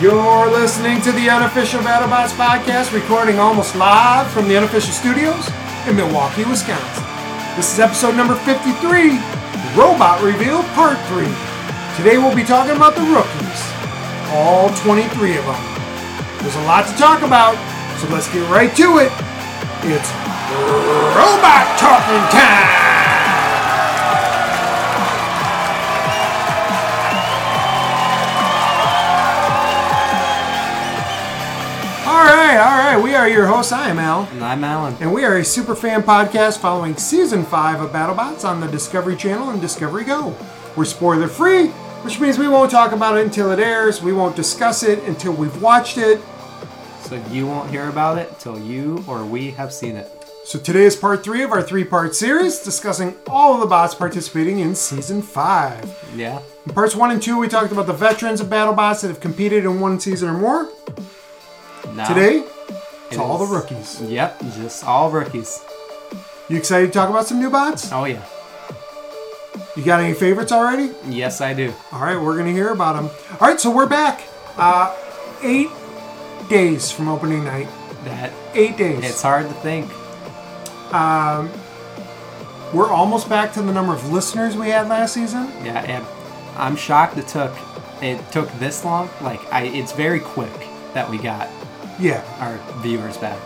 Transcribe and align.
You're 0.00 0.48
listening 0.48 1.00
to 1.02 1.10
the 1.10 1.28
Unofficial 1.28 1.80
BattleBots 1.80 2.30
podcast, 2.38 2.94
recording 2.94 3.40
almost 3.40 3.74
live 3.74 4.30
from 4.30 4.46
the 4.46 4.56
Unofficial 4.56 4.92
Studios 4.92 5.50
in 5.88 5.96
Milwaukee, 5.96 6.44
Wisconsin. 6.44 7.02
This 7.56 7.72
is 7.72 7.80
episode 7.80 8.14
number 8.14 8.36
53, 8.46 9.18
Robot 9.74 10.22
Reveal 10.22 10.62
Part 10.78 11.02
3. 11.10 11.26
Today 11.96 12.16
we'll 12.16 12.36
be 12.36 12.44
talking 12.44 12.76
about 12.76 12.94
the 12.94 13.02
rookies, 13.10 13.60
all 14.30 14.70
23 14.86 15.36
of 15.38 15.44
them. 15.50 15.62
There's 16.42 16.54
a 16.54 16.62
lot 16.62 16.86
to 16.86 16.94
talk 16.94 17.22
about, 17.22 17.58
so 17.98 18.06
let's 18.14 18.32
get 18.32 18.48
right 18.48 18.70
to 18.76 19.02
it. 19.02 19.10
It's 19.82 20.10
robot 21.18 21.74
talking 21.74 22.22
time! 22.30 22.87
Are 33.28 33.30
your 33.30 33.46
hosts. 33.46 33.72
I 33.72 33.90
am 33.90 33.98
Al. 33.98 34.22
And 34.24 34.42
I'm 34.42 34.64
Alan. 34.64 34.96
And 35.00 35.12
we 35.12 35.22
are 35.22 35.36
a 35.36 35.44
super 35.44 35.76
fan 35.76 36.02
podcast 36.02 36.60
following 36.60 36.96
season 36.96 37.44
5 37.44 37.82
of 37.82 37.90
BattleBots 37.90 38.48
on 38.48 38.58
the 38.58 38.66
Discovery 38.68 39.16
Channel 39.16 39.50
and 39.50 39.60
Discovery 39.60 40.04
Go. 40.04 40.34
We're 40.76 40.86
spoiler 40.86 41.28
free, 41.28 41.66
which 42.04 42.20
means 42.20 42.38
we 42.38 42.48
won't 42.48 42.70
talk 42.70 42.92
about 42.92 43.18
it 43.18 43.26
until 43.26 43.50
it 43.52 43.58
airs. 43.58 44.00
We 44.00 44.14
won't 44.14 44.34
discuss 44.34 44.82
it 44.82 45.00
until 45.04 45.34
we've 45.34 45.60
watched 45.60 45.98
it. 45.98 46.22
So 47.02 47.22
you 47.30 47.46
won't 47.46 47.68
hear 47.68 47.90
about 47.90 48.16
it 48.16 48.30
until 48.30 48.58
you 48.58 49.04
or 49.06 49.26
we 49.26 49.50
have 49.50 49.74
seen 49.74 49.96
it. 49.96 50.10
So 50.44 50.58
today 50.58 50.84
is 50.84 50.96
part 50.96 51.22
3 51.22 51.42
of 51.42 51.52
our 51.52 51.60
three 51.60 51.84
part 51.84 52.14
series 52.14 52.60
discussing 52.60 53.14
all 53.26 53.52
of 53.52 53.60
the 53.60 53.66
bots 53.66 53.94
participating 53.94 54.60
in 54.60 54.74
season 54.74 55.20
5. 55.20 56.14
Yeah. 56.16 56.40
In 56.64 56.72
parts 56.72 56.96
1 56.96 57.10
and 57.10 57.22
2, 57.22 57.38
we 57.38 57.48
talked 57.48 57.72
about 57.72 57.86
the 57.86 57.92
veterans 57.92 58.40
of 58.40 58.46
BattleBots 58.46 59.02
that 59.02 59.08
have 59.08 59.20
competed 59.20 59.66
in 59.66 59.80
one 59.80 60.00
season 60.00 60.30
or 60.30 60.38
more. 60.38 60.70
Now, 61.94 62.08
Today, 62.08 62.44
it's 63.08 63.18
all 63.18 63.38
the 63.38 63.46
rookies. 63.46 64.00
Yep, 64.02 64.40
just 64.56 64.84
all 64.84 65.10
rookies. 65.10 65.62
You 66.48 66.56
excited 66.56 66.86
to 66.88 66.92
talk 66.92 67.10
about 67.10 67.26
some 67.26 67.40
new 67.40 67.50
bots? 67.50 67.90
Oh 67.92 68.04
yeah. 68.04 68.24
You 69.76 69.84
got 69.84 70.00
any 70.00 70.14
favorites 70.14 70.50
already? 70.52 70.92
Yes, 71.08 71.40
I 71.40 71.52
do. 71.54 71.72
All 71.92 72.00
right, 72.00 72.20
we're 72.20 72.36
gonna 72.36 72.52
hear 72.52 72.70
about 72.70 72.94
them. 72.96 73.10
All 73.40 73.48
right, 73.48 73.60
so 73.60 73.70
we're 73.70 73.86
back. 73.88 74.22
Uh, 74.56 74.94
eight 75.42 75.68
days 76.48 76.90
from 76.90 77.08
opening 77.08 77.44
night. 77.44 77.68
That 78.04 78.32
Eight 78.54 78.76
days. 78.76 79.04
it's 79.04 79.22
hard 79.22 79.46
to 79.48 79.54
think. 79.54 79.90
Um, 80.94 81.50
we're 82.72 82.90
almost 82.90 83.28
back 83.28 83.52
to 83.54 83.62
the 83.62 83.72
number 83.72 83.92
of 83.92 84.10
listeners 84.10 84.56
we 84.56 84.68
had 84.68 84.88
last 84.88 85.14
season. 85.14 85.48
Yeah, 85.64 85.80
and 85.82 86.06
I'm 86.56 86.76
shocked 86.76 87.18
it 87.18 87.28
took 87.28 87.54
it 88.00 88.20
took 88.32 88.50
this 88.58 88.84
long. 88.84 89.10
Like 89.20 89.40
I, 89.52 89.64
it's 89.64 89.92
very 89.92 90.20
quick 90.20 90.52
that 90.94 91.08
we 91.10 91.18
got 91.18 91.48
Yeah, 91.98 92.22
our 92.40 92.58
viewers 92.82 93.16
back. 93.16 93.38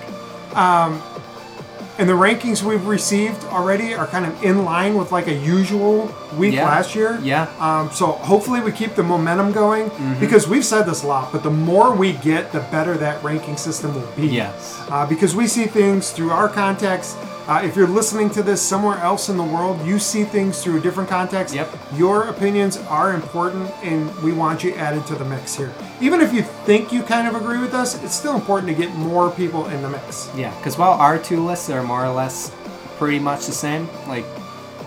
and 1.98 2.08
the 2.08 2.14
rankings 2.14 2.62
we've 2.62 2.86
received 2.86 3.45
already 3.45 3.95
are 3.95 4.06
kind 4.06 4.25
of 4.25 4.42
in 4.42 4.64
line 4.64 4.97
with 4.97 5.12
like 5.12 5.27
a 5.28 5.34
usual 5.34 6.12
week 6.39 6.55
Yeah. 6.55 6.64
last 6.64 6.95
year. 6.95 7.19
Yeah. 7.23 7.47
Um, 7.61 7.91
so 7.92 8.12
hopefully 8.12 8.61
we 8.61 8.73
keep 8.73 8.95
the 8.95 9.03
momentum 9.03 9.53
going 9.53 9.91
Mm-hmm. 9.91 10.19
because 10.19 10.48
we've 10.48 10.64
said 10.64 10.83
this 10.84 11.03
a 11.03 11.06
lot, 11.06 11.30
but 11.33 11.42
the 11.42 11.50
more 11.50 11.95
we 11.95 12.14
get, 12.14 12.50
the 12.50 12.61
better 12.73 12.97
that 12.97 13.23
ranking 13.23 13.56
system 13.58 13.95
will 13.95 14.08
be. 14.17 14.27
Yes. 14.28 14.83
Uh, 14.91 15.06
because 15.06 15.36
we 15.36 15.47
see 15.47 15.67
things 15.67 16.11
through 16.11 16.30
our 16.30 16.48
context. 16.48 17.17
Uh, 17.53 17.61
if 17.62 17.77
you're 17.77 17.86
listening 17.86 18.31
to 18.31 18.42
this 18.42 18.62
somewhere 18.62 18.97
else 19.00 19.28
in 19.28 19.36
the 19.36 19.45
world, 19.45 19.78
you 19.86 19.98
see 19.98 20.25
things 20.25 20.64
through 20.64 20.78
a 20.78 20.81
different 20.81 21.06
context. 21.06 21.55
Yep. 21.55 21.70
Your 21.97 22.28
opinions 22.28 22.78
are 22.78 23.12
important, 23.12 23.70
and 23.83 24.11
we 24.22 24.33
want 24.33 24.64
you 24.64 24.72
added 24.77 25.05
to 25.08 25.17
the 25.17 25.24
mix 25.27 25.55
here. 25.55 25.70
Even 26.01 26.23
if 26.23 26.33
you 26.33 26.41
think 26.41 26.95
you 26.95 27.02
kind 27.02 27.29
of 27.29 27.35
agree 27.35 27.58
with 27.58 27.74
us, 27.74 28.02
it's 28.02 28.14
still 28.14 28.36
important 28.36 28.68
to 28.68 28.74
get 28.74 28.95
more 28.95 29.30
people 29.30 29.67
in 29.67 29.83
the 29.83 29.91
mix. 29.91 30.30
Yeah, 30.35 30.57
because 30.57 30.79
while 30.79 30.92
our 30.92 31.18
two 31.18 31.45
lists 31.45 31.68
are 31.68 31.83
more 31.83 32.02
or 32.02 32.08
less 32.08 32.51
pretty 32.96 33.18
much 33.18 33.45
the 33.45 33.52
same, 33.52 33.86
like 34.08 34.24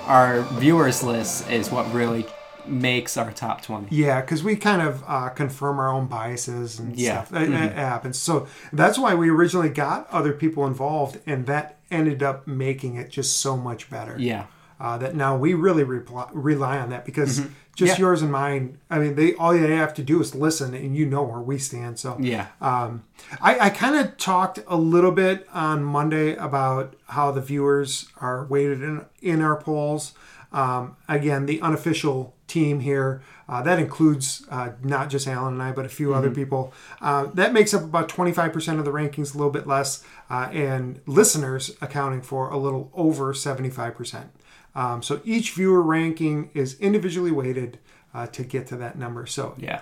our 0.07 0.41
viewers 0.53 1.03
list 1.03 1.47
is 1.51 1.69
what 1.69 1.85
really 1.93 2.25
makes 2.69 3.17
our 3.17 3.31
top 3.31 3.61
twenty. 3.61 3.87
Yeah, 3.95 4.21
because 4.21 4.43
we 4.43 4.55
kind 4.55 4.81
of 4.81 5.03
uh, 5.07 5.29
confirm 5.29 5.79
our 5.79 5.89
own 5.91 6.07
biases 6.07 6.79
and 6.79 6.95
Yeah. 6.95 7.23
stuff. 7.23 7.29
That, 7.29 7.49
that 7.51 7.73
happens. 7.73 8.17
So 8.19 8.47
that's 8.73 8.97
why 8.97 9.15
we 9.15 9.29
originally 9.29 9.69
got 9.69 10.07
other 10.11 10.33
people 10.33 10.65
involved, 10.67 11.19
and 11.25 11.45
that 11.47 11.77
ended 11.91 12.23
up 12.23 12.47
making 12.47 12.95
it 12.95 13.09
just 13.09 13.37
so 13.39 13.55
much 13.55 13.89
better. 13.89 14.15
Yeah. 14.19 14.45
Uh, 14.77 14.97
that 14.97 15.15
now 15.15 15.37
we 15.37 15.53
really 15.53 15.83
reply, 15.83 16.27
rely 16.33 16.77
on 16.77 16.89
that 16.89 17.05
because 17.05 17.37
just 17.37 17.49
Mm-hmm. 17.49 17.85
Yeah. 17.85 17.97
yours 17.97 18.21
and 18.21 18.31
mine. 18.31 18.77
I 18.89 18.99
mean, 18.99 19.15
they 19.15 19.33
all 19.35 19.53
they 19.53 19.75
have 19.75 19.93
to 19.95 20.03
do 20.03 20.19
is 20.21 20.35
listen, 20.35 20.73
and 20.73 20.95
you 20.95 21.05
know 21.05 21.23
where 21.23 21.39
we 21.39 21.57
stand. 21.57 21.97
So 21.99 22.17
Yeah. 22.19 22.47
um, 22.61 23.03
I, 23.41 23.57
I 23.59 23.69
kind 23.69 23.95
of 23.95 24.17
talked 24.17 24.59
a 24.67 24.75
little 24.75 25.11
bit 25.11 25.47
on 25.53 25.83
Monday 25.83 26.35
about 26.35 26.95
how 27.07 27.31
the 27.31 27.39
viewers 27.41 28.07
are 28.19 28.45
weighted 28.45 28.81
in, 28.83 29.05
in 29.21 29.41
our 29.41 29.55
polls. 29.55 30.13
Um, 30.51 30.95
again, 31.09 31.45
the 31.47 31.59
unofficial 31.61 32.34
team 32.47 32.79
here, 32.79 33.21
uh, 33.47 33.61
that 33.61 33.79
includes 33.79 34.45
uh, 34.49 34.71
not 34.83 35.09
just 35.09 35.27
Alan 35.27 35.53
and 35.53 35.63
I, 35.63 35.71
but 35.71 35.85
a 35.85 35.89
few 35.89 36.13
other 36.13 36.31
people. 36.31 36.73
Uh, 37.01 37.25
that 37.33 37.53
makes 37.53 37.73
up 37.73 37.83
about 37.83 38.09
25% 38.09 38.79
of 38.79 38.85
the 38.85 38.91
rankings, 38.91 39.33
a 39.33 39.37
little 39.37 39.51
bit 39.51 39.67
less, 39.67 40.03
uh, 40.29 40.49
and 40.51 40.99
listeners 41.05 41.75
accounting 41.81 42.21
for 42.21 42.49
a 42.49 42.57
little 42.57 42.91
over 42.93 43.33
75%. 43.33 44.27
Um, 44.73 45.01
so 45.01 45.21
each 45.23 45.51
viewer 45.53 45.81
ranking 45.81 46.49
is 46.53 46.79
individually 46.79 47.31
weighted 47.31 47.79
uh, 48.13 48.27
to 48.27 48.43
get 48.43 48.67
to 48.67 48.75
that 48.77 48.97
number. 48.97 49.25
So 49.25 49.55
yeah. 49.57 49.81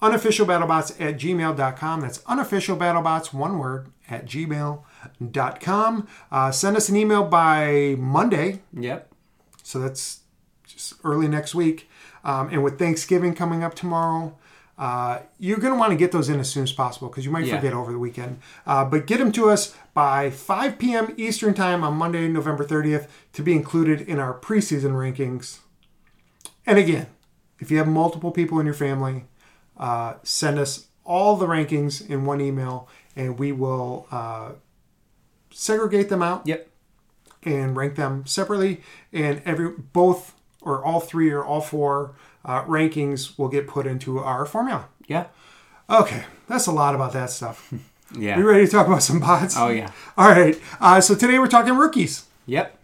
unofficialbattlebots 0.00 1.00
at 1.00 1.18
gmail.com. 1.18 2.00
That's 2.00 2.18
unofficialbattlebots, 2.18 3.32
one 3.32 3.58
word, 3.58 3.88
at 4.08 4.26
gmail.com. 4.26 6.08
Uh, 6.30 6.50
send 6.50 6.76
us 6.76 6.88
an 6.88 6.96
email 6.96 7.24
by 7.24 7.96
Monday. 7.98 8.62
Yep. 8.72 9.12
So 9.62 9.78
that's 9.78 10.21
early 11.04 11.28
next 11.28 11.54
week. 11.54 11.88
Um, 12.24 12.48
and 12.50 12.62
with 12.62 12.78
Thanksgiving 12.78 13.34
coming 13.34 13.62
up 13.64 13.74
tomorrow, 13.74 14.36
uh, 14.78 15.18
you're 15.38 15.58
going 15.58 15.72
to 15.72 15.78
want 15.78 15.90
to 15.90 15.96
get 15.96 16.12
those 16.12 16.28
in 16.28 16.40
as 16.40 16.48
soon 16.50 16.62
as 16.64 16.72
possible 16.72 17.08
because 17.08 17.24
you 17.24 17.30
might 17.30 17.44
Yeah. 17.44 17.56
forget 17.56 17.72
over 17.74 17.92
the 17.92 17.98
weekend. 17.98 18.38
Uh, 18.66 18.84
but 18.84 19.06
get 19.06 19.18
them 19.18 19.30
to 19.32 19.50
us 19.50 19.74
by 19.94 20.30
5 20.30 20.78
p.m. 20.78 21.12
Eastern 21.16 21.52
Time 21.54 21.84
on 21.84 21.94
Monday, 21.94 22.26
November 22.28 22.64
30th, 22.64 23.06
to 23.34 23.42
be 23.42 23.52
included 23.52 24.00
in 24.00 24.18
our 24.18 24.32
preseason 24.32 24.92
rankings. 24.92 25.58
And 26.66 26.78
again, 26.78 27.06
if 27.58 27.70
you 27.70 27.78
have 27.78 27.88
multiple 27.88 28.30
people 28.30 28.58
in 28.60 28.66
your 28.66 28.74
family, 28.74 29.24
uh, 29.76 30.14
send 30.22 30.58
us 30.58 30.86
all 31.04 31.36
the 31.36 31.46
rankings 31.46 32.08
in 32.08 32.24
one 32.24 32.40
email 32.40 32.88
and 33.16 33.38
we 33.38 33.52
will 33.52 34.06
uh, 34.10 34.52
segregate 35.50 36.08
them 36.08 36.22
out 36.22 36.46
Yep. 36.46 36.68
and 37.42 37.76
rank 37.76 37.96
them 37.96 38.24
separately 38.26 38.80
and 39.12 39.42
every 39.44 39.68
both 39.70 40.34
or 40.62 40.84
all 40.84 41.00
three 41.00 41.30
or 41.30 41.44
all 41.44 41.60
four 41.60 42.12
uh, 42.44 42.62
rankings 42.64 43.38
will 43.38 43.48
get 43.48 43.66
put 43.66 43.86
into 43.86 44.18
our 44.18 44.44
formula 44.46 44.86
Yeah. 45.06 45.26
okay 45.90 46.24
that's 46.48 46.66
a 46.66 46.72
lot 46.72 46.94
about 46.94 47.12
that 47.12 47.30
stuff 47.30 47.72
Yeah. 48.18 48.38
you 48.38 48.46
ready 48.48 48.66
to 48.66 48.70
talk 48.72 48.86
about 48.86 49.02
some 49.02 49.20
bots 49.20 49.54
Oh 49.56 49.68
yeah. 49.68 49.90
all 50.16 50.28
right 50.28 50.58
uh, 50.80 51.00
so 51.00 51.14
today 51.14 51.38
we're 51.38 51.46
talking 51.48 51.74
rookies 51.76 52.24
Yep. 52.46 52.78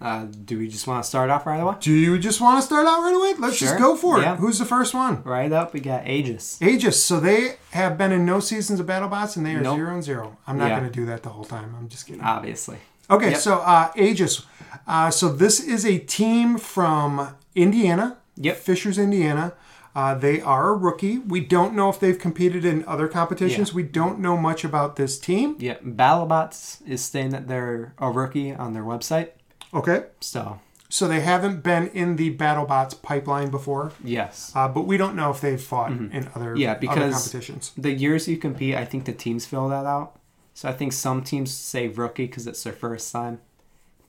Uh, 0.00 0.26
do 0.44 0.56
we 0.58 0.68
just 0.68 0.86
want 0.86 1.02
to 1.02 1.08
start 1.08 1.28
off 1.28 1.44
right 1.44 1.58
away? 1.58 1.74
do 1.80 1.92
you 1.92 2.18
just 2.20 2.40
want 2.40 2.60
to 2.60 2.64
start 2.64 2.86
out 2.86 3.02
right 3.02 3.14
away 3.16 3.34
let's 3.40 3.58
just 3.58 3.76
go 3.78 3.96
for 3.96 4.20
it 4.20 4.22
Yeah. 4.22 4.36
who's 4.36 4.58
the 4.60 4.64
first 4.64 4.94
one 4.94 5.22
Right 5.24 5.50
up, 5.50 5.74
we 5.74 5.80
got 5.80 6.06
Aegis. 6.06 6.62
Aegis. 6.62 7.02
So 7.02 7.18
they 7.18 7.56
have 7.72 7.98
been 7.98 8.12
in 8.12 8.24
no 8.24 8.38
seasons 8.38 8.78
of 8.78 8.86
BattleBots, 8.86 9.36
and 9.36 9.44
they 9.44 9.54
are 9.56 9.60
Nope. 9.60 9.76
zero 9.76 9.94
and 9.94 10.04
zero. 10.04 10.36
I'm 10.46 10.56
not 10.56 10.68
Yeah. 10.68 10.78
going 10.78 10.90
to 10.92 10.96
do 11.00 11.04
that 11.06 11.24
the 11.24 11.30
whole 11.30 11.44
time. 11.44 11.74
I'm 11.76 11.88
just 11.88 12.06
kidding. 12.06 12.22
Obviously. 12.22 12.78
Okay, 13.10 13.30
Yep. 13.32 13.40
so 13.40 13.58
uh, 13.58 13.90
Aegis. 13.96 14.42
Uh, 14.88 15.10
so 15.10 15.28
this 15.28 15.60
is 15.60 15.84
a 15.84 15.98
team 15.98 16.58
from 16.58 17.36
Indiana. 17.54 18.16
Yep. 18.36 18.56
Fishers, 18.56 18.98
Indiana. 18.98 19.52
Uh, 19.94 20.14
they 20.14 20.40
are 20.40 20.68
a 20.70 20.74
rookie. 20.76 21.18
We 21.18 21.40
don't 21.40 21.74
know 21.74 21.88
if 21.90 21.98
they've 22.00 22.18
competed 22.18 22.64
in 22.64 22.84
other 22.86 23.08
competitions. 23.08 23.70
Yeah. 23.70 23.74
We 23.76 23.82
don't 23.82 24.18
know 24.20 24.36
much 24.36 24.64
about 24.64 24.96
this 24.96 25.18
team. 25.18 25.56
Yeah, 25.58 25.78
BattleBots 25.84 26.86
is 26.86 27.04
saying 27.04 27.30
that 27.30 27.48
they're 27.48 27.94
a 27.98 28.10
rookie 28.10 28.54
on 28.54 28.74
their 28.74 28.84
website. 28.84 29.30
Okay, 29.74 30.04
So 30.20 30.60
so 30.88 31.06
they 31.06 31.20
haven't 31.20 31.62
been 31.62 31.88
in 31.88 32.16
the 32.16 32.34
BattleBots 32.34 33.02
pipeline 33.02 33.50
before, 33.50 33.92
yes. 34.02 34.50
uh, 34.54 34.68
but 34.68 34.86
we 34.86 34.96
don't 34.96 35.14
know 35.14 35.30
if 35.30 35.40
they've 35.42 35.60
fought 35.60 35.90
in 35.90 36.30
other, 36.34 36.52
Mm-hmm. 36.52 36.56
Yeah, 36.56 36.70
other 36.70 36.80
because- 36.80 37.14
competitions. 37.14 37.72
The 37.76 37.92
years 37.92 38.26
you 38.28 38.38
compete, 38.38 38.74
I 38.74 38.86
think 38.86 39.04
the 39.04 39.12
teams 39.12 39.44
fill 39.44 39.68
that 39.68 39.84
out. 39.84 40.16
So 40.54 40.68
I 40.68 40.72
think 40.72 40.92
some 40.94 41.22
teams 41.22 41.52
say 41.52 41.88
rookie 41.88 42.26
because 42.26 42.46
it's 42.46 42.62
their 42.62 42.72
first 42.72 43.12
time, 43.12 43.40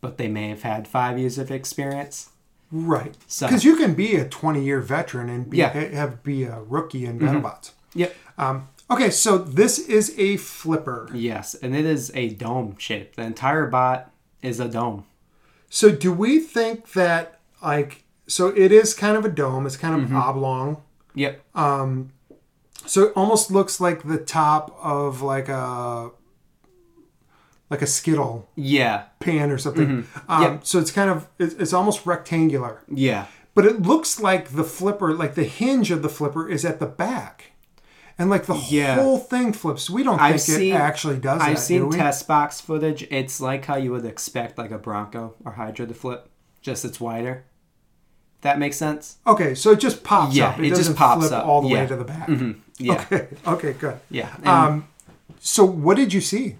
but 0.01 0.17
they 0.17 0.27
may 0.27 0.49
have 0.49 0.63
had 0.63 0.87
five 0.87 1.17
years 1.17 1.37
of 1.37 1.51
experience. 1.51 2.29
Right. 2.71 3.15
So- 3.27 3.47
Because 3.47 3.63
you 3.63 3.75
can 3.75 3.93
be 3.95 4.15
a 4.15 4.27
20 4.27 4.63
year 4.63 4.79
veteran 4.81 5.29
and 5.29 5.49
be, 5.49 5.57
Yeah. 5.57 5.73
Mm-hmm. 5.73 5.95
have 5.95 6.23
be 6.23 6.43
a 6.43 6.59
rookie 6.61 7.05
in 7.05 7.19
BattleBots. 7.19 7.71
Yep. 7.95 8.15
Um, 8.37 8.67
okay, 8.91 9.09
so 9.09 9.37
this 9.37 9.79
is 9.79 10.13
a 10.17 10.37
flipper. 10.37 11.09
Yes, 11.13 11.55
and 11.55 11.75
it 11.75 11.85
is 11.85 12.11
a 12.15 12.29
dome 12.29 12.75
shape. 12.77 13.15
The 13.15 13.23
entire 13.23 13.65
bot 13.67 14.11
is 14.41 14.59
a 14.59 14.67
dome. 14.69 15.05
So 15.69 15.89
do 15.91 16.13
we 16.13 16.39
think 16.39 16.91
that 16.93 17.39
like 17.61 18.03
so 18.27 18.49
it 18.49 18.71
is 18.71 18.93
kind 18.93 19.17
of 19.17 19.25
a 19.25 19.29
dome, 19.29 19.65
it's 19.65 19.75
kind 19.77 19.95
of 19.95 20.01
Mm-hmm. 20.07 20.15
oblong. 20.15 20.77
Yep. 21.15 21.41
Um, 21.55 22.11
So 22.85 23.05
it 23.07 23.13
almost 23.15 23.51
looks 23.51 23.81
like 23.81 24.03
the 24.07 24.17
top 24.17 24.77
of 24.81 25.21
like 25.21 25.49
a 25.49 26.11
like 27.69 27.81
a 27.81 27.87
skittle 27.87 28.49
Yeah, 28.55 29.03
pan 29.19 29.51
or 29.51 29.57
something. 29.57 30.07
Um, 30.27 30.41
Yep. 30.43 30.65
So 30.65 30.79
it's 30.79 30.91
kind 30.91 31.09
of 31.09 31.27
it's, 31.37 31.53
it's 31.55 31.73
almost 31.73 32.05
rectangular, 32.05 32.81
yeah. 32.87 33.25
but 33.53 33.65
it 33.65 33.81
looks 33.81 34.19
like 34.19 34.49
the 34.49 34.63
flipper, 34.63 35.13
like 35.13 35.35
the 35.35 35.43
hinge 35.43 35.91
of 35.91 36.01
the 36.01 36.09
flipper, 36.09 36.49
is 36.49 36.65
at 36.65 36.79
the 36.79 36.85
back, 36.87 37.51
and 38.17 38.29
like 38.29 38.45
the 38.47 38.55
Yeah. 38.69 38.95
whole 38.95 39.17
thing 39.19 39.53
flips. 39.53 39.89
We 39.89 40.03
don't 40.03 40.17
think 40.17 40.21
I've 40.21 40.35
it 40.35 40.39
seen- 40.39 40.73
actually 40.75 41.17
does 41.19 41.41
I've 41.41 41.55
that. 41.57 41.61
seen 41.61 41.89
do 41.89 41.95
test 41.97 42.27
box 42.27 42.59
footage. 42.59 43.07
It's 43.11 43.39
like 43.39 43.65
how 43.65 43.75
you 43.75 43.91
would 43.91 44.05
expect 44.05 44.57
like 44.57 44.71
a 44.71 44.77
Bronco 44.79 45.35
or 45.45 45.51
Hydra 45.53 45.85
to 45.87 45.93
flip, 45.93 46.27
just 46.61 46.83
it's 46.85 46.99
wider. 46.99 47.45
That 48.41 48.57
makes 48.57 48.77
sense. 48.77 49.17
Okay, 49.27 49.53
so 49.53 49.71
it 49.71 49.79
just 49.81 50.01
pops 50.03 50.33
Yeah, 50.33 50.49
up. 50.49 50.59
It, 50.59 50.67
it 50.67 50.75
just 50.75 50.95
pops 50.95 51.27
flip 51.27 51.37
up. 51.39 51.45
all 51.45 51.61
the 51.61 51.67
way 51.73 51.85
to 51.85 51.95
the 51.97 52.05
back. 52.05 52.29
Yeah, 52.77 53.03
Okay. 53.11 53.27
Okay. 53.45 53.73
Good. 53.73 53.99
yeah. 54.09 54.29
Um, 54.45 54.87
so 55.41 55.65
what 55.65 55.97
did 55.97 56.13
you 56.13 56.21
see? 56.21 56.55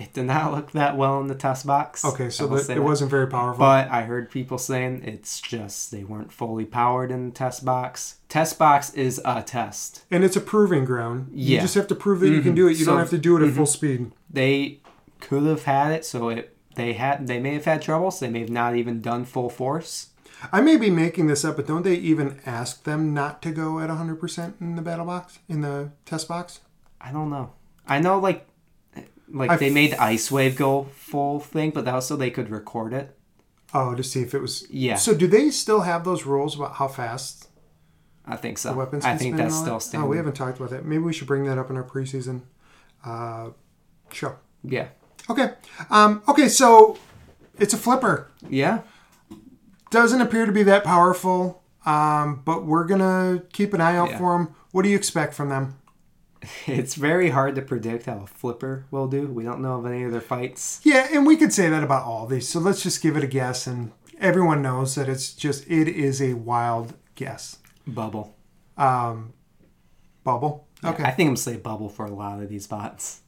It 0.00 0.12
did 0.14 0.24
not 0.24 0.52
look 0.52 0.72
that 0.72 0.96
well 0.96 1.20
in 1.20 1.26
the 1.28 1.34
test 1.34 1.66
box. 1.66 2.04
Okay, 2.04 2.30
so 2.30 2.44
I 2.44 2.48
will 2.48 2.56
that, 2.56 2.64
say 2.64 2.72
it 2.72 2.76
that. 2.76 2.82
wasn't 2.82 3.10
very 3.10 3.26
powerful. 3.28 3.58
But 3.60 3.90
I 3.90 4.02
heard 4.02 4.30
people 4.30 4.56
saying 4.58 5.02
it's 5.04 5.40
just 5.40 5.90
they 5.90 6.04
weren't 6.04 6.32
fully 6.32 6.64
powered 6.64 7.10
in 7.10 7.26
the 7.26 7.34
test 7.34 7.64
box. 7.64 8.16
Test 8.28 8.58
box 8.58 8.94
is 8.94 9.20
a 9.24 9.42
test. 9.42 10.04
and 10.10 10.24
it's 10.24 10.36
a 10.36 10.40
proving 10.40 10.84
ground. 10.84 11.28
You 11.32 11.36
Yeah. 11.54 11.58
Mm-hmm. 11.58 11.64
just 11.64 11.74
have 11.74 11.86
to 11.88 11.94
prove 11.94 12.20
that 12.20 12.30
you 12.30 12.40
can 12.40 12.54
do 12.54 12.66
it. 12.66 12.78
You 12.78 12.84
So- 12.84 12.92
don't 12.92 13.00
have 13.00 13.10
to 13.10 13.18
do 13.18 13.36
it 13.36 13.46
at 13.46 13.54
full 13.54 13.66
speed. 13.66 14.10
They 14.30 14.80
could 15.20 15.42
have 15.44 15.64
had 15.64 15.92
it, 15.92 16.04
so 16.04 16.28
it 16.30 16.56
they 16.76 16.94
had 16.94 17.26
they 17.26 17.38
may 17.38 17.54
have 17.54 17.66
had 17.66 17.82
troubles. 17.82 18.20
They 18.20 18.30
may 18.30 18.40
have 18.40 18.48
not 18.50 18.74
even 18.76 19.00
done 19.02 19.24
full 19.24 19.50
force. 19.50 20.06
I 20.50 20.62
may 20.62 20.78
be 20.78 20.88
making 20.88 21.26
this 21.26 21.44
up, 21.44 21.56
but 21.56 21.66
don't 21.66 21.82
they 21.82 21.96
even 21.96 22.40
ask 22.46 22.84
them 22.84 23.12
not 23.12 23.42
to 23.42 23.50
go 23.50 23.78
at 23.80 23.90
100% 23.90 24.54
in 24.58 24.74
the 24.76 24.80
battle 24.80 25.04
box, 25.04 25.38
in 25.50 25.60
the 25.60 25.90
test 26.06 26.28
box? 26.28 26.60
I 26.98 27.12
don't 27.12 27.28
know. 27.28 27.50
I 27.86 27.98
know 28.00 28.18
like 28.18 28.46
like 29.30 29.50
I 29.50 29.56
they 29.56 29.70
made 29.70 29.92
the 29.92 30.02
Ice 30.02 30.30
Wave 30.30 30.56
go 30.56 30.84
full 30.94 31.40
thing, 31.40 31.70
but 31.70 31.86
also 31.88 32.16
they 32.16 32.30
could 32.30 32.50
record 32.50 32.92
it. 32.92 33.16
Oh, 33.72 33.94
to 33.94 34.02
see 34.02 34.22
if 34.22 34.34
it 34.34 34.40
was. 34.40 34.66
Yeah. 34.70 34.96
So 34.96 35.14
do 35.14 35.26
they 35.26 35.50
still 35.50 35.82
have 35.82 36.04
those 36.04 36.24
rules 36.26 36.56
about 36.56 36.74
how 36.74 36.88
fast 36.88 37.48
I 38.26 38.36
think 38.36 38.58
so. 38.58 38.70
the 38.70 38.76
weapons 38.76 39.04
I 39.04 39.16
think 39.16 39.36
that's 39.36 39.56
still 39.56 39.80
standing. 39.80 40.06
Oh, 40.06 40.10
we 40.10 40.16
haven't 40.16 40.34
talked 40.34 40.58
about 40.58 40.70
that. 40.70 40.84
Maybe 40.84 41.02
we 41.02 41.12
should 41.12 41.26
bring 41.28 41.44
that 41.44 41.58
up 41.58 41.70
in 41.70 41.76
our 41.76 41.84
preseason 41.84 42.42
uh, 43.04 43.50
show. 44.12 44.36
Yeah. 44.64 44.88
Okay. 45.28 45.52
Um, 45.90 46.22
okay, 46.28 46.48
so 46.48 46.98
it's 47.58 47.72
a 47.74 47.76
flipper. 47.76 48.28
Yeah. 48.48 48.80
Doesn't 49.90 50.20
appear 50.20 50.46
to 50.46 50.52
be 50.52 50.62
that 50.64 50.84
powerful, 50.84 51.62
um, 51.86 52.42
but 52.44 52.64
we're 52.64 52.84
going 52.84 53.00
to 53.00 53.44
keep 53.52 53.74
an 53.74 53.80
eye 53.80 53.96
out 53.96 54.10
Yeah. 54.10 54.18
for 54.18 54.36
them. 54.38 54.54
What 54.72 54.82
do 54.82 54.88
you 54.88 54.96
expect 54.96 55.34
from 55.34 55.48
them? 55.48 55.76
It's 56.66 56.94
very 56.94 57.30
hard 57.30 57.54
to 57.56 57.62
predict 57.62 58.06
how 58.06 58.20
a 58.20 58.26
flipper 58.26 58.86
will 58.90 59.08
do. 59.08 59.26
We 59.26 59.44
don't 59.44 59.60
know 59.60 59.78
of 59.78 59.86
any 59.86 60.04
of 60.04 60.12
their 60.12 60.20
fights. 60.20 60.80
Yeah, 60.84 61.08
and 61.12 61.26
we 61.26 61.36
could 61.36 61.52
say 61.52 61.68
that 61.68 61.82
about 61.82 62.04
all 62.04 62.26
these. 62.26 62.48
So 62.48 62.60
let's 62.60 62.82
just 62.82 63.02
give 63.02 63.16
it 63.16 63.24
a 63.24 63.26
guess, 63.26 63.66
and 63.66 63.92
everyone 64.18 64.62
knows 64.62 64.94
that 64.94 65.08
it's 65.08 65.32
just 65.32 65.68
it 65.70 65.88
is 65.88 66.22
a 66.22 66.34
wild 66.34 66.94
guess. 67.14 67.58
Bubble. 67.86 68.36
Um, 68.76 69.32
bubble. 70.24 70.66
Okay. 70.84 71.04
I 71.04 71.10
think 71.10 71.28
I'm 71.28 71.36
say 71.36 71.56
bubble 71.56 71.88
for 71.88 72.06
a 72.06 72.14
lot 72.14 72.42
of 72.42 72.48
these 72.48 72.66
bots. 72.66 73.20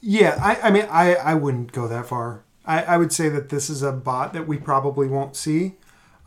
Yeah, 0.00 0.38
I, 0.40 0.68
I 0.68 0.70
mean, 0.70 0.86
I, 0.90 1.14
I 1.16 1.34
wouldn't 1.34 1.72
go 1.72 1.88
that 1.88 2.06
far. 2.06 2.44
I, 2.64 2.82
I 2.84 2.96
would 2.96 3.12
say 3.12 3.28
that 3.30 3.48
this 3.48 3.68
is 3.68 3.82
a 3.82 3.90
bot 3.90 4.32
that 4.34 4.46
we 4.46 4.58
probably 4.58 5.08
won't 5.08 5.34
see 5.34 5.74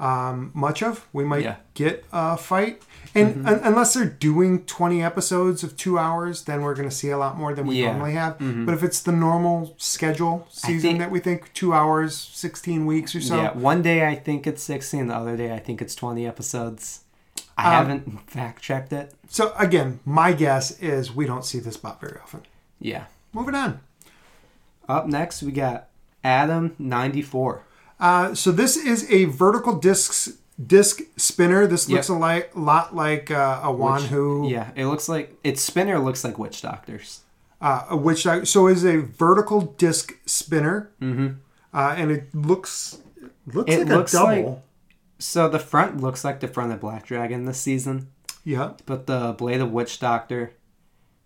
um, 0.02 0.52
much 0.54 0.82
of. 0.84 1.08
We 1.14 1.24
might 1.24 1.44
Yeah. 1.44 1.52
Mm-hmm. 1.52 1.62
get 1.76 2.06
a 2.12 2.36
fight, 2.36 2.82
and 3.16 3.48
un- 3.48 3.62
unless 3.64 3.94
they're 3.94 4.06
doing 4.06 4.66
twenty 4.66 5.02
episodes 5.04 5.64
of 5.64 5.78
two 5.78 5.98
hours, 6.00 6.44
then 6.46 6.62
we're 6.64 6.74
going 6.76 6.90
to 6.90 6.96
see 6.96 7.10
a 7.12 7.18
lot 7.18 7.38
more 7.38 7.54
than 7.54 7.68
we 7.68 7.76
Yeah. 7.76 7.90
Mm-hmm. 7.90 7.98
normally 8.00 8.14
have. 8.16 8.66
But 8.66 8.74
if 8.74 8.84
it's 8.84 9.00
the 9.02 9.12
normal 9.12 9.76
schedule 9.78 10.48
season 10.50 10.82
think- 10.82 11.00
that 11.00 11.12
we 11.12 11.20
think 11.20 11.54
two 11.54 11.74
hours, 11.74 12.16
sixteen 12.18 12.86
weeks 12.86 13.16
or 13.16 13.22
so, 13.22 13.38
yeah. 13.42 13.54
One 13.54 13.82
day 13.82 14.08
I 14.08 14.16
think 14.16 14.48
it's 14.48 14.64
16. 14.64 15.08
The 15.08 15.16
other 15.16 15.38
day 15.38 15.54
I 15.54 15.60
think 15.60 15.82
it's 15.82 15.94
20 15.96 16.26
episodes. 16.26 17.02
I 17.58 17.68
Um, 17.68 17.72
haven't 17.88 18.30
fact 18.38 18.62
checked 18.64 18.92
it. 18.92 19.14
So 19.30 19.54
again, 19.58 20.00
my 20.04 20.34
guess 20.34 20.72
is 20.80 21.14
we 21.16 21.26
don't 21.28 21.46
see 21.46 21.60
this 21.60 21.78
bot 21.78 22.02
very 22.02 22.18
often. 22.24 22.42
Yeah. 22.80 23.04
Moving 23.34 23.54
on. 23.56 23.80
Up 24.90 25.06
next 25.08 25.44
we 25.44 25.52
got 25.52 25.88
Adam 26.24 26.76
94. 26.80 27.64
Uh, 28.02 28.34
so 28.36 28.52
this 28.52 28.76
is 28.76 29.10
a 29.12 29.26
vertical 29.26 29.76
disc 29.78 30.36
disc 30.64 31.02
spinner. 31.18 31.68
This 31.68 31.88
looks 31.88 32.10
a 32.10 32.16
li- 32.16 32.44
lot 32.56 32.96
like 32.96 33.30
uh, 33.32 33.62
a 33.64 33.68
Wanhu, 33.68 34.50
Yeah. 34.50 34.72
It 34.76 34.86
looks 34.88 35.08
like 35.08 35.38
its 35.44 35.62
spinner 35.62 35.98
looks 36.00 36.24
like 36.24 36.38
witch 36.40 36.62
doctors. 36.62 37.22
uh, 37.62 37.86
a 37.90 37.96
witch. 37.96 38.24
doc- 38.24 38.46
So 38.48 38.68
it's 38.68 38.84
a 38.84 38.98
vertical 38.98 39.62
disc 39.78 40.14
spinner, 40.26 40.90
mm-hmm. 41.02 41.28
uh, 41.74 41.94
and 41.96 42.12
it 42.12 42.34
looks 42.36 42.98
looks 43.46 43.72
It 43.74 43.80
like 43.88 43.88
looks 43.90 44.14
a 44.14 44.18
double. 44.18 44.50
like- 44.52 44.64
So 45.20 45.48
the 45.48 45.60
front 45.60 46.02
looks 46.02 46.24
like 46.26 46.40
the 46.40 46.48
front 46.48 46.72
of 46.74 46.80
Black 46.82 47.06
Dragon 47.06 47.46
this 47.46 47.60
season, 47.62 48.08
yeah. 48.44 48.72
but 48.88 49.06
the 49.06 49.34
blade 49.38 49.62
of 49.62 49.72
witch 49.72 50.00
doctor, 50.00 50.54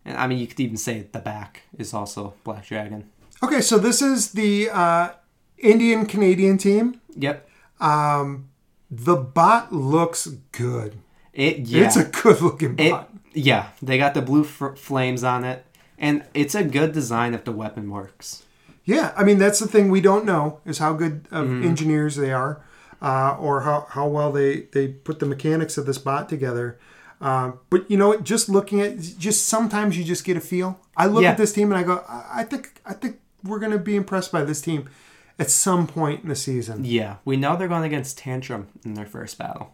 and 0.03 0.17
I 0.17 0.27
mean 0.27 0.39
you 0.39 0.47
could 0.47 0.59
even 0.59 0.75
say 0.77 1.07
the 1.11 1.19
back 1.19 1.61
is 1.77 1.93
also 1.93 2.33
Black 2.43 2.65
Dragon. 2.67 3.09
Okay, 3.43 3.61
so 3.61 3.77
this 3.77 4.01
is 4.01 4.31
the 4.33 4.69
uh, 4.69 5.09
Indian 5.57 6.05
Canadian 6.05 6.57
team. 6.57 6.99
Yep. 7.15 7.47
Um, 7.79 8.49
The 8.91 9.15
bot 9.15 9.73
looks 9.73 10.27
good. 10.51 10.95
It 11.33 11.59
yeah. 11.59 11.85
It's 11.85 11.95
a 11.97 12.05
good 12.05 12.41
looking 12.41 12.75
It, 12.79 12.91
bot. 12.91 13.09
yeah, 13.33 13.67
they 13.81 13.97
got 13.97 14.13
the 14.13 14.21
blue 14.21 14.43
f- 14.43 14.77
flames 14.77 15.23
on 15.23 15.43
it, 15.43 15.65
and 15.97 16.23
it's 16.33 16.55
a 16.55 16.63
good 16.63 16.93
design 16.93 17.33
if 17.33 17.43
the 17.43 17.51
weapon 17.51 17.89
works. 17.89 18.43
Yeah, 18.85 19.11
I 19.17 19.23
mean 19.23 19.37
that's 19.39 19.59
the 19.59 19.67
thing 19.67 19.89
we 19.89 19.99
don't 20.01 20.25
know 20.25 20.59
is 20.65 20.77
how 20.77 20.93
good 20.93 21.27
of 21.31 21.47
Mm-hmm. 21.47 21.67
engineers 21.67 22.15
they 22.15 22.31
are, 22.31 22.61
uh, 23.01 23.35
or 23.39 23.61
how, 23.61 23.87
how 23.89 24.07
well 24.07 24.31
they 24.31 24.67
they 24.71 24.87
put 24.89 25.19
the 25.19 25.25
mechanics 25.25 25.77
of 25.77 25.85
this 25.85 25.97
bot 25.97 26.29
together. 26.29 26.77
Um, 27.19 27.59
but 27.69 27.89
you 27.89 27.97
know, 27.97 28.09
what, 28.09 28.23
just 28.23 28.47
looking 28.49 28.79
at 28.81 28.99
just 29.17 29.47
sometimes 29.47 29.97
you 29.97 30.03
just 30.03 30.23
get 30.23 30.37
a 30.37 30.41
feel. 30.41 30.79
I 30.95 31.07
look 31.07 31.23
Yeah. 31.23 31.31
at 31.31 31.37
this 31.37 31.51
team 31.53 31.71
and 31.71 31.79
I 31.79 31.83
go, 31.83 32.03
I 32.07 32.41
I 32.41 32.43
think 32.43 32.79
I 32.85 32.93
think 32.93 33.19
we're 33.43 33.59
gonna 33.59 33.79
be 33.79 33.95
impressed 33.95 34.31
by 34.31 34.43
this 34.43 34.61
team 34.61 34.87
at 35.37 35.49
some 35.51 35.85
point 35.87 36.23
in 36.23 36.29
the 36.29 36.35
season. 36.35 36.85
Yeah, 36.85 37.17
we 37.25 37.37
know 37.37 37.55
they're 37.55 37.67
going 37.67 37.83
against 37.83 38.17
Tantrum 38.17 38.67
in 38.85 38.93
their 38.93 39.05
first 39.05 39.37
battle, 39.37 39.73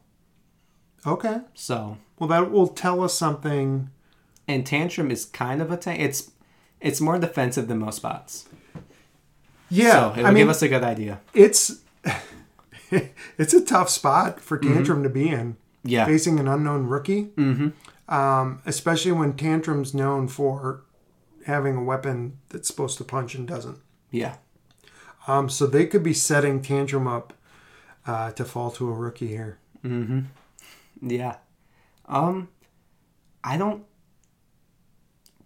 Okay, 1.06 1.42
so 1.54 1.98
well 2.20 2.28
that 2.30 2.52
will 2.52 2.68
tell 2.68 3.04
us 3.04 3.14
something. 3.14 3.90
and 4.48 4.66
Tantrum 4.66 5.10
is 5.12 5.26
kind 5.26 5.62
of 5.62 5.72
a 5.72 5.78
tank. 5.78 6.00
It's 6.00 6.32
it's 6.80 7.00
more 7.02 7.18
defensive 7.20 7.68
than 7.68 7.80
most 7.80 8.02
bots. 8.02 8.48
Yeah, 9.70 9.92
so 9.92 10.12
it'll 10.14 10.26
I 10.28 10.30
mean 10.32 10.38
give 10.44 10.50
us 10.50 10.62
a 10.62 10.68
good 10.68 10.84
idea. 10.84 11.22
it's 11.34 11.82
it's 13.38 13.54
a 13.54 13.64
tough 13.64 13.90
spot 13.90 14.40
for 14.40 14.58
Tantrum 14.58 15.04
to 15.04 15.10
be 15.10 15.30
in. 15.30 15.58
Yeah, 15.84 16.06
facing 16.06 16.40
an 16.40 16.48
unknown 16.48 16.88
rookie. 16.88 17.26
Mm-hmm. 17.38 17.70
Um, 18.14 18.62
especially 18.66 19.14
when 19.14 19.34
Tantrum's 19.34 19.94
known 19.94 20.28
for 20.28 20.84
having 21.46 21.76
a 21.78 21.84
weapon 21.84 22.38
that's 22.50 22.68
supposed 22.68 22.98
to 22.98 23.04
punch 23.06 23.34
and 23.36 23.48
doesn't. 23.48 23.80
yeah, 24.12 24.36
Um, 25.28 25.50
so 25.50 25.68
they 25.68 25.86
could 25.86 26.04
be 26.04 26.14
setting 26.14 26.62
Tantrum 26.62 27.08
up 27.08 27.34
uh, 28.08 28.32
to 28.32 28.44
fall 28.46 28.72
to 28.72 28.90
a 28.90 28.94
rookie 28.94 29.28
here. 29.28 29.60
Mm-hmm. 29.86 30.22
Yeah. 31.10 31.38
Um, 32.08 32.50
I 33.44 33.58
don't. 33.58 33.84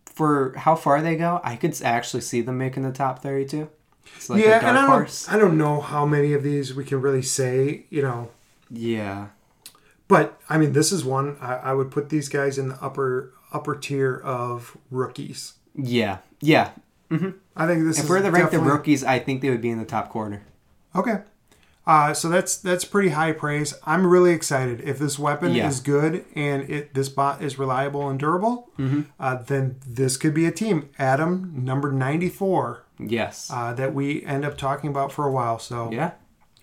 For 0.05 0.53
how 0.57 0.75
far 0.75 1.01
they 1.01 1.17
go, 1.17 1.41
I 1.43 1.57
could 1.57 1.81
actually 1.81 2.21
see 2.21 2.39
them 2.39 2.57
making 2.57 2.83
the 2.83 2.91
top 2.93 3.21
thirty-two. 3.21 3.69
It's 4.15 4.29
like 4.29 4.41
yeah, 4.41 4.59
a 4.59 4.61
dark 4.61 4.63
and 4.63 4.77
I 4.77 4.85
horse. 4.87 5.25
don't, 5.25 5.35
I 5.35 5.37
don't 5.39 5.57
know 5.57 5.81
how 5.81 6.05
many 6.05 6.31
of 6.33 6.41
these 6.43 6.73
we 6.73 6.85
can 6.85 7.01
really 7.01 7.21
say, 7.21 7.85
you 7.89 8.01
know. 8.01 8.29
Yeah, 8.69 9.27
But 10.07 10.39
I 10.49 10.57
mean, 10.57 10.71
this 10.73 10.91
is 10.91 11.03
one 11.03 11.37
I, 11.41 11.55
I 11.55 11.73
would 11.73 11.91
put 11.91 12.09
these 12.09 12.29
guys 12.29 12.57
in 12.57 12.69
the 12.69 12.75
upper 12.81 13.33
upper 13.51 13.75
tier 13.75 14.15
of 14.17 14.77
rookies. 14.89 15.53
yeah, 15.75 16.19
yeah. 16.39 16.71
I 17.55 17.65
think 17.67 17.85
this 17.85 17.99
If 17.99 18.09
we're 18.09 18.21
the 18.21 18.31
rank 18.31 18.45
definitely- 18.51 18.69
rookies, 18.71 19.03
I 19.03 19.19
think 19.19 19.41
they 19.41 19.49
would 19.49 19.61
be 19.61 19.69
in 19.69 19.77
the 19.79 19.85
top 19.85 20.09
corner. 20.09 20.43
Okay. 20.95 21.19
Uh, 21.87 22.13
so 22.15 22.29
that's 22.29 22.57
that's 22.57 22.83
pretty 22.83 23.09
high 23.09 23.31
praise. 23.31 23.75
I'm 23.85 24.07
really 24.07 24.31
excited. 24.31 24.81
If 24.81 24.97
this 24.97 25.19
weapon 25.19 25.53
Yeah. 25.53 25.67
is 25.67 25.79
good 25.79 26.25
and 26.35 26.67
it 26.69 26.95
this 26.95 27.09
bot 27.09 27.43
is 27.43 27.59
reliable 27.59 28.09
and 28.09 28.19
durable, 28.19 28.69
Mm-hmm. 28.79 29.01
uh, 29.19 29.35
then 29.45 29.75
this 29.87 30.17
could 30.17 30.33
be 30.33 30.47
a 30.47 30.51
team. 30.51 30.89
Adam, 30.97 31.51
number 31.63 31.91
94, 31.91 32.81
Yes. 32.97 33.51
uh, 33.53 33.71
that 33.73 33.93
we 33.93 34.25
end 34.25 34.43
up 34.45 34.57
talking 34.57 34.89
about 34.89 35.11
for 35.11 35.25
a 35.27 35.31
while. 35.31 35.59
So 35.59 35.91
yeah. 35.91 36.11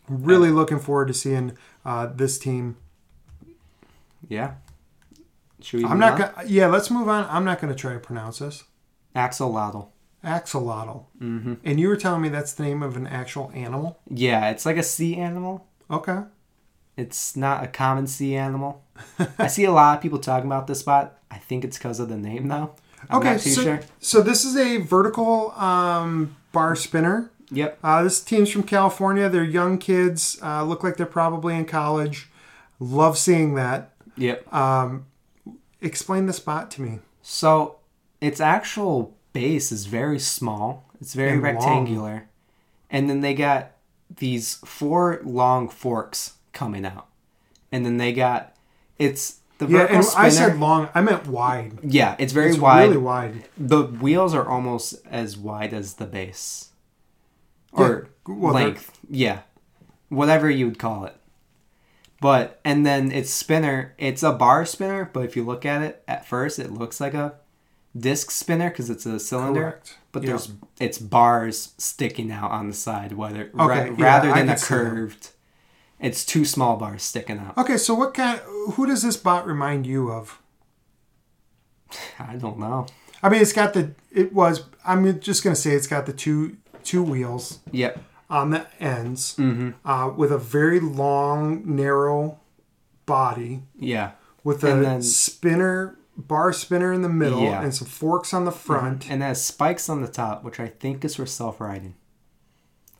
really 0.08 0.50
looking 0.50 0.80
forward 0.80 1.06
to 1.08 1.14
seeing 1.14 1.52
uh, 1.84 2.06
this 2.06 2.36
team. 2.38 2.76
Yeah. 4.28 4.54
Should 5.60 5.80
we? 5.80 5.86
I'm 5.86 5.98
not 6.00 6.12
on? 6.14 6.18
gonna. 6.18 6.48
Yeah, 6.48 6.66
let's 6.66 6.90
move 6.90 7.08
on. 7.08 7.26
I'm 7.30 7.44
not 7.44 7.60
gonna 7.60 7.74
try 7.76 7.92
to 7.92 8.00
pronounce 8.00 8.40
this. 8.40 8.64
Axolotl. 9.14 9.88
Axolotl. 10.24 11.04
Mm-hmm. 11.20 11.54
And 11.64 11.80
you 11.80 11.88
were 11.88 11.96
telling 11.96 12.22
me 12.22 12.28
that's 12.28 12.52
the 12.52 12.62
name 12.62 12.82
of 12.82 12.96
an 12.96 13.06
actual 13.06 13.50
animal. 13.54 13.98
Yeah, 14.08 14.50
it's 14.50 14.64
like 14.64 14.76
a 14.76 14.82
sea 14.82 15.16
animal. 15.16 15.66
Okay. 15.90 16.20
It's 16.96 17.36
not 17.36 17.64
a 17.64 17.66
common 17.66 18.06
sea 18.06 18.36
animal. 18.36 18.84
I 19.38 19.46
see 19.46 19.64
a 19.64 19.72
lot 19.72 19.96
of 19.96 20.02
people 20.02 20.18
talking 20.18 20.46
about 20.46 20.66
this 20.66 20.80
spot. 20.80 21.18
I 21.30 21.38
think 21.38 21.64
it's 21.64 21.78
because 21.78 21.98
of 21.98 22.08
the 22.08 22.18
name, 22.18 22.48
though. 22.48 22.74
I'm 23.10 23.18
okay, 23.18 23.38
so, 23.38 23.62
sure. 23.62 23.80
so 23.98 24.20
this 24.20 24.44
is 24.44 24.56
a 24.56 24.76
vertical 24.76 25.52
um, 25.52 26.36
bar 26.52 26.76
spinner. 26.76 27.30
Yep. 27.50 27.78
Uh, 27.82 28.02
this 28.02 28.22
team's 28.22 28.50
from 28.50 28.62
California. 28.62 29.28
They're 29.28 29.42
young 29.42 29.78
kids. 29.78 30.38
Uh, 30.42 30.64
look 30.64 30.84
like 30.84 30.96
they're 30.96 31.06
probably 31.06 31.54
in 31.56 31.64
college. 31.64 32.28
Love 32.78 33.18
seeing 33.18 33.54
that. 33.54 33.92
Yep. 34.16 34.46
Explain 35.80 36.26
the 36.26 36.32
spot 36.32 36.70
to 36.72 36.82
me. 36.82 37.00
So 37.22 37.80
its 38.20 38.40
actual 38.40 39.16
base 39.32 39.72
is 39.72 39.86
very 39.86 40.18
small. 40.18 40.88
It's 41.00 41.14
very 41.14 41.32
And 41.32 41.42
long. 41.42 41.54
rectangular. 41.54 42.28
And 42.90 43.08
then 43.08 43.20
they 43.20 43.34
got 43.34 43.72
these 44.14 44.56
four 44.64 45.20
long 45.24 45.68
forks 45.68 46.34
coming 46.52 46.84
out. 46.84 47.06
And 47.70 47.84
then 47.86 47.96
they 47.96 48.12
got 48.12 48.54
it's 48.98 49.38
the 49.58 49.66
Yeah, 49.66 49.86
and 49.90 50.04
spinner. 50.04 50.26
I 50.26 50.28
said 50.28 50.58
long. 50.60 50.88
I 50.94 51.00
meant 51.00 51.26
wide. 51.26 51.78
yeah, 51.82 52.14
it's 52.18 52.32
very 52.32 52.50
It's 52.50 52.58
wide. 52.58 52.82
really 52.88 52.96
wide. 52.98 53.44
The 53.56 53.82
wheels 53.84 54.34
are 54.34 54.46
almost 54.48 54.94
as 55.10 55.36
wide 55.36 55.72
as 55.72 55.94
the 55.94 56.06
base. 56.06 56.70
Or 57.72 58.08
Yeah, 58.28 58.34
well, 58.34 58.54
length. 58.54 58.98
Yeah. 59.08 59.40
Whatever 60.10 60.50
you 60.50 60.66
would 60.66 60.78
call 60.78 61.06
it. 61.06 61.16
But 62.20 62.60
and 62.64 62.84
then 62.86 63.10
its 63.10 63.30
spinner, 63.30 63.94
it's 63.98 64.22
a 64.22 64.32
bar 64.32 64.64
spinner, 64.66 65.08
but 65.12 65.24
if 65.24 65.34
you 65.36 65.42
look 65.44 65.64
at 65.66 65.82
it 65.82 66.04
at 66.06 66.26
first 66.26 66.58
it 66.58 66.70
looks 66.70 67.00
like 67.00 67.14
a 67.14 67.34
disc 67.98 68.30
spinner 68.30 68.70
because 68.70 68.90
it's 68.90 69.06
a 69.06 69.18
cylinder. 69.20 69.62
Correct. 69.62 69.98
But 70.12 70.22
Yeah. 70.22 70.30
there's 70.30 70.52
it's 70.80 70.98
bars 70.98 71.72
sticking 71.78 72.30
out 72.30 72.50
on 72.50 72.68
the 72.68 72.74
side, 72.74 73.12
whether 73.12 73.50
Okay, 73.58 73.90
ra- 73.90 73.96
yeah, 73.96 74.04
rather 74.04 74.28
than 74.28 74.48
a 74.48 74.52
can 74.52 74.58
see 74.58 74.74
that. 74.74 74.80
curved. 74.84 75.28
It's 76.00 76.24
two 76.24 76.44
small 76.44 76.76
bars 76.76 77.02
sticking 77.02 77.38
out. 77.38 77.56
Okay, 77.56 77.76
so 77.76 77.94
what 77.94 78.12
kind? 78.14 78.40
Who 78.72 78.86
does 78.86 79.02
this 79.02 79.16
bot 79.16 79.46
remind 79.46 79.86
you 79.86 80.10
of? 80.10 80.40
I 82.18 82.36
don't 82.36 82.58
know. 82.58 82.86
I 83.22 83.28
mean, 83.28 83.40
it's 83.40 83.52
got 83.52 83.72
the. 83.74 83.92
It 84.10 84.32
was. 84.32 84.64
I'm 84.84 85.20
just 85.20 85.44
gonna 85.44 85.54
say 85.56 85.72
it's 85.72 85.86
got 85.86 86.06
the 86.06 86.12
two 86.12 86.56
two 86.82 87.02
wheels 87.02 87.60
Yep. 87.70 88.02
on 88.28 88.50
the 88.50 88.66
ends, 88.80 89.36
Mm-hmm. 89.36 89.88
uh, 89.88 90.08
with 90.08 90.32
a 90.32 90.38
very 90.38 90.80
long, 90.80 91.62
narrow 91.76 92.40
body, 93.06 93.62
Yeah. 93.76 94.12
with 94.42 94.64
a 94.64 94.74
then- 94.74 95.02
spinner 95.02 95.96
bar 96.16 96.52
spinner 96.52 96.92
in 96.92 97.02
the 97.02 97.08
middle, 97.08 97.42
Yeah. 97.42 97.62
and 97.62 97.74
some 97.74 97.86
forks 97.88 98.32
on 98.34 98.44
the 98.44 98.52
front. 98.52 99.10
And 99.10 99.22
it 99.22 99.26
has 99.26 99.44
spikes 99.44 99.88
on 99.88 100.02
the 100.02 100.08
top, 100.08 100.44
which 100.44 100.60
I 100.60 100.68
think 100.68 101.04
is 101.04 101.16
for 101.16 101.26
self 101.26 101.60
riding. 101.60 101.94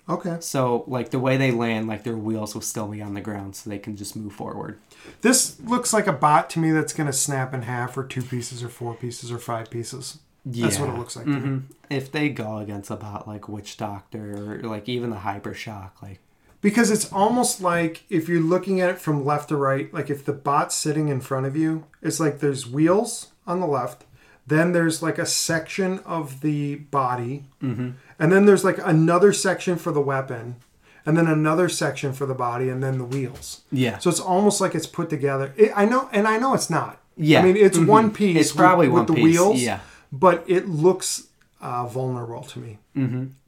Okay, 0.09 0.38
So 0.40 0.83
like 0.88 1.11
the 1.11 1.21
way 1.21 1.37
they 1.37 1.52
land, 1.52 1.87
like 1.87 2.02
their 2.02 2.16
wheels 2.16 2.54
will 2.54 2.61
still 2.62 2.88
be 2.88 3.00
on 3.00 3.14
the 3.14 3.21
ground, 3.21 3.54
so 3.54 3.71
they 3.71 3.78
can 3.78 3.97
just 3.97 4.16
move 4.16 4.33
forward. 4.33 4.78
this 5.21 5.59
looks 5.61 5.92
like 5.92 6.07
a 6.09 6.12
bot 6.12 6.50
to 6.50 6.59
me 6.59 6.71
that's 6.73 6.92
gonna 6.92 7.12
snap 7.12 7.54
in 7.54 7.62
half, 7.62 7.97
or 7.97 8.02
two 8.04 8.23
pieces, 8.23 8.62
or 8.64 8.69
four 8.69 8.95
pieces, 8.95 9.31
or 9.31 9.38
five 9.38 9.71
pieces. 9.71 10.19
That's 10.45 10.78
what 10.81 10.88
it 10.88 10.99
looks 10.99 11.14
like 11.14 11.26
to 11.26 11.31
me. 11.31 11.38
hmm 11.40 11.59
If 11.88 12.11
they 12.11 12.28
go 12.31 12.59
against 12.59 12.90
a 12.90 12.97
bot 12.97 13.28
like 13.28 13.49
Witch 13.49 13.76
Doctor 13.76 14.54
or 14.64 14.69
like 14.69 14.88
even 14.88 15.11
the 15.11 15.16
Hypershock, 15.16 15.90
like 16.02 16.19
Because 16.62 16.90
it's 16.90 17.12
almost 17.12 17.61
like 17.61 18.04
if 18.09 18.28
you're 18.28 18.40
looking 18.40 18.81
at 18.81 18.88
it 18.88 18.99
from 18.99 19.25
left 19.25 19.49
to 19.50 19.57
right, 19.57 19.92
like 19.92 20.09
if 20.09 20.25
the 20.25 20.33
bot's 20.33 20.75
sitting 20.75 21.09
in 21.09 21.21
front 21.21 21.45
of 21.45 21.57
you, 21.57 21.85
it's 22.00 22.21
like 22.21 22.38
there's 22.38 22.66
wheels 22.66 23.33
on 23.47 23.61
the 23.61 23.66
left, 23.66 24.04
then 24.47 24.73
there's 24.73 25.02
like 25.02 25.19
a 25.19 25.26
section 25.26 25.99
of 26.00 26.40
the 26.40 26.76
body, 26.76 27.45
and 27.61 27.97
then 28.19 28.47
there's 28.47 28.64
like 28.64 28.78
another 28.85 29.33
section 29.33 29.76
for 29.76 29.90
the 29.92 30.00
weapon, 30.00 30.57
and 31.04 31.16
then 31.16 31.26
another 31.26 31.69
section 31.69 32.12
for 32.12 32.26
the 32.26 32.35
body, 32.35 32.69
and 32.69 32.81
then 32.83 32.97
the 32.99 33.04
wheels. 33.04 33.62
yeah, 33.73 33.99
So 33.99 34.09
it's 34.09 34.21
almost 34.21 34.61
like 34.61 34.75
it's 34.76 34.87
put 34.87 35.11
together. 35.11 35.52
It, 35.57 35.73
I 35.75 35.85
know, 35.85 36.09
and 36.12 36.28
I 36.28 36.38
know 36.38 36.54
it's 36.54 36.71
not. 36.71 37.00
Yeah. 37.16 37.40
I 37.40 37.42
mean 37.42 37.57
it's 37.57 37.76
Mhm. 37.78 37.87
one 37.88 38.11
piece. 38.12 38.37
It's 38.40 38.52
probably 38.52 38.87
with, 38.88 38.92
one 38.92 39.07
with 39.07 39.16
the 39.16 39.23
piece, 39.23 39.38
wheels. 39.40 39.61
yeah. 39.62 39.81
but 40.12 40.45
it 40.47 40.69
looks 40.69 41.26
uh, 41.61 41.87
vulnerable 41.87 42.42
to 42.42 42.59
me. 42.61 42.78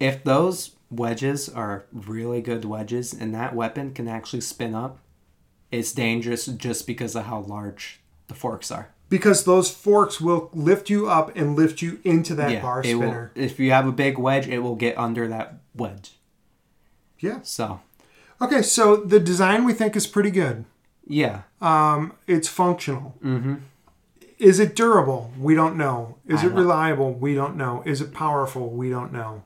if 0.00 0.22
those 0.24 0.70
wedges 0.96 1.48
are 1.48 1.84
really 1.92 2.40
good 2.40 2.64
wedges 2.64 3.12
and 3.12 3.34
that 3.34 3.54
weapon 3.54 3.92
can 3.92 4.08
actually 4.08 4.40
spin 4.40 4.74
up, 4.74 4.98
it's 5.70 5.92
dangerous 5.92 6.46
just 6.46 6.86
because 6.86 7.14
of 7.16 7.24
how 7.26 7.40
large 7.40 8.00
the 8.28 8.34
forks 8.34 8.70
are. 8.70 8.90
Because 9.08 9.44
those 9.44 9.70
forks 9.70 10.20
will 10.20 10.50
lift 10.52 10.88
you 10.90 11.08
up 11.08 11.36
and 11.36 11.54
lift 11.56 11.82
you 11.82 12.00
into 12.04 12.34
that 12.36 12.62
bar 12.62 12.80
it 12.84 12.94
will, 12.94 13.02
spinner. 13.02 13.32
if 13.34 13.58
you 13.60 13.70
have 13.70 13.86
a 13.86 13.92
big 13.92 14.18
wedge, 14.18 14.48
it 14.48 14.60
will 14.60 14.76
get 14.76 14.96
under 14.98 15.28
that 15.28 15.54
wedge. 15.74 16.12
Yeah. 17.18 17.40
So 17.42 17.80
Okay, 18.40 18.62
so 18.62 18.96
the 18.96 19.20
design 19.20 19.64
we 19.64 19.72
think 19.72 19.94
is 19.96 20.06
pretty 20.06 20.30
good. 20.30 20.64
yeah, 21.06 21.42
Um, 21.60 22.14
It's 22.26 22.48
functional. 22.48 23.14
Mm-hmm. 23.22 23.54
Is 24.38 24.58
it 24.58 24.74
durable? 24.74 25.30
We 25.38 25.54
don't 25.54 25.76
know. 25.76 26.16
Is 26.26 26.42
I 26.42 26.46
it 26.46 26.52
reliable? 26.52 27.12
We 27.14 27.34
don't 27.34 27.56
know. 27.56 27.82
Is 27.86 28.00
it 28.00 28.12
powerful? 28.12 28.68
We 28.70 28.90
don't 28.90 29.12
know. 29.12 29.44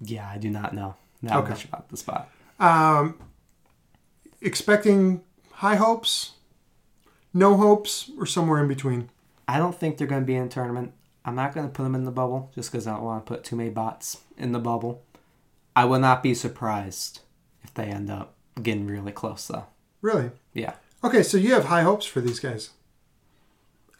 Yeah, 0.00 0.28
I 0.28 0.38
do 0.38 0.50
not 0.50 0.74
know 0.74 0.94
that 1.22 1.36
Okay. 1.38 1.50
much 1.50 1.64
about 1.64 1.88
the 1.88 1.96
spot. 1.96 2.28
Um, 2.58 3.18
Expecting 4.42 5.22
high 5.52 5.76
hopes, 5.76 6.32
no 7.34 7.56
hopes, 7.58 8.10
or 8.18 8.24
somewhere 8.24 8.62
in 8.62 8.68
between. 8.68 9.10
I 9.46 9.58
don't 9.58 9.74
think 9.78 9.98
they're 9.98 10.06
going 10.06 10.22
to 10.22 10.26
be 10.26 10.34
in 10.34 10.44
a 10.44 10.48
tournament. 10.48 10.92
I'm 11.26 11.34
not 11.34 11.54
going 11.54 11.66
to 11.66 11.72
put 11.72 11.82
them 11.82 11.94
in 11.94 12.04
the 12.04 12.10
bubble 12.10 12.50
just 12.54 12.72
because 12.72 12.86
I 12.86 12.94
don't 12.94 13.02
want 13.04 13.26
to 13.26 13.28
put 13.30 13.44
too 13.44 13.56
many 13.56 13.68
bots 13.68 14.18
in 14.38 14.52
the 14.52 14.58
bubble. 14.58 15.02
I 15.76 15.84
will 15.84 15.98
not 15.98 16.22
be 16.22 16.32
surprised 16.32 17.20
if 17.62 17.74
they 17.74 17.84
end 17.84 18.08
up 18.10 18.34
getting 18.62 18.86
really 18.86 19.12
close, 19.12 19.46
though. 19.46 19.66
Really? 20.00 20.30
Yeah. 20.54 20.72
Okay, 21.04 21.22
so 21.22 21.36
you 21.36 21.52
have 21.52 21.66
high 21.66 21.82
hopes 21.82 22.06
for 22.06 22.22
these 22.22 22.40
guys. 22.40 22.70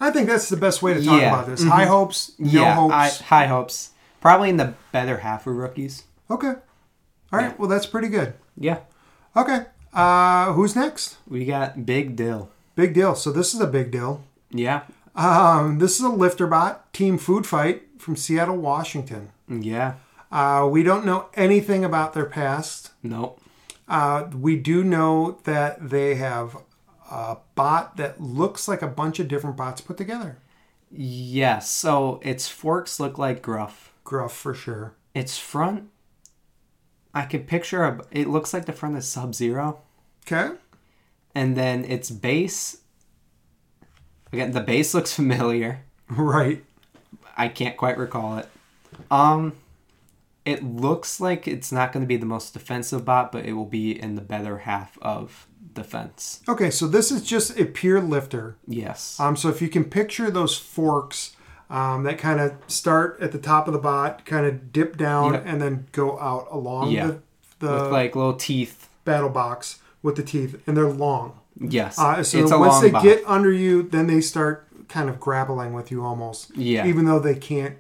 I 0.01 0.11
think 0.11 0.27
that's 0.27 0.49
the 0.49 0.57
best 0.57 0.81
way 0.83 0.95
to 0.95 1.05
talk 1.05 1.21
Yeah. 1.21 1.35
about 1.35 1.47
this. 1.47 1.63
High 1.63 1.85
hopes, 1.85 2.33
no 2.39 2.63
yeah, 2.63 2.75
hopes. 2.75 2.95
I, 2.95 3.09
high 3.25 3.47
hopes. 3.47 3.91
Probably 4.21 4.51
in 4.51 4.57
the 4.57 4.75
better 4.93 5.19
half 5.19 5.47
of 5.47 5.57
rookies. 5.57 6.05
Okay. 6.31 6.55
All 7.33 7.39
right. 7.39 7.59
Well, 7.59 7.69
that's 7.69 7.87
pretty 7.87 8.09
good. 8.09 8.35
Yeah. 8.57 8.81
Okay. 9.37 9.67
Uh, 9.93 10.53
who's 10.53 10.77
next? 10.77 11.17
We 11.27 11.45
got 11.45 11.87
Big 11.87 12.17
Dill. 12.17 12.51
Big 12.75 12.95
deal. 12.95 13.15
So 13.15 13.33
this 13.33 13.55
is 13.55 13.61
a 13.61 13.67
big 13.67 13.91
deal. 13.91 14.23
Yeah. 14.51 14.83
Um, 15.15 15.79
this 15.79 15.99
is 15.99 16.05
a 16.05 16.09
lifter 16.09 16.47
bot 16.47 16.93
team 16.93 17.19
food 17.19 17.47
fight 17.47 17.83
from 17.99 18.17
Seattle, 18.17 18.57
Washington. 18.57 19.31
Yeah. 19.49 19.95
Uh, 20.31 20.69
we 20.71 20.83
don't 20.83 21.05
know 21.05 21.29
anything 21.35 21.85
about 21.85 22.15
their 22.15 22.27
past. 22.27 22.93
Nope. 23.03 23.41
Uh, 23.89 24.29
we 24.33 24.57
do 24.57 24.85
know 24.85 25.39
that 25.45 25.91
they 25.91 26.15
have 26.15 26.57
a 27.11 27.39
bot 27.57 27.97
that 27.97 28.21
looks 28.21 28.69
like 28.69 28.83
a 28.83 28.87
bunch 28.87 29.19
of 29.19 29.27
different 29.27 29.57
bots 29.57 29.81
put 29.81 29.97
together. 29.97 30.39
Yes. 30.93 31.69
So 31.69 32.21
its 32.23 32.49
forks 32.49 33.01
look 33.01 33.19
like 33.19 33.43
Gruff. 33.43 33.90
Gruff 34.11 34.33
for 34.37 34.55
sure. 34.55 34.95
Its 35.15 35.39
front, 35.39 35.89
I 37.15 37.23
could 37.27 37.47
picture 37.47 37.85
a. 37.85 38.01
It 38.11 38.27
looks 38.29 38.53
like 38.53 38.67
the 38.67 38.73
front 38.73 38.97
is 38.97 39.07
Sub 39.07 39.37
Zero. 39.37 39.83
Okay. 40.27 40.57
and 41.35 41.57
then 41.57 41.85
its 41.85 42.11
base 42.11 42.79
again 44.33 44.51
the 44.53 44.61
base 44.61 44.95
looks 44.95 45.13
familiar 45.21 45.81
Right. 46.09 46.63
i 47.37 47.49
can't 47.49 47.77
quite 47.77 47.97
recall 47.99 48.39
it 48.39 48.49
um 49.11 49.55
it 50.45 50.63
looks 50.65 51.21
like 51.21 51.47
it's 51.49 51.71
not 51.73 51.93
going 51.93 52.03
to 52.03 52.07
be 52.07 52.17
the 52.17 52.27
most 52.27 52.53
defensive 52.53 53.05
bot 53.05 53.31
but 53.33 53.45
it 53.47 53.53
will 53.55 53.65
be 53.81 53.91
in 54.01 54.15
the 54.17 54.21
better 54.23 54.59
half 54.59 54.99
of 55.03 55.47
defense 55.73 56.43
Okay. 56.49 56.71
So 56.71 56.87
this 56.89 57.11
is 57.13 57.23
just 57.23 57.59
a 57.59 57.65
pure 57.65 58.01
lifter. 58.01 58.57
yes 58.67 59.19
Um, 59.21 59.37
so 59.37 59.49
if 59.49 59.63
you 59.63 59.69
can 59.69 59.85
picture 59.85 60.31
those 60.31 60.57
forks 60.59 61.35
um, 61.71 62.03
that 62.03 62.19
kind 62.19 62.41
of 62.41 62.53
start 62.67 63.19
at 63.21 63.33
the 63.33 63.39
top 63.39 63.67
of 63.69 63.73
the 63.73 63.79
bot, 63.79 64.25
kind 64.27 64.45
of 64.45 64.73
dip 64.73 64.97
down, 64.97 65.33
Yep. 65.35 65.43
and 65.47 65.63
then 65.63 65.87
go 65.93 66.19
out 66.21 66.49
along 66.51 66.91
Yeah. 66.91 67.07
the, 67.07 67.67
the 67.67 67.73
with 67.85 67.93
like 67.93 68.17
little 68.17 68.35
teeth 68.35 68.89
battle 69.05 69.29
box 69.31 69.79
with 70.03 70.17
the 70.17 70.23
teeth, 70.23 70.61
and 70.67 70.77
they're 70.77 70.87
long. 70.89 71.35
yes 71.61 71.99
Uh, 71.99 72.23
so 72.23 72.39
it's 72.39 72.53
once 72.53 72.81
they 72.81 72.91
bot. 72.91 73.03
get 73.03 73.23
under 73.27 73.53
you, 73.53 73.83
then 73.83 74.07
they 74.07 74.21
start 74.21 74.67
kind 74.89 75.09
of 75.09 75.21
grappling 75.21 75.73
with 75.73 75.91
you 75.91 76.05
almost. 76.05 76.51
Yeah. 76.57 76.87
Even 76.87 77.05
though 77.05 77.19
they 77.21 77.35
can't 77.37 77.77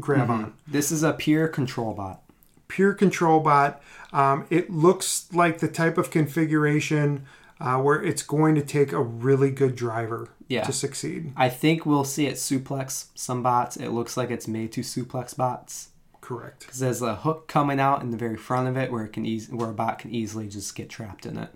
grab 0.00 0.28
on. 0.30 0.52
this 0.66 0.90
is 0.90 1.02
a 1.02 1.12
pure 1.12 1.46
control 1.48 1.94
bot 1.94 2.20
Pure 2.68 2.94
control 2.94 3.40
bot. 3.40 3.80
Um, 4.12 4.44
it 4.50 4.70
looks 4.70 5.26
like 5.32 5.58
the 5.60 5.68
type 5.68 5.96
of 5.96 6.10
configuration 6.10 7.24
uh, 7.60 7.76
where 7.78 8.02
it's 8.02 8.22
going 8.22 8.54
to 8.54 8.62
take 8.62 8.92
a 8.92 9.02
really 9.02 9.50
good 9.50 9.74
driver 9.76 10.28
Yeah. 10.48 10.64
to 10.64 10.72
succeed. 10.72 11.32
i 11.36 11.48
think 11.48 11.84
we'll 11.86 12.04
see 12.04 12.26
it 12.26 12.34
suplex 12.36 13.06
some 13.14 13.42
bots 13.42 13.76
it 13.76 13.88
looks 13.90 14.16
like 14.16 14.30
it's 14.30 14.46
made 14.48 14.72
to 14.72 14.80
suplex 14.82 15.36
bots 15.36 15.88
Correct. 16.20 16.60
because 16.60 16.78
there's 16.78 17.00
a 17.02 17.14
hook 17.16 17.48
coming 17.48 17.80
out 17.80 18.02
in 18.02 18.10
the 18.10 18.16
very 18.18 18.36
front 18.36 18.68
of 18.68 18.76
it 18.76 18.90
where 18.92 19.04
it 19.04 19.12
can 19.12 19.24
eas- 19.26 19.48
where 19.50 19.70
a 19.70 19.72
bot 19.74 19.98
can 19.98 20.10
easily 20.14 20.46
just 20.48 20.74
get 20.74 20.88
trapped 20.90 21.24
in 21.26 21.36
it 21.38 21.50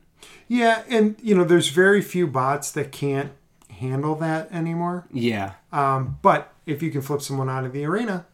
Yeah, 0.48 0.82
and 0.88 1.16
you 1.22 1.34
know, 1.34 1.44
there's 1.44 1.68
very 1.68 2.00
few 2.02 2.26
bots 2.26 2.70
that 2.72 2.90
can't 2.92 3.32
handle 3.70 4.14
that 4.16 4.50
anymore. 4.52 5.06
yeah 5.12 5.52
Um, 5.72 6.18
but 6.22 6.52
if 6.66 6.82
you 6.82 6.90
can 6.90 7.02
flip 7.02 7.20
someone 7.22 7.48
out 7.50 7.64
of 7.64 7.72
the 7.72 7.84
arena, 7.84 8.24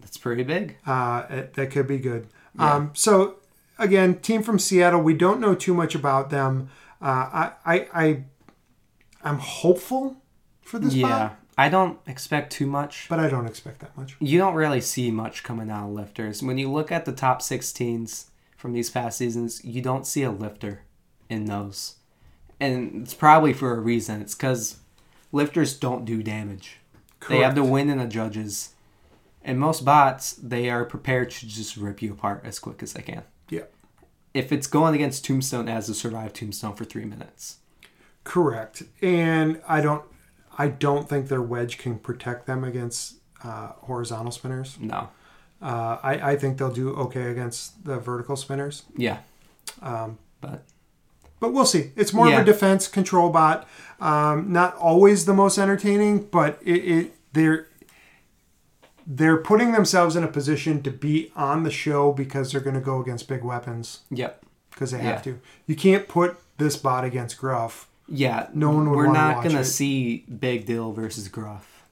That's 0.00 0.18
pretty 0.18 0.42
big. 0.44 0.76
uh, 0.86 1.24
it, 1.30 1.54
that 1.54 1.70
could 1.70 1.86
be 1.86 1.98
good. 1.98 2.26
Um, 2.58 2.90
so 2.94 3.36
again, 3.80 4.20
team 4.20 4.42
from 4.42 4.58
Seattle. 4.58 5.00
We 5.00 5.14
don't 5.14 5.40
know 5.40 5.54
too 5.54 5.74
much 5.74 5.94
about 5.96 6.30
them. 6.30 6.68
Uh, 7.02 7.04
I, 7.04 7.52
I, 7.64 7.88
I, 7.94 8.24
I'm 9.24 9.38
hopeful 9.38 10.22
for 10.62 10.78
this 10.78 10.94
Yeah. 10.94 11.06
spot, 11.08 11.36
I 11.58 11.68
don't 11.68 11.98
expect 12.06 12.52
too 12.52 12.66
much. 12.66 13.06
but 13.08 13.18
I 13.18 13.28
don't 13.28 13.46
expect 13.46 13.80
that 13.80 13.96
much. 13.96 14.16
You 14.20 14.38
don't 14.38 14.54
really 14.54 14.80
see 14.80 15.10
much 15.10 15.42
coming 15.42 15.70
out 15.70 15.88
of 15.88 15.92
lifters. 15.94 16.42
When 16.42 16.56
you 16.58 16.70
look 16.70 16.92
at 16.92 17.04
the 17.04 17.12
top 17.12 17.40
16s 17.42 18.26
from 18.56 18.72
these 18.72 18.88
past 18.90 19.18
seasons, 19.18 19.64
you 19.64 19.82
don't 19.82 20.06
see 20.06 20.22
a 20.22 20.30
lifter 20.30 20.82
in 21.28 21.46
those. 21.46 21.96
And 22.60 23.02
it's 23.02 23.14
probably 23.14 23.52
for 23.52 23.74
a 23.74 23.80
reason. 23.80 24.20
It's 24.20 24.34
because 24.34 24.78
lifters 25.32 25.74
don't 25.78 26.04
do 26.04 26.22
damage. 26.22 26.78
They 27.28 27.38
have 27.40 27.54
the 27.54 27.64
win 27.64 27.90
in 27.90 27.98
the 27.98 28.06
judges. 28.06 28.70
And 29.42 29.58
most 29.58 29.84
bots, 29.84 30.32
they 30.32 30.68
are 30.70 30.84
prepared 30.84 31.30
to 31.32 31.46
just 31.46 31.76
rip 31.76 32.00
you 32.02 32.12
apart 32.12 32.42
as 32.44 32.58
quick 32.58 32.82
as 32.82 32.92
they 32.94 33.02
can. 33.02 33.22
Yeah, 33.50 33.62
If 34.32 34.52
it's 34.52 34.66
going 34.66 34.94
against 34.94 35.24
Tombstone, 35.24 35.68
it 35.68 35.72
has 35.72 35.86
to 35.86 35.94
survive 35.94 36.32
Tombstone 36.32 36.74
for 36.74 36.84
three 36.84 37.04
minutes. 37.04 37.56
correct. 38.24 38.82
And 39.02 39.60
I 39.68 39.80
don't, 39.80 40.04
I 40.58 40.68
don't 40.68 41.08
think 41.08 41.28
their 41.28 41.42
wedge 41.42 41.78
can 41.78 41.98
protect 41.98 42.46
them 42.46 42.64
against 42.64 43.16
uh, 43.42 43.72
horizontal 43.80 44.30
spinners. 44.32 44.76
No. 44.80 45.08
Uh, 45.62 45.98
I, 46.02 46.32
I 46.32 46.36
think 46.36 46.58
they'll 46.58 46.72
do 46.72 46.90
okay 46.94 47.24
against 47.30 47.84
the 47.84 47.98
vertical 47.98 48.36
spinners. 48.36 48.84
Yeah. 48.96 49.18
Um, 49.82 50.18
But 50.40 50.62
but 51.40 51.52
we'll 51.54 51.64
see. 51.66 51.92
It's 51.96 52.12
more 52.12 52.28
Yeah. 52.28 52.36
of 52.36 52.42
a 52.42 52.44
defense 52.44 52.86
control 52.88 53.30
bot. 53.30 53.66
Um, 53.98 54.52
not 54.52 54.74
always 54.76 55.24
the 55.24 55.32
most 55.34 55.56
entertaining, 55.58 56.24
but 56.30 56.58
it, 56.62 56.78
it 56.84 57.14
they're 57.32 57.66
they're 59.06 59.36
putting 59.36 59.72
themselves 59.72 60.16
in 60.16 60.24
a 60.24 60.28
position 60.28 60.82
to 60.82 60.90
be 60.90 61.32
on 61.36 61.62
the 61.64 61.70
show 61.70 62.12
because 62.12 62.52
they're 62.52 62.60
going 62.60 62.74
to 62.74 62.80
go 62.80 63.00
against 63.00 63.28
big 63.28 63.42
weapons 63.44 64.00
yep. 64.10 64.42
because 64.70 64.90
they 64.92 64.98
Yeah. 64.98 65.04
have 65.12 65.22
to. 65.24 65.40
You 65.66 65.74
can't 65.76 66.06
put 66.08 66.38
this 66.58 66.76
bot 66.76 67.04
against 67.04 67.38
Gruff. 67.38 67.88
Yeah. 68.08 68.48
No 68.52 68.70
one 68.70 68.90
would 68.90 68.96
We're 68.96 69.12
not 69.12 69.42
gonna 69.44 69.64
see 69.64 70.24
Big 70.40 70.66
Deal 70.66 70.92
versus 70.92 71.28
Gruff. 71.28 71.84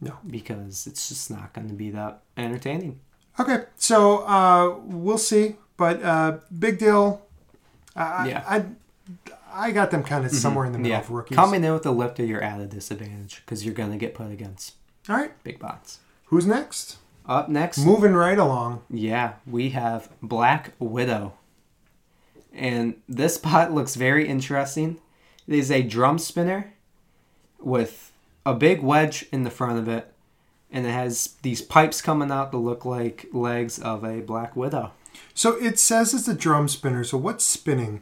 No. 0.00 0.18
Because 0.28 0.86
it's 0.88 1.08
just 1.08 1.30
not 1.30 1.52
gonna 1.52 1.72
be 1.72 1.90
that 1.90 2.20
entertaining. 2.36 2.98
Okay, 3.38 3.64
so 3.76 4.18
uh, 4.26 4.76
we'll 4.84 5.18
see. 5.18 5.56
But 5.76 6.02
uh, 6.02 6.38
big 6.58 6.78
deal. 6.78 7.22
I, 7.96 8.28
Yeah. 8.28 8.44
I 8.46 8.64
I 9.54 9.70
got 9.70 9.90
them 9.90 10.02
kind 10.02 10.24
of 10.24 10.32
somewhere 10.32 10.64
in 10.66 10.72
the 10.72 10.78
middle 10.78 10.92
Yeah. 10.92 11.00
of 11.00 11.10
rookies. 11.10 11.36
Coming 11.36 11.62
in 11.62 11.72
with 11.72 11.86
a 11.86 11.90
lifter, 11.90 12.24
you're 12.24 12.42
at 12.42 12.60
a 12.60 12.66
disadvantage 12.66 13.42
because 13.44 13.64
you're 13.64 13.74
gonna 13.74 13.96
get 13.98 14.14
put 14.14 14.30
against 14.30 14.74
All 15.08 15.16
right, 15.16 15.32
big 15.44 15.58
bots. 15.58 16.00
Who's 16.32 16.46
next? 16.46 16.96
Up 17.26 17.48
next, 17.50 17.76
Moving 17.78 18.14
right 18.14 18.38
along. 18.38 18.82
yeah, 18.90 19.34
we 19.46 19.68
have 19.70 20.08
Black 20.22 20.72
Widow. 20.80 21.34
And 22.52 22.96
this 23.06 23.36
pot 23.38 23.70
looks 23.74 23.94
very 23.94 24.26
interesting. 24.26 24.98
It 25.46 25.54
is 25.54 25.70
a 25.70 25.82
drum 25.82 26.18
spinner 26.18 26.72
with 27.60 28.12
a 28.46 28.54
big 28.54 28.80
wedge 28.82 29.26
in 29.30 29.44
the 29.44 29.50
front 29.50 29.78
of 29.78 29.88
it, 29.88 30.12
and 30.70 30.86
it 30.86 30.90
has 30.90 31.34
these 31.42 31.60
pipes 31.62 32.00
coming 32.00 32.30
out 32.32 32.50
that 32.50 32.56
look 32.58 32.84
like 32.86 33.26
legs 33.32 33.78
of 33.78 34.02
a 34.02 34.20
Black 34.20 34.56
Widow. 34.56 34.92
So 35.34 35.52
it 35.62 35.78
says 35.78 36.14
it's 36.14 36.26
a 36.28 36.34
drum 36.34 36.66
spinner. 36.66 37.04
So 37.04 37.18
what's 37.18 37.44
spinning? 37.44 38.00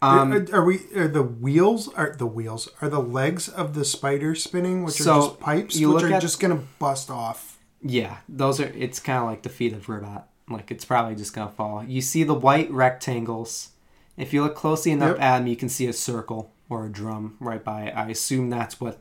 Um, 0.00 0.32
are, 0.32 0.46
are 0.60 0.64
we 0.64 0.80
are 0.94 1.08
the 1.08 1.22
wheels 1.22 1.88
are 1.94 2.14
the 2.16 2.26
wheels 2.26 2.68
are 2.80 2.88
the 2.88 3.00
legs 3.00 3.48
of 3.48 3.74
the 3.74 3.84
spider 3.84 4.34
spinning, 4.34 4.84
which 4.84 4.94
So, 4.94 5.12
are 5.12 5.20
just 5.28 5.40
pipes, 5.40 5.74
which 5.74 5.84
look 5.84 6.02
are 6.04 6.12
at- 6.14 6.22
just 6.22 6.38
gonna 6.40 6.62
bust 6.78 7.10
off. 7.10 7.53
Yeah, 7.86 8.16
those 8.28 8.60
are. 8.60 8.72
It's 8.74 8.98
kind 8.98 9.18
of 9.18 9.26
like 9.26 9.42
the 9.42 9.48
feet 9.50 9.72
of 9.74 9.88
Robot. 9.88 10.28
Like 10.48 10.70
it's 10.70 10.84
probably 10.84 11.14
just 11.14 11.34
gonna 11.34 11.50
fall. 11.50 11.84
You 11.84 12.00
see 12.00 12.24
the 12.24 12.34
white 12.34 12.70
rectangles. 12.70 13.70
If 14.16 14.32
you 14.32 14.42
look 14.42 14.54
closely 14.54 14.90
enough 14.92 15.16
Yep. 15.16 15.20
at 15.20 15.38
them, 15.38 15.46
you 15.46 15.56
can 15.56 15.68
see 15.68 15.86
a 15.86 15.92
circle 15.92 16.52
or 16.68 16.86
a 16.86 16.88
drum 16.90 17.36
right 17.40 17.62
by 17.62 17.82
it. 17.84 17.94
I 17.96 18.08
assume 18.08 18.48
that's 18.50 18.80
what 18.80 18.98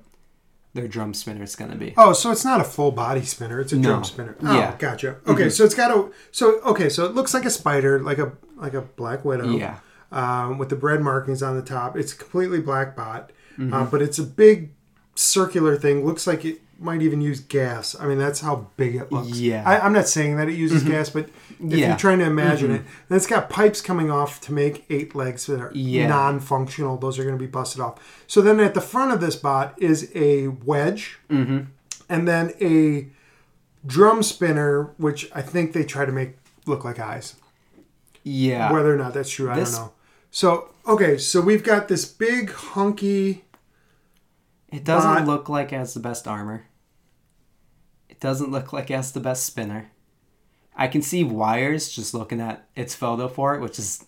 their 0.74 0.88
drum 0.88 1.14
spinner 1.14 1.44
is 1.44 1.56
gonna 1.56 1.76
be. 1.76 1.94
Oh, 1.98 2.14
so 2.14 2.32
it's 2.32 2.44
not 2.44 2.60
a 2.60 2.64
full 2.64 2.92
body 2.92 3.24
spinner; 3.24 3.60
it's 3.60 3.72
a 3.74 3.78
No. 3.78 3.90
drum 3.90 4.04
spinner. 4.04 4.36
Oh, 4.44 4.54
Yeah. 4.58 4.76
gotcha. 4.78 5.18
Okay, 5.28 5.50
so 5.50 5.64
it's 5.64 5.76
got 5.76 5.92
a 5.92 6.10
so 6.32 6.60
okay, 6.62 6.90
so 6.90 7.06
it 7.06 7.14
looks 7.16 7.34
like 7.34 7.46
a 7.46 7.50
spider, 7.50 8.00
like 8.02 8.18
a 8.18 8.34
like 8.58 8.74
a 8.74 8.82
black 8.82 9.24
widow. 9.24 9.50
Yeah. 9.52 9.78
Um, 10.12 10.58
with 10.60 10.70
the 10.70 10.76
bread 10.76 11.02
markings 11.02 11.42
on 11.42 11.56
the 11.56 11.62
top. 11.64 11.98
It's 11.98 12.14
completely 12.14 12.60
black 12.60 12.96
bot, 12.96 13.32
Mm-hmm. 13.58 13.74
uh, 13.74 13.86
but 13.86 14.02
it's 14.02 14.20
a 14.20 14.24
big 14.24 14.72
circular 15.16 15.76
thing. 15.78 16.06
Looks 16.06 16.26
like 16.28 16.44
it 16.46 16.60
might 16.80 17.02
even 17.02 17.22
use 17.22 17.40
gas. 17.40 17.96
I 18.00 18.08
mean, 18.08 18.18
that's 18.18 18.42
how 18.42 18.68
big 18.78 18.96
it 18.96 19.12
looks. 19.12 19.40
Yeah. 19.40 19.60
Mm-hmm. 19.60 19.68
I, 19.70 19.80
I'm 19.86 19.94
not 19.94 20.08
saying 20.08 20.38
that 20.38 20.50
it 20.50 20.56
uses 20.56 20.84
gas, 20.84 21.10
but 21.10 21.30
if 21.60 21.74
Yeah. 21.74 21.88
you're 21.90 21.98
trying 21.98 22.20
to 22.20 22.26
imagine 22.26 22.72
it, 22.72 22.82
and 23.10 23.16
it's 23.16 23.28
got 23.28 23.50
pipes 23.50 23.80
coming 23.80 24.12
off 24.12 24.42
to 24.42 24.54
make 24.54 24.86
eight 24.90 25.16
legs 25.16 25.46
that 25.46 25.62
are 25.62 25.72
Yeah. 25.74 26.08
non-functional. 26.08 26.98
Those 26.98 27.20
are 27.20 27.24
going 27.24 27.36
to 27.38 27.40
be 27.40 27.48
busted 27.48 27.80
off. 27.82 28.24
So 28.28 28.42
then 28.42 28.60
at 28.60 28.74
the 28.74 28.82
front 28.82 29.12
of 29.14 29.22
this 29.22 29.36
bot 29.36 29.82
is 29.82 30.12
a 30.16 30.48
wedge, 30.48 31.20
Mm-hmm. 31.30 31.60
and 32.10 32.28
then 32.28 32.54
a 32.60 33.08
drum 33.86 34.24
spinner, 34.24 34.94
which 34.98 35.30
I 35.34 35.42
think 35.42 35.74
they 35.74 35.84
try 35.84 36.06
to 36.06 36.12
make 36.12 36.38
look 36.66 36.84
like 36.84 37.00
eyes. 37.00 37.36
Yeah. 38.24 38.72
Whether 38.72 38.94
or 38.94 38.98
not 38.98 39.14
that's 39.14 39.30
true, 39.30 39.50
I 39.50 39.56
This- 39.60 39.76
don't 39.78 39.86
know. 39.88 39.92
So 40.32 40.70
okay, 40.88 41.18
so 41.18 41.40
we've 41.42 41.64
got 41.64 41.88
this 41.88 42.06
big 42.06 42.52
hunky. 42.52 43.44
It 44.74 44.84
doesn't 44.84 45.14
Bot. 45.14 45.28
look 45.28 45.50
like 45.50 45.72
it 45.72 45.78
has 45.78 45.94
the 45.94 46.00
best 46.00 46.28
armor. 46.28 46.66
It 48.10 48.20
doesn't 48.20 48.52
look 48.52 48.74
like 48.74 48.90
it 48.90 48.96
has 48.96 49.12
the 49.12 49.20
best 49.20 49.46
spinner. 49.46 49.92
I 50.76 50.88
can 50.88 51.02
see 51.02 51.24
wires 51.24 51.90
just 51.90 52.14
looking 52.14 52.42
at 52.42 52.68
its 52.76 52.96
photo 52.96 53.28
for 53.28 53.54
it, 53.56 53.62
which 53.62 53.78
is 53.78 54.06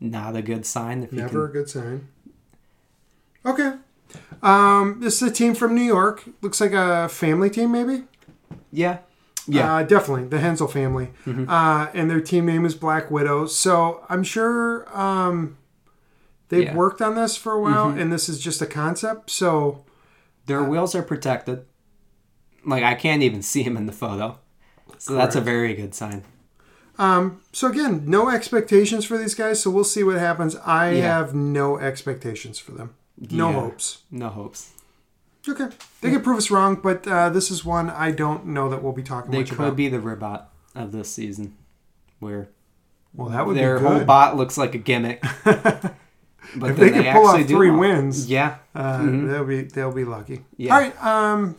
not 0.00 0.36
a 0.36 0.42
good 0.42 0.66
sign. 0.66 1.02
If 1.02 1.12
Never 1.12 1.38
you 1.38 1.44
a 1.44 1.48
good 1.48 1.68
sign. 1.70 2.08
Okay. 3.46 3.74
Um, 4.42 5.00
this 5.00 5.22
is 5.22 5.30
a 5.30 5.32
team 5.32 5.54
from 5.54 5.74
New 5.74 5.82
York. 5.82 6.24
Looks 6.42 6.60
like 6.60 6.72
a 6.72 7.08
family 7.08 7.48
team, 7.50 7.72
maybe. 7.72 8.04
yeah, 8.70 8.98
yeah, 9.48 9.62
Mm-hmm. 9.66 9.70
Uh, 9.70 9.82
definitely 9.84 10.24
the 10.28 10.38
Hensel 10.40 10.68
family. 10.68 11.10
Uh, 11.26 11.88
and 11.94 12.10
their 12.10 12.20
team 12.20 12.46
name 12.46 12.64
is 12.66 12.74
Black 12.74 13.10
Widow. 13.10 13.46
So 13.46 14.04
I'm 14.08 14.22
sure 14.22 14.86
um, 14.96 15.56
they've 16.48 16.64
Yeah. 16.64 16.68
Mm-hmm. 16.70 16.78
worked 16.78 17.00
on 17.02 17.14
this 17.14 17.36
for 17.36 17.52
a 17.52 17.60
while, 17.60 17.88
and 17.88 18.12
this 18.12 18.28
is 18.28 18.38
just 18.38 18.60
a 18.62 18.66
concept. 18.66 19.30
So 19.30 19.83
their 20.46 20.62
wheels 20.62 20.94
are 20.94 21.02
protected. 21.02 21.64
Like 22.66 22.82
I 22.84 22.94
can't 22.94 23.22
even 23.22 23.42
see 23.42 23.62
him 23.62 23.76
in 23.76 23.86
the 23.86 23.92
photo, 23.92 24.38
so 24.98 25.14
that's 25.14 25.36
a 25.36 25.40
very 25.40 25.74
good 25.74 25.94
sign. 25.94 26.24
so 26.98 27.68
again, 27.68 28.04
no 28.06 28.30
expectations 28.30 29.04
for 29.04 29.18
these 29.18 29.34
guys. 29.34 29.60
So 29.62 29.70
we'll 29.70 29.84
see 29.84 30.02
what 30.02 30.16
happens. 30.16 30.56
I 30.56 30.92
Yeah. 30.92 31.02
have 31.18 31.34
no 31.34 31.78
expectations 31.78 32.58
for 32.58 32.72
them. 32.72 32.94
No 33.30 33.50
Yeah. 33.50 33.60
hopes. 33.60 34.02
No 34.10 34.28
hopes. 34.28 34.70
Okay, 35.46 35.68
they 36.00 36.10
can 36.10 36.22
prove 36.22 36.38
us 36.38 36.50
wrong, 36.50 36.76
but 36.82 37.06
uh, 37.06 37.28
this 37.28 37.50
is 37.50 37.66
one 37.66 37.90
I 37.90 38.12
don't 38.12 38.46
know 38.46 38.70
that 38.70 38.82
we'll 38.82 38.94
be 38.94 39.02
talking 39.02 39.30
They 39.30 39.40
much 39.40 39.50
could 39.52 39.76
be 39.76 39.88
the 39.88 40.00
robot 40.00 40.50
of 40.74 40.90
this 40.92 41.12
season, 41.12 41.54
where 42.18 42.48
well, 43.12 43.28
that 43.28 43.46
would 43.46 43.56
their 43.56 43.78
whole 43.78 44.04
bot 44.04 44.36
looks 44.38 44.56
like 44.56 44.74
a 44.74 44.78
gimmick. 44.78 45.22
but 46.56 46.70
if 46.72 46.76
they 46.76 46.90
could 46.90 47.06
pull 47.06 47.26
off 47.26 47.46
three 47.46 47.70
well. 47.70 47.80
wins, 47.80 48.28
yeah, 48.28 48.58
uh, 48.74 49.04
they'll 49.04 49.44
be 49.44 49.62
they'll 49.62 49.92
be 49.92 50.04
lucky. 50.04 50.38
Mm-hmm. 50.38 50.62
Yeah. 50.62 50.74
All 50.74 50.80
right. 50.80 51.04
Um, 51.04 51.56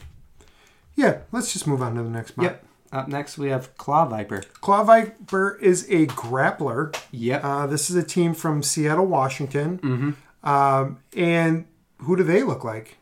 yeah. 0.96 1.20
Let's 1.32 1.54
just 1.54 1.68
move 1.68 1.82
on 1.82 1.96
to 1.96 2.04
the 2.04 2.10
next 2.10 2.30
spot. 2.30 2.44
Yep. 2.44 2.66
Up 2.92 3.08
next, 3.08 3.38
we 3.38 3.50
have 3.50 3.76
Claw 3.78 4.06
Viper. 4.06 4.44
Claw 4.62 4.84
Viper 4.84 5.58
is 5.62 5.84
a 5.90 6.08
grappler. 6.08 6.96
Yep. 7.12 7.44
Uh, 7.44 7.68
this 7.68 7.90
is 7.90 7.96
a 7.96 8.04
team 8.04 8.34
from 8.34 8.64
Seattle, 8.64 9.06
Washington. 9.06 9.80
Mm-hmm. 9.80 10.48
Um, 10.48 11.00
and 11.16 11.66
who 12.00 12.16
do 12.16 12.24
they 12.24 12.44
look 12.44 12.64
like? 12.64 12.98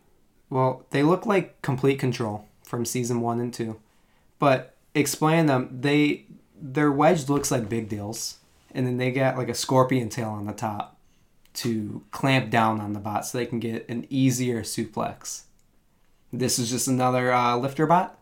Well, 0.49 0.85
they 0.91 1.03
look 1.03 1.25
like 1.25 1.61
Complete 1.61 1.99
Control 1.99 2.47
from 2.63 2.85
season 2.85 3.21
one 3.21 3.39
and 3.39 3.53
two, 3.53 3.79
but 4.39 4.75
explain 4.95 5.45
them. 5.45 5.69
They 5.81 6.25
their 6.59 6.91
wedge 6.91 7.27
looks 7.27 7.51
like 7.51 7.67
Big 7.69 7.89
Deals, 7.89 8.37
and 8.73 8.87
then 8.87 8.97
they 8.97 9.11
got 9.11 9.37
like 9.37 9.49
a 9.49 9.53
scorpion 9.53 10.09
tail 10.09 10.29
on 10.29 10.45
the 10.45 10.53
top 10.53 10.97
to 11.55 12.03
clamp 12.11 12.49
down 12.49 12.79
on 12.81 12.93
the 12.93 12.99
bot 12.99 13.25
so 13.25 13.37
they 13.37 13.45
can 13.45 13.59
get 13.59 13.87
an 13.89 14.05
easier 14.09 14.61
suplex. 14.61 15.43
This 16.31 16.57
is 16.57 16.69
just 16.71 16.87
another 16.87 17.31
uh, 17.31 17.55
lifter 17.57 17.85
bot, 17.85 18.17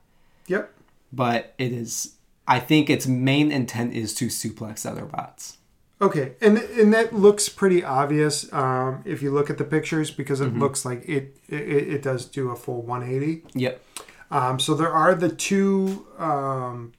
Yep. 0.48 0.72
but 1.13 1.54
it 1.58 1.72
is. 1.72 2.15
I 2.48 2.60
think 2.60 2.89
its 2.89 3.08
main 3.08 3.52
intent 3.52 3.94
is 3.94 4.13
to 4.15 4.28
suplex 4.28 4.86
other 4.86 5.06
bots. 5.06 5.58
Okay, 6.02 6.34
and 6.41 6.58
and 6.58 6.94
that 6.94 7.13
looks 7.13 7.48
pretty 7.48 7.84
obvious 7.84 8.52
um, 8.52 9.02
if 9.06 9.22
you 9.22 9.32
look 9.32 9.50
at 9.50 9.58
the 9.58 9.63
pictures 9.63 10.10
because 10.12 10.41
it 10.41 10.50
Mm-hmm. 10.50 10.60
looks 10.60 10.84
like 10.84 11.08
it, 11.08 11.38
it 11.48 11.56
it 11.96 12.02
does 12.02 12.26
do 12.26 12.50
a 12.50 12.56
full 12.56 12.82
180. 12.82 13.44
Yep. 13.54 13.82
Um, 14.32 14.60
so 14.60 14.74
there 14.74 14.91
are 14.91 15.13
the 15.13 15.30
two 15.30 16.06
um, 16.17 16.91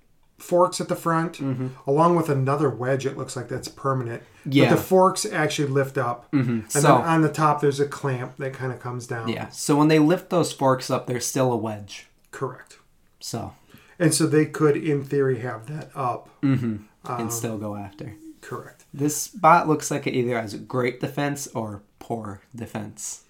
forks 0.43 0.81
at 0.81 0.89
the 0.89 0.97
front, 0.97 1.35
Mm-hmm. 1.39 1.69
along 1.87 2.17
with 2.17 2.29
another 2.29 2.69
wedge. 2.69 3.07
It 3.07 3.17
looks 3.17 3.37
like 3.37 3.49
that's 3.49 3.69
permanent. 3.69 4.23
Yeah. 4.45 4.69
But 4.71 4.77
the 4.77 4.83
forks 4.83 5.25
actually 5.25 5.69
lift 5.69 5.97
up, 5.97 6.31
Mm-hmm. 6.33 6.51
and 6.51 6.73
So 6.73 6.81
then 6.81 6.91
on 7.03 7.23
the 7.23 7.29
top 7.31 7.61
there's 7.61 7.81
a 7.81 7.87
clamp 7.87 8.37
that 8.39 8.53
kind 8.53 8.73
of 8.73 8.81
comes 8.81 9.07
down. 9.07 9.29
yeah. 9.29 9.49
So 9.51 9.77
when 9.77 9.89
they 9.89 9.99
lift 9.99 10.31
those 10.31 10.53
forks 10.53 10.91
up, 10.91 11.07
there's 11.07 11.25
still 11.27 11.53
a 11.53 11.57
wedge. 11.57 12.09
Correct. 12.33 12.79
So 13.21 13.53
And 13.99 14.13
so 14.13 14.27
they 14.27 14.47
could, 14.47 14.77
in 14.77 15.05
theory, 15.05 15.39
have 15.41 15.67
that 15.67 15.91
up. 15.95 16.29
and 16.43 16.87
Um, 17.05 17.31
still 17.31 17.59
go 17.59 17.77
after. 17.77 18.15
Correct. 18.41 18.85
This 18.93 19.29
bot 19.29 19.69
looks 19.69 19.91
like 19.91 20.07
it 20.09 20.15
either 20.15 20.41
has 20.41 20.55
great 20.55 21.01
defense 21.01 21.47
or 21.55 21.83
poor 22.01 22.41
defense. 22.55 23.23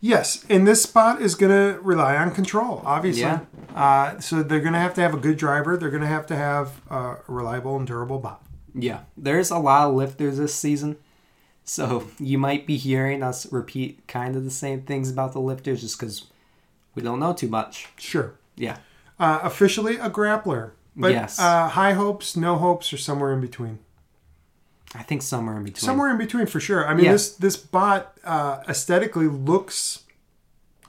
Yes, 0.00 0.44
and 0.50 0.66
this 0.66 0.82
spot 0.82 1.20
is 1.22 1.34
going 1.34 1.50
to 1.52 1.80
rely 1.80 2.16
on 2.16 2.30
control, 2.32 2.82
obviously. 2.84 3.22
Yeah. 3.22 3.40
Uh, 3.74 4.20
so 4.20 4.42
they're 4.42 4.60
going 4.60 4.74
to 4.74 4.78
have 4.78 4.94
to 4.94 5.00
have 5.00 5.14
a 5.14 5.18
good 5.18 5.36
driver. 5.38 5.76
They're 5.76 5.90
going 5.90 6.02
to 6.02 6.06
have 6.08 6.26
to 6.26 6.36
have 6.36 6.80
a 6.90 7.16
reliable 7.26 7.76
and 7.76 7.86
durable 7.86 8.18
bot. 8.18 8.42
Yeah, 8.74 9.00
there's 9.16 9.50
a 9.50 9.58
lot 9.58 9.88
of 9.88 9.94
lifters 9.94 10.36
this 10.38 10.54
season. 10.54 10.96
So 11.64 12.08
you 12.20 12.38
might 12.38 12.66
be 12.66 12.76
hearing 12.76 13.22
us 13.22 13.50
repeat 13.50 14.06
kind 14.06 14.36
of 14.36 14.44
the 14.44 14.50
same 14.50 14.82
things 14.82 15.10
about 15.10 15.32
the 15.32 15.40
lifters 15.40 15.80
just 15.80 15.98
because 15.98 16.24
we 16.94 17.02
don't 17.02 17.18
know 17.18 17.32
too 17.32 17.48
much. 17.48 17.88
Sure. 17.96 18.34
Yeah. 18.54 18.78
Uh, 19.18 19.40
officially 19.42 19.96
a 19.96 20.10
grappler. 20.10 20.72
But 20.94 21.12
Yes. 21.12 21.38
uh, 21.38 21.68
high 21.68 21.92
hopes, 21.92 22.36
no 22.36 22.56
hopes, 22.56 22.90
or 22.92 22.96
somewhere 22.96 23.32
in 23.32 23.40
between. 23.40 23.78
I 24.94 25.02
think 25.02 25.22
somewhere 25.22 25.56
in 25.56 25.64
between. 25.64 25.80
Somewhere 25.84 26.10
in 26.10 26.18
between 26.18 26.46
for 26.46 26.60
sure. 26.60 26.86
I 26.86 26.94
mean, 26.94 27.06
Yeah. 27.06 27.12
this 27.12 27.34
this 27.36 27.56
bot 27.56 28.16
uh, 28.24 28.60
aesthetically 28.68 29.28
looks 29.28 30.04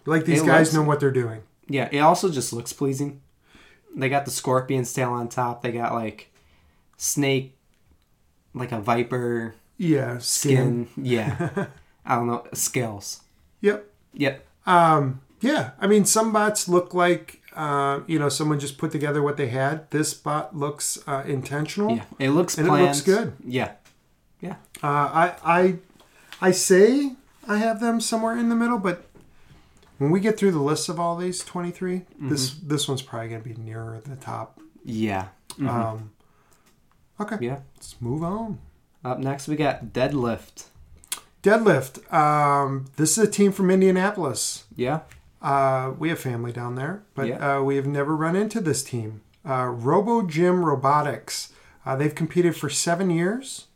like 0.05 0.25
these 0.25 0.41
It 0.41 0.45
guys 0.45 0.67
looks- 0.67 0.73
know 0.75 0.83
what 0.83 0.99
they're 0.99 1.11
doing. 1.11 1.41
Yeah, 1.67 1.89
it 1.91 1.99
also 1.99 2.29
just 2.29 2.53
looks 2.53 2.71
pleasing. 2.73 3.19
They 3.95 4.07
got 4.09 4.25
the 4.25 4.31
scorpion's 4.31 4.93
tail 4.93 5.09
on 5.11 5.27
top. 5.27 5.61
They 5.63 5.71
got 5.71 5.93
like 5.93 6.31
snake, 6.97 7.55
like 8.53 8.71
a 8.71 8.79
viper 8.79 9.55
Yeah, 9.77 10.19
skin. 10.19 10.87
skin. 10.91 11.03
Yeah. 11.05 11.65
I 12.05 12.15
don't 12.15 12.27
know. 12.27 12.45
Scales. 12.53 13.21
Yep. 13.61 13.85
Yep. 14.13 14.45
Um, 14.65 15.21
yeah, 15.41 15.71
I 15.79 15.87
mean, 15.87 16.05
some 16.05 16.31
bots 16.31 16.67
look 16.69 16.93
like 16.93 17.41
uh, 17.55 18.01
you 18.07 18.19
know 18.19 18.29
someone 18.29 18.59
just 18.59 18.77
put 18.77 18.91
together 18.91 19.21
what 19.21 19.35
they 19.37 19.47
had. 19.47 19.89
This 19.91 20.13
bot 20.13 20.55
looks 20.55 20.99
uh, 21.07 21.23
intentional. 21.25 21.97
Yeah. 21.97 22.03
It 22.19 22.29
looks 22.29 22.57
And 22.57 22.67
it 22.67 22.71
looks 22.71 23.01
good. 23.01 23.33
Yeah. 23.43 23.71
Uh, 24.43 24.53
I 24.83 25.33
I 25.43 25.75
I 26.41 26.51
say 26.51 27.13
I 27.47 27.57
have 27.57 27.79
them 27.79 27.99
somewhere 27.99 28.37
in 28.37 28.49
the 28.49 28.55
middle, 28.55 28.77
but 28.77 29.05
when 29.97 30.11
we 30.11 30.19
get 30.19 30.37
through 30.37 30.51
the 30.51 30.61
list 30.61 30.87
of 30.89 30.99
all 30.99 31.15
these 31.17 31.43
twenty 31.43 31.71
this 32.19 32.53
this 32.53 32.87
one's 32.87 33.01
probably 33.01 33.29
going 33.29 33.41
to 33.41 33.49
be 33.49 33.55
nearer 33.55 33.99
the 34.05 34.15
top. 34.15 34.59
Yeah. 34.85 35.29
Mhm. 35.57 35.67
Um, 35.67 36.11
okay, 37.19 37.37
yeah. 37.41 37.59
let's 37.75 37.95
move 37.99 38.23
on. 38.23 38.59
Up 39.03 39.19
next, 39.19 39.47
we 39.47 39.55
got 39.55 39.87
deadlift. 39.87 40.65
Deadlift. 41.43 42.11
Um, 42.13 42.85
this 42.97 43.17
is 43.17 43.23
a 43.27 43.29
team 43.29 43.51
from 43.51 43.71
Indianapolis. 43.71 44.65
Yeah. 44.75 45.01
Uh, 45.41 45.93
we 45.97 46.09
have 46.09 46.19
family 46.19 46.51
down 46.51 46.75
there, 46.75 47.03
but 47.15 47.27
Yeah. 47.27 47.57
uh, 47.57 47.61
we 47.63 47.75
have 47.77 47.87
never 47.87 48.15
run 48.15 48.35
into 48.35 48.59
this 48.59 48.83
team. 48.83 49.21
Uh, 49.47 49.65
Robo 49.65 50.23
Gym 50.23 50.63
Robotics. 50.65 51.53
Uh, 51.85 51.95
they've 51.95 52.13
competed 52.13 52.55
for 52.55 52.69
seven 52.69 53.09
years, 53.09 53.67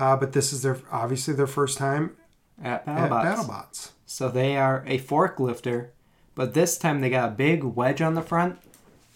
uh, 0.00 0.16
but 0.16 0.32
this 0.32 0.52
is 0.52 0.62
their 0.62 0.78
obviously 0.90 1.34
their 1.34 1.46
first 1.46 1.78
time 1.78 2.16
At 2.62 2.82
at 2.88 3.10
BattleBots. 3.10 3.24
BattleBots. 3.46 3.90
So 4.06 4.28
they 4.28 4.56
are 4.56 4.82
a 4.86 4.98
forklifter, 4.98 5.88
but 6.34 6.54
this 6.54 6.76
time 6.78 7.00
they 7.00 7.10
got 7.10 7.28
a 7.28 7.32
big 7.32 7.62
wedge 7.62 8.00
on 8.02 8.14
the 8.14 8.22
front, 8.22 8.58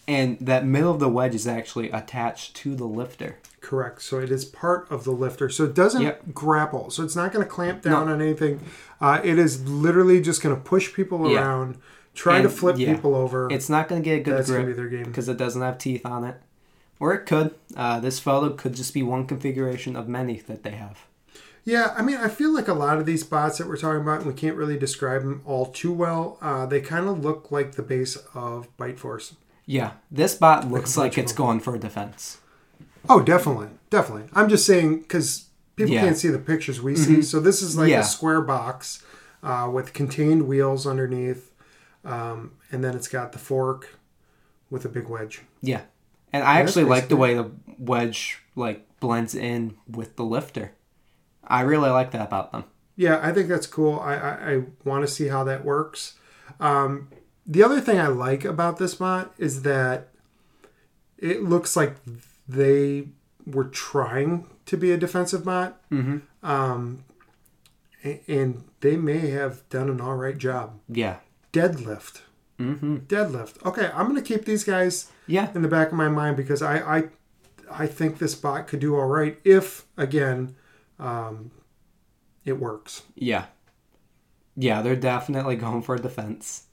and 0.06 0.38
that 0.40 0.64
middle 0.64 0.92
of 0.92 1.00
the 1.00 1.08
wedge 1.08 1.34
is 1.34 1.46
actually 1.48 1.90
attached 1.90 2.54
to 2.56 2.74
the 2.76 2.84
lifter. 2.86 3.38
Correct. 3.60 4.02
So 4.02 4.18
it 4.18 4.30
is 4.30 4.44
part 4.44 4.86
of 4.90 5.04
the 5.04 5.10
lifter. 5.10 5.48
So 5.48 5.64
it 5.64 5.74
doesn't 5.74 6.02
Yep. 6.02 6.34
grapple. 6.34 6.90
So 6.90 7.02
it's 7.02 7.16
not 7.16 7.32
going 7.32 7.42
to 7.44 7.50
clamp 7.50 7.80
down 7.82 8.08
on 8.10 8.20
anything. 8.20 8.60
Uh, 9.00 9.20
it 9.24 9.38
is 9.38 9.66
literally 9.66 10.20
just 10.20 10.42
going 10.42 10.54
to 10.54 10.60
push 10.60 10.92
people 10.92 11.30
Yeah. 11.30 11.40
around, 11.40 11.78
try 12.14 12.42
to 12.42 12.50
flip 12.50 12.76
yeah, 12.78 12.92
people 12.94 13.14
over. 13.14 13.48
It's 13.50 13.70
not 13.70 13.88
going 13.88 14.02
to 14.02 14.04
get 14.04 14.18
a 14.18 14.22
good 14.22 14.36
That's 14.36 14.50
going 14.50 14.60
to 14.60 14.66
be 14.66 14.74
grip 14.74 14.90
their 14.90 14.98
game. 15.00 15.08
because 15.10 15.30
it 15.30 15.38
doesn't 15.38 15.62
have 15.62 15.78
teeth 15.78 16.04
on 16.04 16.24
it. 16.24 16.36
Or 17.00 17.12
it 17.14 17.26
could. 17.26 17.54
Uh, 17.76 18.00
this 18.00 18.18
photo 18.20 18.50
could 18.54 18.74
just 18.74 18.94
be 18.94 19.02
one 19.02 19.26
configuration 19.26 19.96
of 19.96 20.08
many 20.08 20.40
that 20.40 20.62
they 20.62 20.72
have. 20.72 21.00
Yeah, 21.64 21.94
I 21.96 22.02
mean, 22.02 22.16
I 22.16 22.28
feel 22.28 22.52
like 22.52 22.68
a 22.68 22.74
lot 22.74 22.98
of 22.98 23.06
these 23.06 23.24
bots 23.24 23.58
that 23.58 23.66
we're 23.66 23.78
talking 23.78 24.02
about, 24.02 24.18
and 24.18 24.26
we 24.26 24.34
can't 24.34 24.56
really 24.56 24.78
describe 24.78 25.22
them 25.22 25.40
all 25.46 25.66
too 25.66 25.92
well. 25.92 26.38
Uh, 26.42 26.66
they 26.66 26.80
kind 26.80 27.08
of 27.08 27.24
look 27.24 27.50
like 27.50 27.72
the 27.72 27.82
base 27.82 28.16
of 28.34 28.74
Bite 28.76 28.98
Force. 28.98 29.34
Yeah, 29.66 29.92
this 30.10 30.34
bot 30.34 30.70
looks 30.70 30.94
bunch 30.94 31.16
like 31.16 31.18
it's 31.18 31.32
going 31.32 31.60
for 31.60 31.74
a 31.74 31.78
defense. 31.78 32.38
Oh, 33.08 33.22
definitely, 33.22 33.68
definitely. 33.88 34.28
I'm 34.34 34.48
just 34.50 34.66
saying 34.66 35.00
because 35.00 35.46
people 35.74 35.94
Yeah. 35.94 36.00
Mm-hmm. 36.00 36.06
can't 36.08 36.18
see 36.18 36.28
the 36.28 36.38
pictures 36.38 36.82
we 36.82 36.96
see. 36.96 37.22
So 37.22 37.40
this 37.40 37.62
is 37.62 37.76
like 37.78 37.88
Yeah. 37.88 38.00
a 38.00 38.04
square 38.04 38.42
box 38.42 39.02
uh, 39.42 39.70
with 39.72 39.94
contained 39.94 40.46
wheels 40.46 40.86
underneath, 40.86 41.50
um, 42.04 42.52
and 42.70 42.84
then 42.84 42.94
it's 42.94 43.08
got 43.08 43.32
the 43.32 43.38
fork 43.38 43.98
with 44.70 44.84
a 44.84 44.88
big 44.90 45.08
wedge. 45.08 45.40
Yeah, 45.62 45.82
and 46.34 46.42
I 46.44 46.60
actually 46.60 46.84
like 46.84 47.08
the 47.08 47.16
way 47.16 47.34
the 47.34 47.50
wedge 47.78 48.38
like 48.56 48.86
blends 49.00 49.34
in 49.34 49.76
with 49.88 50.16
the 50.16 50.24
lifter. 50.24 50.72
I 51.46 51.60
really 51.62 51.90
like 51.90 52.10
that 52.12 52.26
about 52.26 52.52
them. 52.52 52.64
Yeah, 52.96 53.20
I 53.22 53.32
think 53.32 53.48
that's 53.48 53.66
cool. 53.66 53.98
I 54.00 54.14
I, 54.14 54.30
I 54.52 54.62
want 54.84 55.06
to 55.06 55.12
see 55.12 55.28
how 55.28 55.44
that 55.44 55.64
works. 55.64 56.14
Um, 56.60 57.08
the 57.46 57.62
other 57.62 57.80
thing 57.80 57.98
I 57.98 58.06
like 58.08 58.44
about 58.44 58.78
this 58.78 58.94
bot 58.94 59.34
is 59.38 59.62
that 59.62 60.08
it 61.18 61.42
looks 61.42 61.76
like 61.76 61.96
they 62.48 63.08
were 63.46 63.64
trying 63.64 64.46
to 64.66 64.76
be 64.76 64.92
a 64.92 64.96
defensive 64.96 65.44
bot, 65.44 65.80
Mm-hmm. 65.90 66.18
um, 66.46 67.04
and 68.26 68.64
they 68.80 68.96
may 68.96 69.30
have 69.30 69.66
done 69.68 69.88
an 69.90 70.00
all 70.00 70.16
right 70.16 70.36
job. 70.38 70.78
Yeah. 70.88 71.16
Deadlift, 71.52 72.20
Mm-hmm. 72.58 72.96
deadlift. 73.06 73.64
Okay, 73.66 73.90
I'm 73.94 74.06
gonna 74.06 74.22
keep 74.22 74.44
these 74.44 74.64
guys 74.64 75.10
Yeah. 75.26 75.50
in 75.54 75.62
the 75.62 75.68
back 75.68 75.88
of 75.88 75.94
my 75.94 76.08
mind 76.08 76.36
because 76.36 76.62
I 76.62 76.78
I, 76.98 77.04
I 77.70 77.86
think 77.86 78.18
this 78.18 78.34
bot 78.34 78.66
could 78.68 78.80
do 78.80 78.94
all 78.96 79.06
right 79.06 79.38
if 79.44 79.84
again, 79.96 80.54
um, 80.98 81.50
it 82.44 82.60
works. 82.60 83.02
Yeah. 83.16 83.46
Yeah, 84.56 84.82
they're 84.82 84.94
definitely 84.96 85.56
going 85.66 85.82
for 85.82 85.96
defense. 85.98 86.64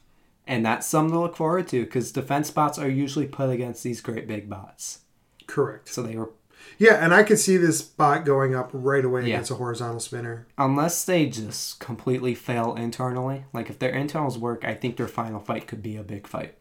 And 0.48 0.66
that's 0.66 0.86
something 0.88 1.14
to 1.14 1.20
look 1.20 1.36
forward 1.36 1.68
to 1.70 1.84
because 1.84 2.12
defense 2.12 2.52
bots 2.52 2.78
are 2.78 2.90
usually 2.90 3.28
put 3.28 3.50
against 3.50 3.84
these 3.84 4.02
great 4.02 4.28
big 4.28 4.50
bots. 4.50 5.00
Correct. 5.48 5.88
So 5.90 6.02
they 6.04 6.16
were, 6.16 6.32
Yeah, 6.78 6.96
and 6.96 7.14
I 7.14 7.24
could 7.24 7.38
see 7.40 7.58
this 7.58 7.82
bot 7.82 8.26
going 8.26 8.56
up 8.56 8.70
right 8.74 9.06
away 9.06 9.22
Yeah. 9.22 9.36
against 9.36 9.52
a 9.52 9.56
horizontal 9.56 10.00
spinner. 10.00 10.48
unless 10.58 11.06
they 11.06 11.28
just 11.28 11.80
completely 11.80 12.34
fail 12.34 12.74
internally, 12.76 13.46
like 13.54 13.70
if 13.70 13.78
their 13.80 13.92
internals 13.92 14.38
work, 14.38 14.64
I 14.66 14.74
think 14.74 14.98
their 14.98 15.08
final 15.08 15.40
fight 15.40 15.68
could 15.68 15.84
be 15.84 15.96
a 15.98 16.04
big 16.04 16.26
fight. 16.28 16.56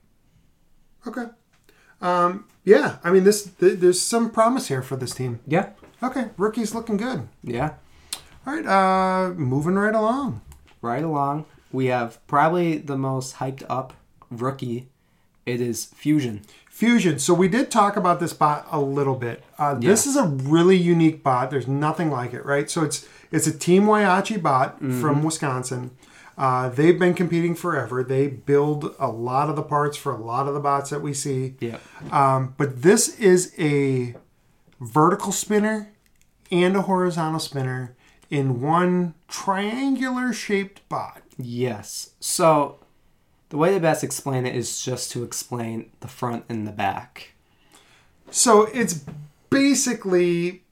Okay. 1.06 1.24
Um, 2.02 2.44
yeah, 2.64 2.96
I 3.04 3.10
mean 3.10 3.24
this. 3.24 3.44
Th- 3.44 3.78
there's 3.78 4.00
some 4.00 4.30
promise 4.30 4.68
here 4.68 4.82
for 4.82 4.96
this 4.96 5.14
team. 5.14 5.40
Yeah. 5.46 5.70
Okay, 6.02 6.26
rookie's 6.36 6.74
looking 6.74 6.96
good. 6.96 7.28
Yeah. 7.42 7.74
All 8.46 8.54
right, 8.54 8.66
uh, 8.66 9.34
moving 9.34 9.74
right 9.74 9.94
along. 9.94 10.40
Right 10.82 11.04
along, 11.04 11.44
we 11.72 11.86
have 11.86 12.18
probably 12.26 12.78
the 12.78 12.96
most 12.96 13.36
hyped 13.36 13.64
up 13.68 13.92
rookie. 14.30 14.89
It 15.52 15.60
is 15.60 15.86
Fusion. 15.86 16.42
Fusion. 16.68 17.18
So 17.18 17.34
we 17.34 17.48
did 17.48 17.70
talk 17.70 17.96
about 17.96 18.20
this 18.20 18.32
bot 18.32 18.66
a 18.70 18.80
little 18.80 19.14
bit. 19.16 19.44
Uh, 19.58 19.74
This 19.74 20.06
is 20.06 20.16
a 20.16 20.24
really 20.24 20.76
unique 20.76 21.22
bot. 21.22 21.50
There's 21.50 21.68
nothing 21.68 22.10
like 22.10 22.32
it, 22.32 22.44
right? 22.44 22.70
So 22.70 22.84
it's 22.84 23.06
it's 23.30 23.46
a 23.46 23.56
Team 23.56 23.84
Whyachi 23.84 24.40
bot 24.42 24.78
from 24.78 25.22
Wisconsin. 25.22 25.90
Uh, 26.38 26.70
they've 26.70 26.98
been 26.98 27.12
competing 27.12 27.54
forever. 27.54 28.02
They 28.02 28.26
build 28.28 28.94
a 28.98 29.08
lot 29.08 29.50
of 29.50 29.56
the 29.56 29.62
parts 29.62 29.96
for 29.98 30.10
a 30.12 30.16
lot 30.16 30.48
of 30.48 30.54
the 30.54 30.60
bots 30.60 30.88
that 30.90 31.02
we 31.02 31.12
see. 31.12 31.54
Yeah. 31.60 31.78
Um, 32.10 32.54
but 32.56 32.80
this 32.82 33.18
is 33.18 33.54
a 33.58 34.14
vertical 34.80 35.32
spinner 35.32 35.92
and 36.50 36.76
a 36.76 36.82
horizontal 36.82 37.40
spinner 37.40 37.94
in 38.30 38.62
one 38.62 39.14
triangular 39.28 40.32
shaped 40.32 40.88
bot. 40.88 41.22
Yes. 41.36 42.14
So 42.20 42.79
the 43.50 43.56
way 43.56 43.72
to 43.74 43.80
best 43.80 44.02
explain 44.02 44.46
it 44.46 44.56
is 44.56 44.82
just 44.82 45.10
to 45.12 45.22
explain 45.22 45.90
the 46.00 46.08
front 46.08 46.44
and 46.48 46.66
the 46.66 46.72
back. 46.72 47.34
So 48.30 48.64
it's 48.72 49.04
basically 49.50 50.62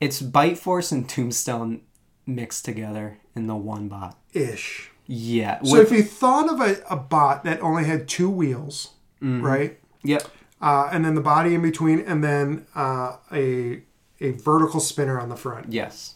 It's 0.00 0.20
Bite 0.20 0.58
Force 0.58 0.92
and 0.92 1.08
Tombstone 1.08 1.80
mixed 2.26 2.64
together 2.64 3.18
in 3.34 3.46
the 3.46 3.56
one 3.56 3.88
bot. 3.88 4.16
ish. 4.32 4.90
Yeah. 5.06 5.62
So 5.62 5.76
if 5.80 5.90
you 5.90 6.02
thought 6.02 6.50
of 6.52 6.60
a, 6.60 6.82
a 6.90 6.96
bot 6.96 7.44
that 7.44 7.60
only 7.62 7.84
had 7.84 8.06
two 8.08 8.28
wheels, 8.28 8.90
right? 9.22 9.78
yep. 10.02 10.22
Uh, 10.60 10.88
and 10.92 11.04
then 11.04 11.14
the 11.14 11.20
body 11.22 11.54
in 11.54 11.62
between, 11.62 12.00
and 12.00 12.22
then 12.22 12.66
uh, 12.74 13.16
a 13.32 13.80
a 14.20 14.32
vertical 14.32 14.80
spinner 14.80 15.18
on 15.20 15.28
the 15.28 15.36
front. 15.36 15.72
Yes. 15.72 16.14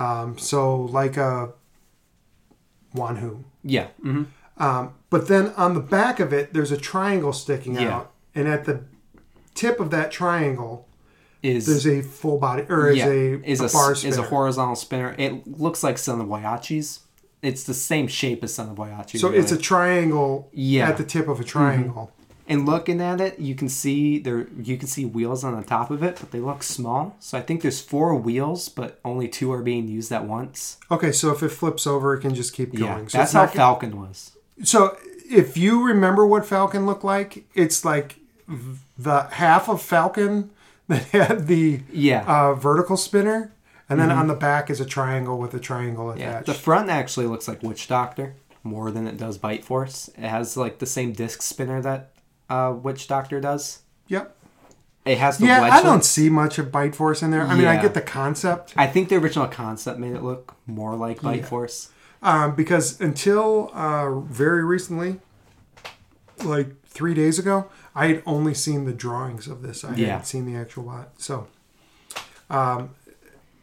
Um, 0.00 0.36
so 0.38 0.80
like 0.80 1.16
a 1.16 1.52
Wanhu. 2.96 3.44
Yeah. 3.62 3.88
hmm 4.02 4.24
Um, 4.56 4.94
but 5.10 5.28
then 5.28 5.52
on 5.56 5.74
the 5.74 5.80
back 5.80 6.20
of 6.20 6.32
it, 6.32 6.52
there's 6.54 6.70
a 6.72 6.76
triangle 6.76 7.32
sticking 7.32 7.74
Yeah. 7.74 7.96
out, 7.96 8.12
and 8.34 8.46
at 8.48 8.64
the 8.64 8.84
tip 9.54 9.80
of 9.80 9.90
that 9.90 10.10
triangle, 10.12 10.86
Is 11.42 11.66
there's 11.66 11.86
a 11.86 12.02
full 12.02 12.38
body 12.38 12.64
or 12.68 12.88
is 12.90 13.02
a, 13.02 13.42
is 13.48 13.60
a 13.60 13.66
a, 13.66 13.68
bar 13.68 13.92
is 13.92 14.16
a 14.18 14.22
horizontal 14.22 14.76
spinner. 14.76 15.14
It 15.18 15.46
looks 15.60 15.82
like 15.82 15.98
Son 15.98 16.20
of 16.20 16.28
Whyachi's. 16.28 17.00
It's 17.42 17.64
the 17.64 17.74
same 17.74 18.06
shape 18.08 18.42
as 18.42 18.54
Son 18.54 18.70
of 18.70 18.76
Whyachi. 18.76 19.18
so 19.20 19.28
really. 19.28 19.40
it's 19.40 19.52
a 19.52 19.58
triangle 19.58 20.48
Yeah. 20.52 20.88
at 20.88 20.96
the 20.96 21.04
tip 21.04 21.28
of 21.28 21.40
a 21.40 21.44
triangle. 21.44 22.10
And 22.46 22.66
looking 22.66 23.00
at 23.00 23.20
it, 23.20 23.38
you 23.38 23.54
can 23.54 23.68
see 23.70 24.18
there 24.18 24.46
you 24.62 24.76
can 24.76 24.86
see 24.86 25.04
wheels 25.06 25.44
on 25.44 25.56
the 25.56 25.62
top 25.66 25.90
of 25.90 26.02
it, 26.02 26.16
but 26.20 26.30
they 26.30 26.40
look 26.40 26.62
small. 26.62 27.16
So 27.18 27.38
I 27.38 27.40
think 27.42 27.62
there's 27.62 27.80
four 27.80 28.14
wheels, 28.16 28.68
but 28.68 28.98
only 29.04 29.28
two 29.28 29.50
are 29.52 29.62
being 29.62 29.88
used 29.88 30.12
at 30.12 30.26
once. 30.26 30.76
Okay, 30.90 31.10
so 31.12 31.30
if 31.32 31.42
it 31.42 31.48
flips 31.50 31.86
over, 31.86 32.14
it 32.14 32.20
can 32.20 32.34
just 32.34 32.52
keep 32.52 32.74
going. 32.74 33.02
Yeah, 33.04 33.08
so 33.08 33.18
that's 33.18 33.32
how 33.32 33.46
Falcon 33.46 33.98
was. 34.00 34.32
So 34.62 34.96
if 35.30 35.56
you 35.56 35.84
remember 35.86 36.26
what 36.26 36.46
Falcon 36.46 36.86
looked 36.86 37.04
like, 37.04 37.44
it's 37.54 37.84
like 37.84 38.16
the 38.98 39.22
half 39.32 39.68
of 39.68 39.82
Falcon 39.82 40.50
that 40.88 41.02
had 41.06 41.46
the 41.46 41.80
Yeah. 41.92 42.20
Mm-hmm. 42.22 42.30
uh, 42.30 42.54
vertical 42.54 42.96
spinner, 42.96 43.52
and 43.88 43.98
then 44.00 44.10
on 44.10 44.26
the 44.28 44.34
back 44.34 44.70
is 44.70 44.80
a 44.80 44.84
triangle 44.86 45.38
with 45.38 45.54
a 45.54 45.60
triangle 45.60 46.14
Yeah, 46.16 46.30
attached. 46.30 46.46
the 46.46 46.54
front 46.54 46.90
actually 46.90 47.26
looks 47.26 47.48
like 47.48 47.62
Witch 47.62 47.88
Doctor 47.88 48.34
more 48.62 48.90
than 48.90 49.06
it 49.06 49.16
does 49.16 49.36
Bite 49.38 49.64
Force. 49.64 50.08
It 50.16 50.26
has 50.28 50.56
like 50.56 50.78
the 50.78 50.86
same 50.86 51.12
disc 51.12 51.42
spinner 51.42 51.80
that 51.82 52.10
uh, 52.50 52.74
Witch 52.82 53.06
Doctor 53.08 53.40
does. 53.40 53.80
yep. 54.08 54.36
It 55.06 55.18
has 55.18 55.36
the 55.36 55.44
Yeah. 55.46 55.60
I 55.62 55.82
don't 55.82 56.02
see 56.04 56.30
much 56.30 56.58
of 56.58 56.72
Bite 56.72 56.96
Force 56.96 57.22
in 57.22 57.30
there. 57.30 57.42
I 57.42 57.54
mean, 57.54 57.66
I 57.66 57.80
get 57.80 57.92
the 57.92 58.00
concept 58.00 58.72
I 58.76 58.86
think 58.86 59.10
the 59.10 59.16
original 59.16 59.46
concept 59.48 59.98
made 59.98 60.14
it 60.14 60.22
look 60.22 60.54
more 60.66 60.96
like 60.96 61.20
Bite 61.20 61.40
Yeah. 61.40 61.46
Force. 61.46 61.90
Um, 62.24 62.54
because 62.56 63.00
until 63.00 63.70
uh, 63.74 64.18
very 64.20 64.64
recently, 64.64 65.20
like 66.44 66.82
three 66.86 67.14
days 67.14 67.38
ago, 67.38 67.68
I 67.94 68.06
had 68.08 68.22
only 68.26 68.54
seen 68.54 68.86
the 68.86 68.92
drawings 68.92 69.46
of 69.46 69.62
this. 69.62 69.84
I 69.84 69.94
Yeah. 69.94 70.06
hadn't 70.08 70.24
seen 70.26 70.46
the 70.52 70.58
actual 70.58 70.84
bot. 70.84 71.10
So, 71.18 71.46
um, 72.50 72.90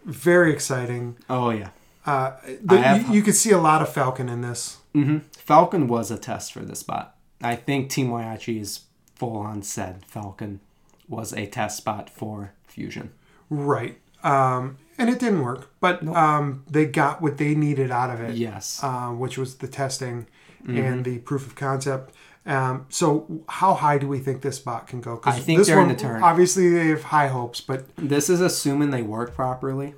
very 0.06 0.54
exciting. 0.54 1.18
Oh 1.30 1.50
yeah. 1.50 1.70
Uh, 2.06 2.34
the, 2.64 2.78
have- 2.80 3.08
you, 3.10 3.16
you 3.16 3.22
could 3.24 3.36
see 3.36 3.52
a 3.52 3.58
lot 3.60 3.82
of 3.82 3.90
Falcon 3.92 4.30
in 4.30 4.42
this. 4.42 4.78
hmm 4.94 5.20
Falcon 5.38 5.88
was 5.88 6.10
a 6.12 6.18
test 6.18 6.54
for 6.54 6.62
this 6.62 6.84
bot. 6.84 7.16
I 7.42 7.56
think 7.56 7.90
Team 7.90 8.10
Whyachi 8.10 8.60
is 8.62 8.82
full 9.16 9.38
on 9.38 9.64
said 9.64 10.06
Falcon 10.08 10.60
was 11.08 11.34
a 11.34 11.46
test 11.48 11.78
spot 11.78 12.10
for 12.10 12.54
Fusion. 12.68 13.12
Right. 13.50 14.00
Um, 14.24 14.78
and 14.98 15.10
it 15.10 15.20
didn't 15.20 15.42
work, 15.42 15.72
but 15.80 16.06
um, 16.08 16.64
they 16.70 16.86
got 16.86 17.22
what 17.22 17.38
they 17.38 17.56
needed 17.56 17.92
out 17.92 18.10
of 18.10 18.20
it, 18.22 18.36
Yes. 18.36 18.84
um, 18.84 19.20
which 19.20 19.38
was 19.38 19.56
the 19.56 19.68
testing 19.68 20.28
Mm-hmm. 20.64 20.78
and 20.78 21.06
the 21.06 21.18
proof 21.18 21.48
of 21.48 21.56
concept. 21.56 22.14
Um, 22.46 22.86
so, 22.90 23.42
how 23.50 23.74
high 23.74 23.98
do 23.98 24.08
we 24.08 24.20
think 24.20 24.42
this 24.44 24.60
bot 24.60 24.86
can 24.86 25.02
go? 25.02 25.18
'Cause 25.18 25.36
I 25.36 25.40
think 25.40 25.58
this 25.58 25.68
they're 25.68 25.82
in 25.82 25.88
the 25.88 25.96
turn. 25.96 26.22
Obviously, 26.22 26.70
they 26.70 26.90
have 26.90 27.02
high 27.06 27.30
hopes, 27.30 27.62
but 27.62 27.86
This 27.96 28.30
is 28.30 28.42
assuming 28.42 28.92
they 28.92 29.02
work 29.02 29.34
properly. 29.34 29.96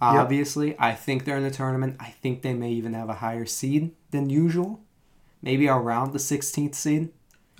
Obviously, 0.00 0.74
I 0.78 0.94
think 0.94 1.24
they're 1.26 1.36
in 1.36 1.42
the 1.42 1.50
tournament. 1.50 1.96
I 2.00 2.14
think 2.22 2.40
they 2.40 2.54
may 2.54 2.70
even 2.70 2.94
have 2.94 3.10
a 3.10 3.14
higher 3.14 3.44
seed 3.44 3.90
than 4.10 4.30
usual. 4.30 4.80
Maybe 5.42 5.68
around 5.68 6.12
the 6.14 6.18
16th 6.18 6.74
seed. 6.74 7.10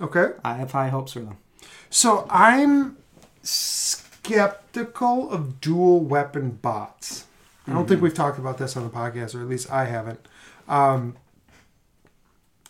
okay. 0.01 0.29
I 0.43 0.55
have 0.55 0.71
high 0.71 0.89
hopes 0.89 1.13
for 1.13 1.19
them. 1.19 1.37
So, 1.91 2.25
I'm 2.31 2.97
skeptical 4.27 5.29
of 5.31 5.61
dual 5.61 6.01
weapon 6.01 6.51
bots. 6.51 7.25
I 7.65 7.71
don't 7.71 7.79
Mm-hmm. 7.81 7.89
think 7.89 8.01
we've 8.01 8.13
talked 8.13 8.39
about 8.39 8.57
this 8.57 8.77
on 8.77 8.83
the 8.83 8.89
podcast, 8.89 9.35
or 9.35 9.41
at 9.41 9.47
least 9.49 9.71
I 9.71 9.85
haven't. 9.85 10.25
Um, 10.67 11.17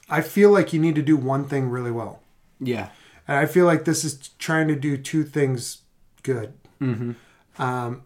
I 0.10 0.22
feel 0.22 0.52
like 0.52 0.74
you 0.74 0.80
need 0.80 0.96
to 0.96 1.02
do 1.02 1.18
one 1.18 1.46
thing 1.46 1.70
really 1.70 1.92
well. 1.92 2.22
Yeah. 2.60 2.90
And 3.28 3.38
I 3.38 3.46
feel 3.46 3.66
like 3.66 3.86
this 3.86 4.04
is 4.04 4.30
trying 4.40 4.68
to 4.70 4.76
do 4.76 4.98
two 4.98 5.24
things 5.24 5.82
good. 6.24 6.54
Mm-hmm. 6.82 7.12
Um, 7.62 8.04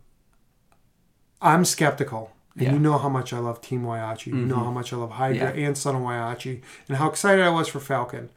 I'm 1.42 1.64
skeptical. 1.66 2.32
And 2.56 2.64
Yeah. 2.64 2.68
Mm-hmm. 2.70 2.76
you 2.78 2.82
know 2.84 2.98
how 2.98 3.10
much 3.10 3.32
I 3.32 3.38
love 3.40 3.62
Team 3.62 3.84
Whyachi. 3.84 4.28
You 4.28 4.34
know 4.46 4.58
how 4.58 4.72
much 4.72 4.92
I 4.92 4.98
love 4.98 5.12
Hydra 5.12 5.56
Yeah. 5.56 5.68
and 5.68 5.78
Son 5.78 5.96
of 5.96 6.02
Whyachi. 6.02 6.62
And 6.88 6.98
how 6.98 7.08
excited 7.10 7.44
I 7.46 7.50
was 7.50 7.68
for 7.68 7.80
Falcon. 7.80 8.30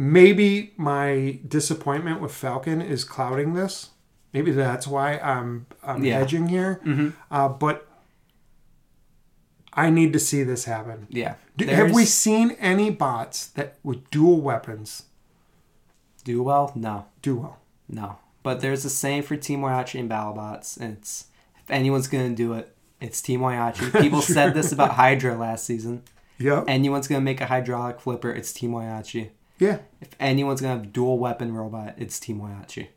Maybe 0.00 0.74
my 0.76 1.40
disappointment 1.46 2.20
with 2.20 2.32
Falcon 2.32 2.80
is 2.80 3.02
clouding 3.02 3.54
this. 3.54 3.90
Maybe 4.32 4.52
that's 4.52 4.86
why 4.86 5.18
I'm, 5.18 5.66
I'm 5.82 6.04
Yeah. 6.04 6.20
hedging 6.20 6.46
here. 6.46 6.80
Mhm. 6.84 7.14
Uh, 7.32 7.48
but 7.48 7.88
I 9.72 9.90
need 9.90 10.12
to 10.12 10.20
see 10.20 10.44
this 10.44 10.66
happen. 10.66 11.08
Yeah. 11.10 11.34
Do, 11.56 11.66
have 11.66 11.92
we 11.92 12.04
seen 12.04 12.52
any 12.60 12.90
bots 12.90 13.48
that 13.48 13.78
with 13.82 14.08
dual 14.10 14.40
weapons 14.40 15.04
do 16.22 16.44
well? 16.44 16.70
No. 16.76 17.06
do 17.20 17.34
well? 17.36 17.58
No. 17.88 18.18
But 18.44 18.60
there's 18.60 18.84
a 18.84 18.90
saying 18.90 19.22
for 19.22 19.36
Team 19.36 19.62
Whyachi 19.62 19.98
and 19.98 20.08
BattleBots, 20.08 20.78
and 20.80 20.96
it's 20.96 21.26
if 21.64 21.68
anyone's 21.72 22.06
gonna 22.06 22.30
do 22.36 22.52
it, 22.54 22.72
it's 23.00 23.20
Team 23.20 23.40
Whyachi. 23.40 24.00
People 24.00 24.22
said 24.22 24.54
this 24.54 24.70
about 24.70 24.92
Hydra 24.92 25.36
last 25.36 25.64
season. 25.64 26.02
Yep. 26.38 26.64
Anyone's 26.68 27.08
gonna 27.08 27.20
make 27.20 27.40
a 27.40 27.46
hydraulic 27.46 28.00
flipper, 28.00 28.30
it's 28.30 28.52
Team 28.52 28.70
Whyachi. 28.70 29.30
Yeah. 29.58 29.78
If 30.00 30.08
anyone's 30.20 30.60
gonna 30.60 30.74
have 30.74 30.92
dual 30.92 31.18
weapon 31.18 31.52
robot, 31.54 31.94
it's 31.96 32.18
Team 32.20 32.40
Whyachi. 32.40 32.88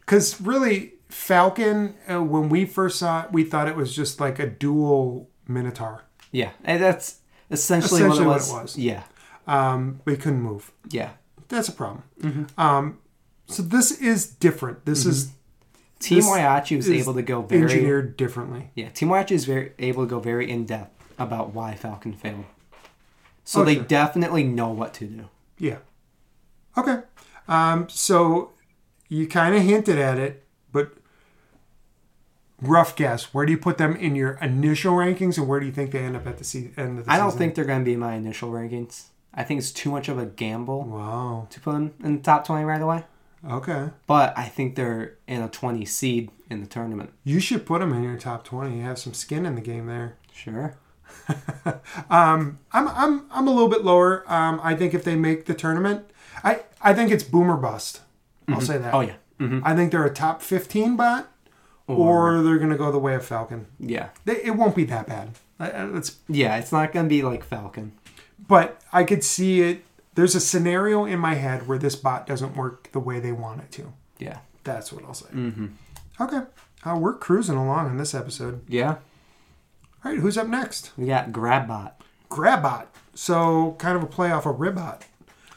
Because 0.00 0.40
really, 0.40 0.94
Falcon, 1.08 1.94
uh, 2.10 2.22
when 2.22 2.48
we 2.48 2.64
first 2.66 2.98
saw 2.98 3.24
it, 3.24 3.32
we 3.32 3.44
thought 3.44 3.68
it 3.68 3.76
was 3.76 3.94
just 3.94 4.20
like 4.20 4.38
a 4.38 4.46
dual 4.46 5.28
Minotaur. 5.48 6.04
Yeah, 6.32 6.50
and 6.64 6.82
that's 6.82 7.20
essentially, 7.50 8.00
Essentially 8.00 8.26
what, 8.26 8.40
what 8.42 8.42
it 8.42 8.58
it 8.58 8.62
was. 8.62 8.78
Yeah, 8.78 9.02
Um, 9.46 10.00
we 10.04 10.16
couldn't 10.16 10.42
move. 10.42 10.72
yeah. 10.90 11.10
That's 11.48 11.68
a 11.68 11.72
problem. 11.72 12.02
Mm-hmm. 12.20 12.60
Um, 12.60 12.98
so 13.46 13.62
this 13.62 13.92
is 14.00 14.26
different. 14.26 14.86
This 14.86 15.04
is 15.06 15.30
Team 16.00 16.16
This 16.18 16.26
Whyachi 16.28 16.76
was 16.76 16.90
able 16.90 17.14
to 17.14 17.22
go 17.22 17.42
very 17.42 17.62
engineered 17.62 18.16
differently. 18.16 18.70
yeah. 18.74 18.88
Team 18.88 19.08
Whyachi 19.10 19.32
is 19.32 19.44
very 19.44 19.72
able 19.78 20.04
to 20.04 20.08
go 20.10 20.18
very 20.20 20.50
in 20.50 20.64
depth 20.64 20.90
about 21.18 21.54
why 21.54 21.74
Falcon 21.76 22.14
failed. 22.14 22.46
So 23.44 23.60
Oh, 23.60 23.64
they 23.64 23.74
sure. 23.76 23.84
definitely 23.84 24.42
know 24.42 24.68
what 24.70 24.94
to 24.94 25.04
do. 25.06 25.28
Yeah. 25.58 25.78
Okay. 26.76 27.00
Um, 27.48 27.88
so 27.88 28.52
you 29.08 29.26
kind 29.28 29.54
of 29.54 29.62
hinted 29.62 29.98
at 29.98 30.18
it, 30.18 30.44
but 30.72 30.94
rough 32.60 32.96
guess. 32.96 33.34
Where 33.34 33.46
do 33.46 33.52
you 33.52 33.58
put 33.58 33.78
them 33.78 33.96
in 33.96 34.16
your 34.16 34.32
initial 34.40 34.94
rankings, 34.94 35.38
and 35.38 35.46
where 35.48 35.60
do 35.60 35.66
you 35.66 35.72
think 35.72 35.90
they 35.90 36.00
end 36.00 36.16
up 36.16 36.26
at 36.26 36.38
the 36.38 36.44
se- 36.44 36.72
end 36.76 36.98
of 36.98 37.04
the 37.06 37.12
I 37.12 37.18
don't 37.18 37.32
think 37.32 37.54
they're 37.54 37.64
going 37.64 37.80
to 37.80 37.84
be 37.84 37.96
my 37.96 38.14
initial 38.14 38.50
rankings. 38.50 39.04
I 39.32 39.42
think 39.44 39.58
it's 39.58 39.70
too 39.72 39.90
much 39.90 40.08
of 40.08 40.18
a 40.18 40.26
gamble 40.26 40.84
Wow. 40.84 41.48
to 41.50 41.60
put 41.60 41.72
them 41.72 41.92
in 42.02 42.16
the 42.16 42.22
top 42.22 42.46
20 42.46 42.64
right 42.64 42.80
away. 42.80 43.04
Okay. 43.48 43.90
But 44.06 44.32
I 44.38 44.44
think 44.44 44.74
they're 44.74 45.16
in 45.26 45.42
a 45.42 45.48
20 45.48 45.84
seed 45.84 46.30
in 46.48 46.60
the 46.60 46.66
tournament. 46.66 47.10
You 47.24 47.40
should 47.40 47.66
put 47.66 47.80
them 47.80 47.92
in 47.92 48.02
your 48.02 48.16
top 48.16 48.44
twenty. 48.44 48.76
You 48.78 48.82
have 48.84 48.98
some 48.98 49.12
skin 49.12 49.44
in 49.44 49.54
the 49.54 49.60
game 49.60 49.86
there. 49.86 50.16
Sure. 50.32 50.76
Um, 52.10 52.58
I'm 52.72 52.88
I'm 52.88 53.26
I'm 53.30 53.48
a 53.48 53.50
little 53.50 53.68
bit 53.68 53.84
lower. 53.84 54.24
Um, 54.30 54.60
I 54.62 54.74
think 54.74 54.94
if 54.94 55.04
they 55.04 55.16
make 55.16 55.46
the 55.46 55.54
tournament, 55.54 56.04
I 56.42 56.60
I 56.82 56.92
think 56.94 57.10
it's 57.10 57.24
boomer 57.24 57.56
bust. 57.56 58.02
I'll 58.48 58.60
say 58.60 58.76
that. 58.78 58.92
Oh, 58.92 59.00
yeah. 59.00 59.14
hmm 59.38 59.60
I 59.64 59.74
think 59.74 59.90
they're 59.90 60.04
a 60.04 60.12
top 60.12 60.42
fifteen 60.42 60.96
bot, 60.96 61.30
or 61.86 62.42
they're 62.42 62.58
gonna 62.58 62.76
go 62.76 62.92
the 62.92 62.98
way 62.98 63.14
of 63.14 63.24
Falcon. 63.24 63.66
Yeah. 63.80 64.08
They, 64.26 64.42
it 64.42 64.56
won't 64.56 64.76
be 64.76 64.84
that 64.84 65.06
bad. 65.06 65.30
It's 65.58 66.16
Yeah, 66.28 66.56
it's 66.56 66.72
not 66.72 66.92
going 66.92 67.06
to 67.06 67.08
be 67.08 67.22
like 67.22 67.42
Falcon. 67.44 67.92
but 68.48 68.80
I 68.92 69.04
could 69.04 69.22
see 69.24 69.62
it. 69.62 69.84
There's 70.14 70.34
a 70.34 70.40
scenario 70.40 71.04
in 71.06 71.18
my 71.20 71.34
head 71.34 71.66
where 71.66 71.78
this 71.78 71.96
bot 71.96 72.26
doesn't 72.26 72.56
work 72.56 72.90
the 72.92 73.00
way 73.00 73.20
they 73.20 73.32
want 73.32 73.60
it 73.62 73.70
to. 73.72 73.92
Yeah. 74.18 74.38
That's 74.64 74.92
what 74.92 75.04
I'll 75.04 75.14
say. 75.14 75.26
Mm-hmm. 75.32 75.66
Okay, 76.20 76.40
uh, 76.84 76.96
we're 76.98 77.14
cruising 77.14 77.56
along 77.56 77.90
in 77.90 77.96
this 77.96 78.14
episode. 78.14 78.60
Yeah. 78.68 78.96
All 80.04 80.10
right, 80.12 80.20
who's 80.20 80.36
up 80.36 80.48
next? 80.48 80.90
We 80.98 81.06
got 81.06 81.32
Grabbot, 81.32 81.92
Grabbot. 82.30 82.86
So 83.14 83.74
kind 83.78 83.96
of 83.96 84.02
a 84.02 84.06
play 84.06 84.30
off 84.30 84.44
of 84.46 84.60
Ribbot. 84.60 85.06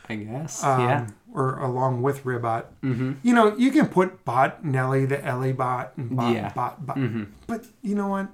I 0.09 0.15
guess. 0.15 0.63
um, 0.63 0.81
yeah. 0.81 1.07
or 1.33 1.59
along 1.59 2.01
with 2.01 2.25
Ribbot. 2.25 2.65
Mm-hmm. 2.81 3.13
You 3.23 3.33
know, 3.33 3.57
you 3.57 3.71
can 3.71 3.87
put 3.89 4.23
bot 4.23 4.63
Nelly, 4.63 5.05
the 5.05 5.23
Ellie 5.23 5.51
bot, 5.51 5.97
and 5.97 6.15
bot, 6.15 6.33
Yeah. 6.33 6.53
bot, 6.53 6.85
bot. 6.85 6.95
Mm-hmm. 6.97 7.23
But 7.45 7.65
you 7.81 7.93
know 7.95 8.07
what? 8.07 8.29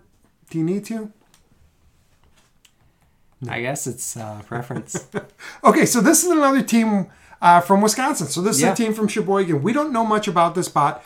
Do 0.51 0.59
you 0.59 0.63
need 0.63 0.85
to? 0.85 1.11
I 3.49 3.61
guess 3.61 3.87
it's 3.87 4.15
uh, 4.15 4.41
preference. 4.45 5.07
Okay, 5.63 5.85
so 5.85 5.99
this 6.01 6.23
is 6.23 6.29
another 6.29 6.61
team 6.61 7.07
uh, 7.41 7.59
from 7.61 7.81
Wisconsin. 7.81 8.27
So 8.27 8.41
this 8.41 8.57
is 8.57 8.61
Yeah. 8.61 8.73
a 8.73 8.75
team 8.75 8.93
from 8.93 9.07
Sheboygan. 9.07 9.63
We 9.63 9.73
don't 9.73 9.91
know 9.91 10.05
much 10.05 10.27
about 10.27 10.55
this 10.55 10.67
bot. 10.69 11.03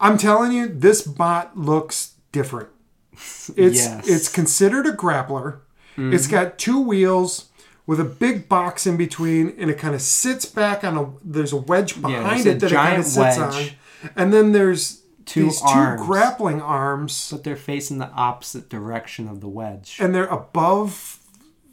I'm 0.00 0.18
telling 0.18 0.50
you, 0.52 0.66
this 0.66 1.02
bot 1.02 1.56
looks 1.56 2.14
different. 2.32 2.70
It's 3.12 3.56
Yes. 3.56 3.88
Mm-hmm. 3.88 4.00
it's 4.14 4.28
considered 4.28 4.86
a 4.86 4.92
grappler. 4.92 5.58
It's 5.96 6.26
got 6.26 6.58
two 6.58 6.80
wheels 6.80 7.50
with 7.86 8.00
a 8.00 8.04
big 8.04 8.48
box 8.48 8.86
in 8.86 8.96
between, 8.96 9.54
and 9.58 9.70
it 9.70 9.78
kind 9.78 9.94
of 9.94 10.00
sits 10.00 10.46
back 10.46 10.82
on 10.84 10.96
a. 10.96 11.12
There's 11.22 11.52
a 11.52 11.56
wedge 11.58 12.00
behind 12.00 12.46
a 12.46 12.50
it 12.52 12.60
that 12.60 12.72
it 12.72 12.74
kind 12.74 12.98
of 12.98 13.04
sits 13.04 13.36
wedge. 13.38 13.76
on, 14.04 14.10
and 14.16 14.32
then 14.32 14.52
there's 14.52 15.02
Two 15.26 15.44
these 15.44 15.60
arms. 15.62 16.00
two 16.00 16.06
grappling 16.06 16.60
arms, 16.62 17.28
but 17.30 17.44
they're 17.44 17.54
facing 17.56 17.98
the 17.98 18.08
opposite 18.12 18.68
direction 18.70 19.28
of 19.28 19.40
the 19.40 19.48
wedge. 19.48 19.98
and 20.00 20.14
they're 20.14 20.24
above 20.26 21.18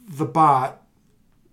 the 0.06 0.26
bot. 0.26 0.82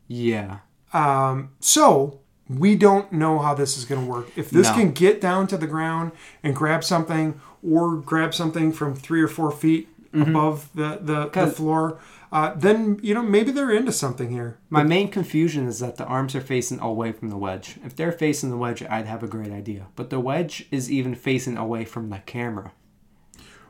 Yeah. 0.08 0.60
Um, 0.94 1.52
so 1.60 2.20
we 2.50 2.76
don't 2.76 3.12
know 3.12 3.40
how 3.40 3.54
this 3.54 3.78
is 3.78 3.86
going 3.86 4.02
to 4.06 4.08
work. 4.10 4.28
If 4.38 4.50
this 4.50 4.68
No. 4.68 4.74
can 4.76 4.92
get 4.92 5.20
down 5.22 5.48
to 5.48 5.58
the 5.58 5.68
ground 5.68 6.12
and 6.44 6.56
grab 6.56 6.84
something, 6.84 7.40
or 7.62 7.96
grab 7.98 8.34
something 8.34 8.72
from 8.72 8.96
three 8.96 9.22
or 9.22 9.28
four 9.28 9.52
feet, 9.52 9.90
above 10.14 10.70
the 10.74 10.98
the, 11.02 11.14
the 11.26 11.30
Mm-hmm. 11.30 11.50
floor, 11.52 12.00
uh, 12.32 12.54
then 12.56 13.00
you 13.04 13.14
know 13.14 13.22
maybe 13.22 13.52
they're 13.52 13.72
into 13.72 13.92
something 13.92 14.32
here. 14.32 14.58
My 14.70 14.82
main 14.84 15.10
confusion 15.12 15.68
is 15.68 15.80
that 15.80 15.98
the 15.98 16.06
arms 16.06 16.34
are 16.36 16.42
facing 16.42 16.80
away 16.80 17.12
from 17.12 17.30
the 17.30 17.38
wedge. 17.38 17.78
If 17.86 17.96
they're 17.96 18.12
facing 18.14 18.50
the 18.50 18.58
wedge, 18.58 18.82
I'd 18.82 19.06
have 19.06 19.22
a 19.22 19.28
great 19.28 19.52
idea. 19.52 19.88
But 19.96 20.10
the 20.10 20.20
wedge 20.20 20.66
is 20.72 20.90
even 20.92 21.14
facing 21.14 21.58
away 21.58 21.86
from 21.86 22.10
the 22.10 22.20
camera. 22.20 22.72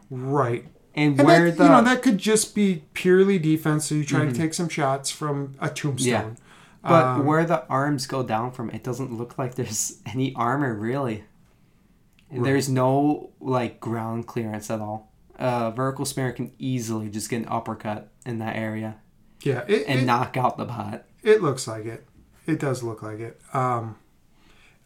Right. 0.10 0.66
And, 0.96 1.20
And 1.20 1.28
where 1.28 1.46
that, 1.52 1.58
the 1.58 1.64
you 1.66 1.70
know 1.70 1.84
that 1.84 2.02
could 2.02 2.18
just 2.18 2.56
be 2.56 2.84
purely 2.94 3.38
defense. 3.38 3.86
So 3.88 3.96
you 3.96 4.06
try 4.06 4.26
to 4.26 4.32
take 4.34 4.54
some 4.54 4.70
shots 4.70 5.10
from 5.12 5.54
a 5.60 5.70
tombstone. 5.70 6.38
But 6.82 7.06
um, 7.06 7.26
where 7.26 7.46
the 7.46 7.66
arms 7.68 8.06
go 8.08 8.24
down 8.24 8.52
from, 8.52 8.70
it 8.70 8.84
doesn't 8.84 9.12
look 9.18 9.38
like 9.38 9.56
there's 9.56 10.00
any 10.06 10.34
armor 10.36 10.74
really. 10.74 11.24
There's 12.32 12.68
no 12.68 13.32
like 13.40 13.80
ground 13.80 14.28
clearance 14.28 14.70
at 14.70 14.82
all. 14.82 15.12
Uh, 15.40 15.72
vertical 15.72 16.04
spinner 16.06 16.32
can 16.32 16.52
easily 16.60 17.10
just 17.10 17.30
get 17.30 17.38
an 17.44 17.48
uppercut 17.48 18.10
in 18.26 18.40
that 18.40 18.56
area 18.56 18.98
Yeah, 19.44 19.64
it, 19.68 19.86
and 19.88 20.00
it, 20.02 20.06
knock 20.06 20.36
out 20.36 20.58
the 20.58 20.66
bot. 20.66 21.06
it 21.24 21.42
looks 21.44 21.68
like 21.68 21.86
it. 21.86 22.06
It 22.48 22.60
does 22.60 22.82
look 22.82 23.04
like 23.04 23.20
it. 23.20 23.40
Um, 23.54 23.98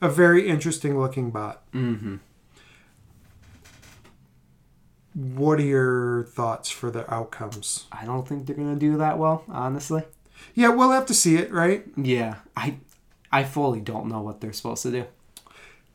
a 0.01 0.10
very 0.10 0.47
interesting 0.47 0.99
looking 0.99 1.32
bot. 1.32 1.63
Mm-hmm. 1.71 2.17
What 5.13 5.60
are 5.60 5.63
your 5.63 6.23
thoughts 6.25 6.69
for 6.69 6.89
the 6.89 7.12
outcomes? 7.13 7.86
I 7.91 8.06
don't 8.06 8.27
think 8.27 8.45
they're 8.45 8.56
gonna 8.56 8.75
do 8.75 8.97
that 8.97 9.17
well, 9.17 9.43
honestly. 9.49 10.04
Yeah, 10.54 10.69
we'll 10.69 10.91
have 10.91 11.06
to 11.08 11.13
see 11.13 11.36
it, 11.38 11.51
right? 11.51 11.86
Yeah, 11.95 12.36
I, 12.56 12.77
I 13.32 13.43
fully 13.43 13.82
don't 13.82 14.08
know 14.08 14.21
what 14.21 14.41
they're 14.41 14.54
supposed 14.54 14.84
to 14.84 14.91
do. 14.91 15.06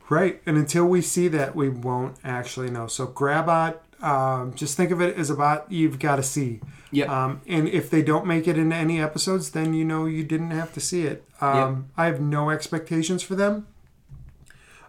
Right. 0.09 0.41
And 0.45 0.57
until 0.57 0.85
we 0.85 1.01
see 1.01 1.27
that, 1.29 1.55
we 1.55 1.69
won't 1.69 2.15
actually 2.23 2.69
know. 2.71 2.87
So 2.87 3.07
Grabot, 3.07 3.81
um, 4.01 4.53
just 4.53 4.77
think 4.77 4.91
of 4.91 5.01
it 5.01 5.17
as 5.17 5.29
a 5.29 5.35
bot 5.35 5.71
you've 5.71 5.99
got 5.99 6.17
to 6.17 6.23
see. 6.23 6.61
Yep. 6.91 7.09
Um, 7.09 7.41
and 7.47 7.67
if 7.67 7.89
they 7.89 8.01
don't 8.01 8.25
make 8.25 8.47
it 8.47 8.57
into 8.57 8.75
any 8.75 9.01
episodes, 9.01 9.51
then 9.51 9.73
you 9.73 9.83
know 9.83 10.05
you 10.05 10.23
didn't 10.23 10.51
have 10.51 10.73
to 10.73 10.79
see 10.79 11.05
it. 11.05 11.25
Um, 11.41 11.89
I 11.97 12.05
have 12.05 12.21
no 12.21 12.49
expectations 12.49 13.21
for 13.21 13.35
them. 13.35 13.67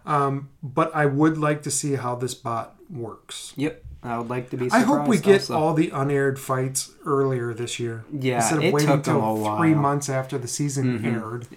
Um, 0.05 0.49
but 0.63 0.95
I 0.95 1.05
would 1.05 1.37
like 1.37 1.61
to 1.63 1.71
see 1.71 1.95
how 1.95 2.15
this 2.15 2.33
bot 2.33 2.75
works. 2.89 3.53
Yep, 3.57 3.83
I 4.01 4.17
would 4.17 4.29
like 4.29 4.49
to 4.51 4.57
be. 4.57 4.69
I 4.71 4.79
hope 4.79 5.07
we 5.07 5.17
get 5.17 5.41
also. 5.41 5.57
all 5.57 5.73
the 5.73 5.89
unaired 5.89 6.39
fights 6.39 6.91
earlier 7.05 7.53
this 7.53 7.79
year. 7.79 8.05
Yeah, 8.11 8.37
Instead 8.37 8.57
of 8.59 8.63
it 8.63 8.73
waiting 8.73 8.89
until 8.91 9.57
three 9.57 9.73
months 9.73 10.07
after 10.09 10.37
the 10.37 10.47
season 10.47 10.99
Mhm. 10.99 11.05
aired. 11.05 11.47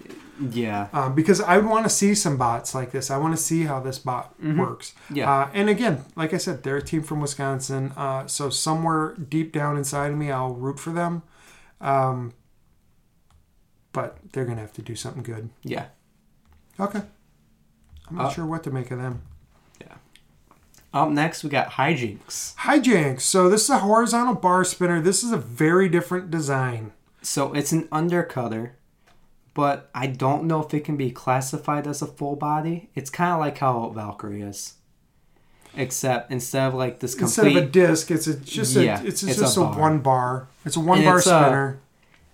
Yeah, 0.51 0.87
um, 0.93 1.13
because 1.15 1.39
I 1.39 1.55
would 1.57 1.67
want 1.67 1.85
to 1.85 1.89
see 1.89 2.13
some 2.15 2.35
bots 2.37 2.75
like 2.75 2.91
this. 2.91 3.09
I 3.11 3.17
want 3.17 3.33
to 3.37 3.41
see 3.41 3.63
how 3.63 3.79
this 3.79 3.97
bot 3.99 4.33
works. 4.43 4.93
Mm-hmm. 5.05 5.15
Yeah. 5.15 5.31
Uh, 5.31 5.49
and 5.53 5.69
again, 5.69 6.03
like 6.17 6.33
I 6.33 6.37
said, 6.37 6.63
they're 6.63 6.77
a 6.77 6.81
team 6.81 7.01
from 7.03 7.21
Wisconsin. 7.21 7.93
Uh, 7.95 8.27
so 8.27 8.49
somewhere 8.49 9.13
deep 9.15 9.53
down 9.53 9.77
inside 9.77 10.11
of 10.11 10.17
me, 10.17 10.29
I'll 10.31 10.53
root 10.55 10.79
for 10.79 10.89
them. 10.91 11.21
Um, 11.79 12.33
but 13.93 14.17
they're 14.33 14.43
gonna 14.45 14.59
have 14.61 14.73
to 14.73 14.81
do 14.81 14.95
something 14.95 15.23
good. 15.23 15.49
yeah. 15.63 15.85
Okay. 16.79 17.03
I'm 18.09 18.17
not 18.17 18.25
Uh, 18.25 18.29
sure 18.31 18.45
what 18.45 18.63
to 18.63 18.71
make 18.71 18.89
of 18.91 18.97
them. 18.97 19.21
Up 20.93 21.09
next, 21.09 21.43
we 21.43 21.49
got 21.49 21.71
hijinks. 21.71 22.55
Hijinks. 22.55 23.21
So 23.21 23.49
this 23.49 23.63
is 23.63 23.69
a 23.71 23.79
horizontal 23.79 24.35
bar 24.35 24.63
spinner. 24.63 25.01
This 25.01 25.23
is 25.23 25.31
a 25.31 25.37
very 25.37 25.89
different 25.89 26.29
design. 26.29 26.91
So 27.23 27.51
it's 27.53 27.71
an 27.71 27.87
undercutter, 27.87 28.71
but 29.53 29.89
I 29.95 30.07
don't 30.07 30.43
know 30.43 30.61
if 30.63 30.73
it 30.73 30.81
can 30.83 30.95
be 30.97 31.09
classified 31.09 31.87
as 31.87 32.01
a 32.01 32.05
full 32.07 32.35
body. 32.35 32.89
It's 32.93 33.09
kind 33.09 33.31
of 33.33 33.39
like 33.39 33.57
how 33.57 33.89
Valkyrie 33.89 34.41
is, 34.41 34.75
except 35.75 36.31
instead 36.31 36.67
of 36.67 36.73
like 36.75 36.99
this 36.99 37.15
Instead 37.15 37.47
of 37.47 37.55
a 37.55 37.65
disc, 37.65 38.11
it's 38.11 38.27
a, 38.27 38.35
just 38.37 38.75
a, 38.75 38.83
Yeah, 38.83 39.01
it's, 39.03 39.23
it's 39.23 39.39
just 39.39 39.57
a 39.57 39.61
a, 39.61 39.77
one 39.77 39.99
bar. 39.99 40.47
It's 40.65 40.75
a 40.75 40.79
one 40.79 40.99
And 40.99 41.05
bar 41.05 41.17
it's, 41.17 41.25
spinner. 41.25 41.79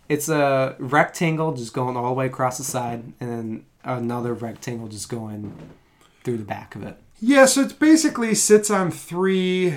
it's 0.09 0.27
a 0.27 0.75
rectangle 0.79 1.53
just 1.53 1.73
going 1.73 1.95
all 1.95 2.07
the 2.09 2.13
way 2.13 2.25
across 2.25 2.57
the 2.57 2.63
side, 2.65 3.13
and 3.21 3.29
then 3.31 3.65
another 3.85 4.33
rectangle 4.33 4.87
just 4.89 5.07
going 5.07 5.55
through 6.23 6.37
the 6.39 6.43
back 6.43 6.75
of 6.75 6.83
it. 6.83 6.97
Yeah, 7.21 7.45
so 7.45 7.61
it 7.61 7.79
basically 7.79 8.33
sits 8.35 8.69
on 8.71 8.91
three 8.91 9.75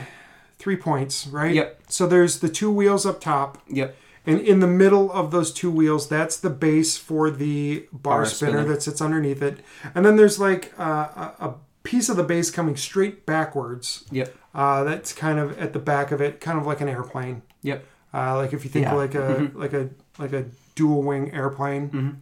three 0.59 0.77
points, 0.77 1.27
right? 1.27 1.55
Yep. 1.55 1.81
So 1.89 2.07
there's 2.07 2.39
the 2.41 2.49
two 2.49 2.71
wheels 2.71 3.05
up 3.05 3.21
top, 3.21 3.59
Yep. 3.69 3.97
and 4.27 4.41
in 4.41 4.61
the 4.61 4.69
middle 4.69 5.11
of 5.11 5.33
those 5.33 5.53
two 5.53 5.71
wheels, 5.73 6.09
that's 6.09 6.37
the 6.37 6.51
base 6.51 6.97
for 6.97 7.31
the 7.31 7.89
bar, 7.93 8.19
Bar 8.19 8.27
spinner, 8.27 8.59
spinner. 8.61 8.69
that 8.75 8.83
sits 8.83 9.01
underneath 9.01 9.43
it. 9.43 9.59
And 9.95 10.07
then 10.07 10.15
there's 10.17 10.39
like 10.39 10.73
uh, 10.79 11.33
a, 11.41 11.47
a 11.49 11.55
piece 11.83 12.09
of 12.09 12.17
the 12.17 12.23
base 12.23 12.49
coming 12.53 12.77
straight 12.77 13.27
backwards. 13.27 14.05
Yep. 14.13 14.33
Uh, 14.55 14.85
that's 14.85 15.13
kind 15.13 15.41
of 15.41 15.59
at 15.59 15.73
the 15.73 15.79
back 15.81 16.13
of 16.13 16.21
it, 16.21 16.41
kind 16.41 16.59
of 16.61 16.67
like 16.67 16.81
an 16.81 16.89
airplane. 16.89 17.43
Yep. 17.63 17.85
Uh, 18.15 18.37
like 18.37 18.53
if 18.53 18.63
you 18.63 18.71
think 18.71 18.85
Yeah. 18.85 18.95
like 18.95 19.15
a 19.17 19.51
like 19.55 19.73
a 19.73 19.91
like 20.19 20.33
a 20.33 20.45
dual 20.77 21.03
wing 21.03 21.33
airplane. 21.33 21.91
Mhm. 21.91 22.17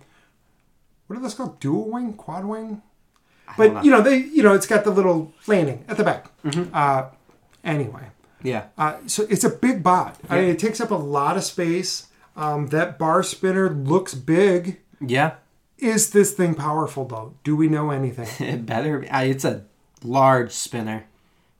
What 1.08 1.18
are 1.18 1.22
those 1.22 1.34
called? 1.34 1.60
Dual 1.60 1.90
wing, 1.90 2.14
quad 2.14 2.44
wing? 2.46 2.80
But 3.56 3.72
know. 3.74 3.82
you 3.82 3.90
know 3.90 4.02
they 4.02 4.16
you 4.18 4.42
know 4.42 4.54
it's 4.54 4.66
got 4.66 4.84
the 4.84 4.90
little 4.90 5.32
landing 5.46 5.84
at 5.88 5.96
the 5.96 6.04
back. 6.04 6.30
Mm-hmm. 6.44 6.70
Uh, 6.74 7.06
anyway, 7.64 8.04
yeah. 8.42 8.66
uh, 8.78 8.96
so 9.06 9.26
it's 9.28 9.44
a 9.44 9.50
big 9.50 9.82
bot. 9.82 10.16
I 10.28 10.40
mean, 10.40 10.50
it 10.50 10.58
takes 10.58 10.80
up 10.80 10.90
a 10.90 10.94
lot 10.96 11.36
of 11.36 11.44
space. 11.44 12.06
Um, 12.36 12.68
that 12.68 12.98
bar 12.98 13.22
spinner 13.22 13.68
looks 13.70 14.14
big. 14.14 14.80
Yeah. 15.00 15.34
Is 15.78 16.10
this 16.10 16.32
thing 16.34 16.54
powerful 16.54 17.06
though? 17.06 17.34
Do 17.44 17.56
we 17.56 17.68
know 17.68 17.90
anything? 17.90 18.28
It 18.46 18.66
better. 18.66 18.98
be- 19.00 19.08
It's 19.08 19.44
a 19.44 19.64
large 20.04 20.52
spinner, 20.52 21.04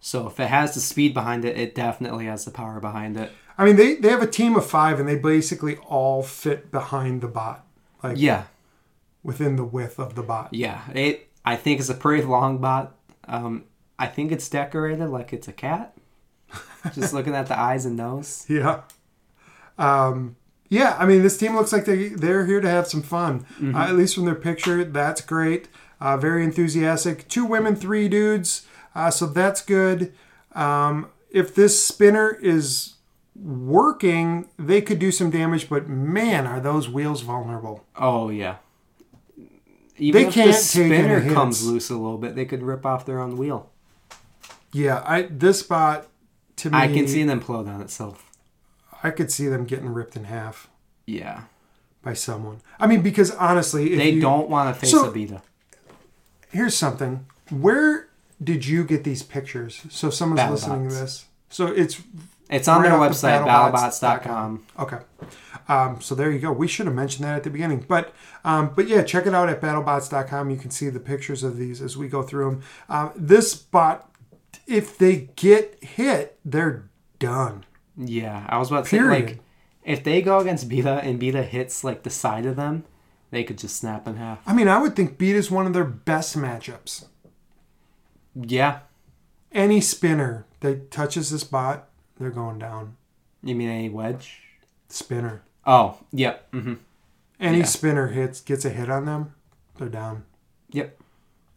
so 0.00 0.26
if 0.28 0.38
it 0.40 0.48
has 0.48 0.74
the 0.74 0.80
speed 0.80 1.14
behind 1.14 1.44
it, 1.44 1.56
it 1.58 1.74
definitely 1.74 2.26
has 2.26 2.44
the 2.44 2.50
power 2.50 2.80
behind 2.80 3.16
it. 3.16 3.30
I 3.58 3.64
mean, 3.64 3.76
they 3.76 3.96
they 3.96 4.08
have 4.10 4.22
a 4.22 4.26
team 4.26 4.56
of 4.56 4.64
five, 4.66 5.00
and 5.00 5.08
they 5.08 5.16
basically 5.16 5.76
all 5.78 6.22
fit 6.22 6.70
behind 6.70 7.20
the 7.22 7.28
bot, 7.28 7.66
like 8.02 8.16
Yeah. 8.18 8.44
within 9.22 9.56
the 9.56 9.64
width 9.64 9.98
of 9.98 10.14
the 10.14 10.22
bot. 10.22 10.48
Yeah. 10.52 10.80
It. 10.94 11.28
I 11.50 11.56
think 11.56 11.80
it's 11.80 11.88
a 11.88 11.94
pretty 11.94 12.22
long 12.22 12.58
bot. 12.58 12.94
Um, 13.26 13.64
I 13.98 14.06
think 14.06 14.30
it's 14.30 14.48
decorated 14.48 15.08
like 15.08 15.32
it's 15.32 15.48
a 15.48 15.52
cat. 15.52 15.96
Just 16.94 17.12
looking 17.12 17.34
at 17.34 17.48
the 17.48 17.58
eyes 17.58 17.84
and 17.84 17.96
nose. 17.96 18.46
Yeah. 18.48 18.82
Um, 19.76 20.36
yeah, 20.68 20.96
I 20.96 21.06
mean, 21.06 21.22
this 21.22 21.36
team 21.36 21.56
looks 21.56 21.72
like 21.72 21.86
they, 21.86 22.10
they're 22.10 22.46
here 22.46 22.60
to 22.60 22.70
have 22.70 22.86
some 22.86 23.02
fun. 23.02 23.46
Uh, 23.74 23.78
at 23.88 23.96
least 23.96 24.14
from 24.14 24.26
their 24.26 24.36
picture, 24.36 24.84
that's 24.84 25.20
great. 25.22 25.68
Uh, 26.00 26.16
very 26.16 26.44
enthusiastic. 26.44 27.26
Two 27.26 27.44
women, 27.44 27.74
three 27.74 28.08
dudes. 28.08 28.64
Uh, 28.94 29.10
so 29.10 29.26
that's 29.26 29.60
good. 29.60 30.12
Um, 30.54 31.10
if 31.30 31.52
this 31.52 31.84
spinner 31.84 32.38
is 32.40 32.94
working, 33.34 34.48
they 34.56 34.80
could 34.80 35.00
do 35.00 35.10
some 35.10 35.30
damage, 35.30 35.68
but 35.68 35.88
man, 35.88 36.46
are 36.46 36.60
those 36.60 36.88
wheels 36.88 37.22
vulnerable. 37.22 37.84
Oh 37.96 38.28
yeah. 38.28 38.58
Even 40.00 40.22
They 40.22 40.28
if 40.28 40.34
the 40.34 40.52
spinner 40.54 41.32
comes 41.32 41.64
loose 41.66 41.90
a 41.90 41.94
little 41.96 42.18
bit, 42.18 42.34
they 42.34 42.44
could 42.46 42.62
rip 42.62 42.86
off 42.86 43.04
their 43.06 43.20
own 43.20 43.36
wheel. 43.36 43.70
Yeah, 44.72 45.02
I 45.04 45.22
this 45.22 45.60
spot, 45.60 46.08
to 46.56 46.70
me, 46.70 46.78
I 46.78 46.88
can 46.88 47.06
see 47.06 47.22
them 47.24 47.40
implode 47.40 47.68
on 47.68 47.80
itself. 47.80 48.24
I 49.02 49.10
could 49.10 49.30
see 49.30 49.46
them 49.48 49.64
getting 49.64 49.88
ripped 49.92 50.16
in 50.16 50.24
half 50.24 50.68
Yeah. 51.06 51.42
by 52.02 52.14
someone. 52.14 52.60
I 52.78 52.86
mean, 52.86 53.02
because 53.02 53.30
honestly, 53.32 53.92
if 53.92 53.98
They 53.98 54.10
you, 54.10 54.20
don't 54.20 54.48
want 54.48 54.74
to 54.74 54.80
face 54.80 54.90
So- 54.90 55.08
a 55.08 55.10
beta. 55.10 55.42
here's 56.50 56.76
something. 56.76 57.26
Where 57.50 58.08
did 58.42 58.66
you 58.66 58.84
get 58.84 59.04
these 59.04 59.22
pictures? 59.22 59.82
So 59.90 60.08
someone's 60.10 60.50
listening 60.50 60.88
to 60.88 60.94
this. 60.94 61.26
So 61.50 61.66
it's 61.66 62.00
It's 62.50 62.68
on 62.68 62.82
their 62.82 62.92
website, 62.92 63.46
battlebots.com. 63.46 64.66
okay. 64.78 64.98
Um, 65.68 66.00
so 66.00 66.16
there 66.16 66.32
you 66.32 66.40
go. 66.40 66.50
We 66.50 66.66
should 66.66 66.86
have 66.86 66.94
mentioned 66.94 67.24
that 67.24 67.36
at 67.36 67.44
the 67.44 67.50
beginning, 67.50 67.84
but 67.86 68.12
um, 68.44 68.72
but 68.74 68.88
yeah, 68.88 69.02
check 69.04 69.26
it 69.26 69.34
out 69.34 69.48
at 69.48 69.60
battlebots.com. 69.60 70.50
You 70.50 70.56
can 70.56 70.70
see 70.70 70.88
the 70.88 70.98
pictures 70.98 71.44
of 71.44 71.56
these 71.56 71.80
as 71.80 71.96
we 71.96 72.08
go 72.08 72.22
through 72.22 72.50
them. 72.50 72.62
Um, 72.88 73.12
this 73.14 73.54
bot, 73.54 74.12
if 74.66 74.98
they 74.98 75.30
get 75.36 75.78
hit, 75.82 76.40
they're 76.44 76.90
done. 77.20 77.64
Yeah, 77.96 78.46
I 78.48 78.58
was 78.58 78.68
about 78.68 78.86
to 78.86 78.90
say, 78.90 79.02
like, 79.02 79.38
if 79.84 80.02
they 80.02 80.22
go 80.22 80.40
against 80.40 80.68
Beta 80.68 81.00
and 81.04 81.20
Beta 81.20 81.42
hits, 81.42 81.84
like, 81.84 82.02
the 82.02 82.10
side 82.10 82.46
of 82.46 82.56
them, 82.56 82.84
they 83.30 83.44
could 83.44 83.58
just 83.58 83.76
snap 83.76 84.08
in 84.08 84.16
half. 84.16 84.40
I 84.46 84.54
mean, 84.54 84.68
I 84.68 84.78
would 84.78 84.96
think 84.96 85.18
beat 85.18 85.36
is 85.36 85.50
one 85.50 85.66
of 85.66 85.72
their 85.72 85.84
best 85.84 86.36
matchups. 86.36 87.04
Yeah. 88.34 88.80
Any 89.52 89.80
spinner 89.80 90.46
that 90.60 90.90
touches 90.90 91.30
this 91.30 91.44
bot, 91.44 91.89
they're 92.20 92.30
going 92.30 92.58
down. 92.58 92.96
You 93.42 93.54
mean 93.56 93.68
any 93.68 93.88
wedge? 93.88 94.42
Spinner. 94.88 95.42
Oh, 95.66 95.98
yep. 96.12 96.48
hmm 96.52 96.74
Any 97.40 97.58
Yeah. 97.58 97.64
spinner 97.64 98.08
hits 98.08 98.40
gets 98.40 98.64
a 98.64 98.70
hit 98.70 98.90
on 98.90 99.06
them, 99.06 99.34
they're 99.78 99.88
down. 99.88 100.24
Yep. 100.70 101.00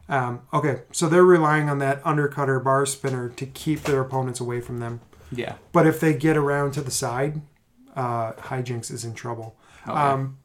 Um, 0.10 0.42
okay, 0.54 0.82
so 0.92 1.08
they're 1.08 1.24
relying 1.26 1.70
on 1.70 1.80
that 1.80 2.02
undercutter 2.04 2.64
bar 2.64 2.86
spinner 2.86 3.30
to 3.30 3.46
keep 3.46 3.84
their 3.84 4.02
opponents 4.02 4.40
away 4.40 4.62
from 4.62 4.80
them. 4.80 5.02
Yeah. 5.32 5.56
But 5.72 5.88
if 5.88 6.00
they 6.00 6.14
get 6.14 6.38
around 6.38 6.72
to 6.74 6.82
the 6.82 6.92
side, 6.92 7.42
uh, 7.96 8.34
Hijinks 8.34 8.92
is 8.92 9.04
in 9.06 9.14
trouble. 9.14 9.56
Okay. 9.88 9.98
Um, 9.98 10.38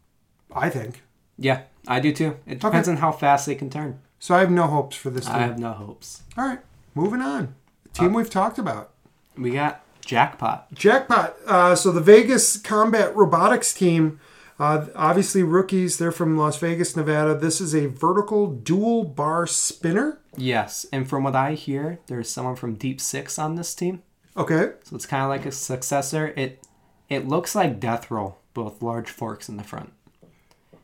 I 0.55 0.71
think. 0.71 1.03
yeah, 1.37 1.63
I 1.87 2.01
do 2.01 2.13
too. 2.13 2.37
It 2.47 2.61
depends 2.61 2.89
on 2.89 2.97
how 2.99 3.13
fast 3.13 3.47
they 3.47 3.55
can 3.55 3.71
turn. 3.71 4.01
So 4.19 4.35
I 4.35 4.41
have 4.41 4.51
no 4.51 4.67
hopes 4.67 4.97
for 4.97 5.11
this 5.11 5.27
team. 5.27 5.35
I 5.37 5.39
have 5.41 5.59
no 5.59 5.73
hopes. 5.73 6.23
All 6.37 6.45
right, 6.47 6.61
moving 6.95 7.21
on. 7.21 7.55
Team 7.93 8.15
Uh, 8.15 8.19
we've 8.19 8.31
talked 8.31 8.59
about. 8.59 8.91
We 9.37 9.53
got 9.53 9.83
Jackpot. 10.09 10.73
Jackpot. 10.73 11.37
Uh, 11.47 11.75
so 11.75 11.93
the 11.93 12.01
Vegas 12.01 12.57
Combat 12.57 13.15
Robotics 13.15 13.75
team, 13.75 14.19
uh, 14.59 14.87
obviously 14.97 15.43
rookies. 15.43 15.99
They're 15.99 16.11
from 16.11 16.39
Las 16.39 16.57
Vegas, 16.59 16.97
Nevada. 16.97 17.35
This 17.35 17.61
is 17.61 17.75
a 17.75 17.87
vertical 17.87 18.47
dual 18.47 19.05
bar 19.05 19.47
spinner. 19.47 20.19
Yes, 20.35 20.87
and 20.95 21.07
from 21.07 21.25
what 21.25 21.37
I 21.37 21.53
hear, 21.53 21.99
there's 22.07 22.31
someone 22.31 22.57
from 22.57 22.75
Deep 22.77 23.03
Six 23.03 23.39
on 23.39 23.57
this 23.57 23.75
team, 23.75 24.03
Okay. 24.35 24.71
so 24.85 24.97
it's 24.97 25.05
kind 25.05 25.23
of 25.25 25.29
like 25.29 25.45
a 25.45 25.53
successor. 25.53 26.29
It 26.37 26.63
it 27.11 27.29
looks 27.29 27.55
like 27.55 27.79
Death 27.79 28.11
Roll, 28.11 28.39
but 28.55 28.65
with 28.65 28.83
large 28.83 29.11
forks 29.11 29.49
in 29.51 29.59
the 29.59 29.63
front, 29.65 29.93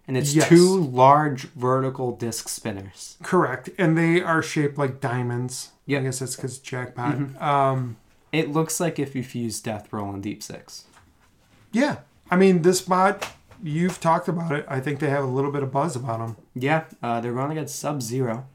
and 0.07 0.18
it's 0.18 0.35
Yes. 0.35 0.49
two 0.51 0.79
large 0.81 1.45
vertical 1.53 2.12
disc 2.14 2.49
spinners. 2.51 3.16
Correct. 3.22 3.70
And 3.79 3.97
they 3.97 4.20
are 4.20 4.43
shaped 4.43 4.77
like 4.77 5.01
diamonds. 5.01 5.70
Yep. 5.87 6.01
I 6.01 6.05
guess 6.05 6.18
that's 6.18 6.37
because 6.37 6.59
jackpot. 6.59 7.41
Um, 7.41 7.97
It 8.35 8.51
looks 8.51 8.80
like 8.80 8.99
if 8.99 9.14
you 9.14 9.22
fuse 9.22 9.61
Death 9.61 9.93
Roll 9.93 10.12
and 10.12 10.22
Deep 10.22 10.43
Six. 10.43 10.85
yeah. 11.72 11.99
I 12.30 12.37
mean, 12.37 12.62
this 12.62 12.80
bot, 12.80 13.30
you've 13.62 14.01
talked 14.01 14.28
about 14.28 14.51
it. 14.53 14.64
I 14.66 14.80
think 14.80 14.99
they 14.99 15.11
have 15.11 15.22
a 15.22 15.26
little 15.26 15.53
bit 15.53 15.62
of 15.62 15.70
buzz 15.70 15.95
about 15.95 16.20
them. 16.20 16.37
Yeah, 16.55 16.85
uh, 17.03 17.20
they're 17.20 17.35
going 17.35 17.51
against 17.53 17.78
Sub 17.78 18.01
Zero 18.01 18.47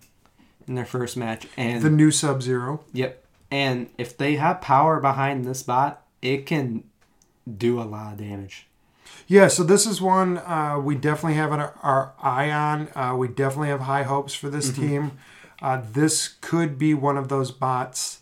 in 0.67 0.73
their 0.73 0.85
first 0.85 1.15
match, 1.15 1.45
and 1.55 1.83
The 1.83 1.89
new 1.91 2.09
Sub 2.09 2.41
Zero. 2.41 2.83
Yep. 2.93 3.23
And 3.51 3.89
if 3.97 4.17
they 4.17 4.35
have 4.37 4.59
power 4.59 4.99
behind 4.99 5.45
this 5.45 5.61
bot, 5.61 6.01
it 6.21 6.47
can 6.47 6.83
do 7.57 7.79
a 7.79 7.83
lot 7.83 8.13
of 8.13 8.19
damage. 8.19 8.67
Yeah, 9.27 9.47
so 9.47 9.63
this 9.63 9.85
is 9.85 10.01
one 10.01 10.39
uh, 10.39 10.79
we 10.83 10.95
definitely 10.95 11.35
have 11.35 11.51
our, 11.51 11.75
our 11.83 12.13
eye 12.21 12.49
on. 12.49 12.89
Uh, 12.95 13.15
we 13.15 13.27
definitely 13.27 13.69
have 13.69 13.81
high 13.81 14.03
hopes 14.03 14.33
for 14.33 14.49
this 14.49 14.71
team. 14.75 15.11
Uh, 15.61 15.81
this 15.93 16.27
could 16.41 16.79
be 16.79 16.93
one 16.95 17.17
of 17.17 17.29
those 17.29 17.51
bots. 17.51 18.21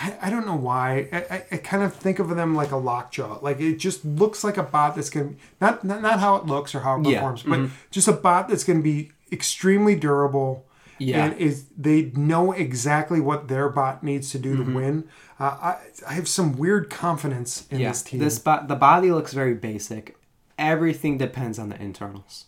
I, 0.00 0.16
I 0.22 0.30
don't 0.30 0.46
know 0.46 0.56
why. 0.56 1.08
I, 1.12 1.44
I, 1.52 1.56
kind 1.58 1.82
of 1.82 1.94
think 1.94 2.18
of 2.18 2.30
them 2.30 2.54
like 2.54 2.70
a 2.70 2.76
lockjaw. 2.76 3.38
Like 3.42 3.60
it 3.60 3.76
just 3.76 4.02
looks 4.02 4.42
like 4.42 4.56
a 4.56 4.62
bot 4.62 4.96
that's 4.96 5.10
going 5.10 5.34
to 5.34 5.40
not, 5.60 5.84
not 5.84 6.00
not 6.00 6.20
how 6.20 6.36
it 6.36 6.46
looks 6.46 6.74
or 6.74 6.80
how 6.80 6.98
it 6.98 7.06
Yeah, 7.06 7.20
performs, 7.20 7.42
but 7.42 7.68
just 7.90 8.08
a 8.08 8.12
bot 8.12 8.48
that's 8.48 8.64
going 8.64 8.78
to 8.78 8.82
be 8.82 9.12
extremely 9.30 9.94
durable. 9.94 10.66
Yeah. 10.98 11.24
and 11.24 11.38
is 11.38 11.64
they 11.78 12.12
know 12.14 12.52
exactly 12.52 13.20
what 13.20 13.48
their 13.48 13.70
bot 13.70 14.04
needs 14.04 14.30
to 14.32 14.38
do 14.38 14.54
to 14.62 14.70
win. 14.74 15.08
Uh, 15.38 15.44
I, 15.44 15.76
I 16.06 16.12
have 16.12 16.28
some 16.28 16.58
weird 16.58 16.90
confidence 16.90 17.66
in 17.70 17.80
yeah. 17.80 17.88
this 17.88 18.02
team. 18.02 18.20
This 18.20 18.38
bot, 18.38 18.68
the 18.68 18.76
body 18.76 19.10
looks 19.10 19.32
very 19.32 19.54
basic. 19.54 20.18
Everything 20.58 21.16
depends 21.16 21.58
on 21.58 21.70
the 21.70 21.80
internals. 21.80 22.44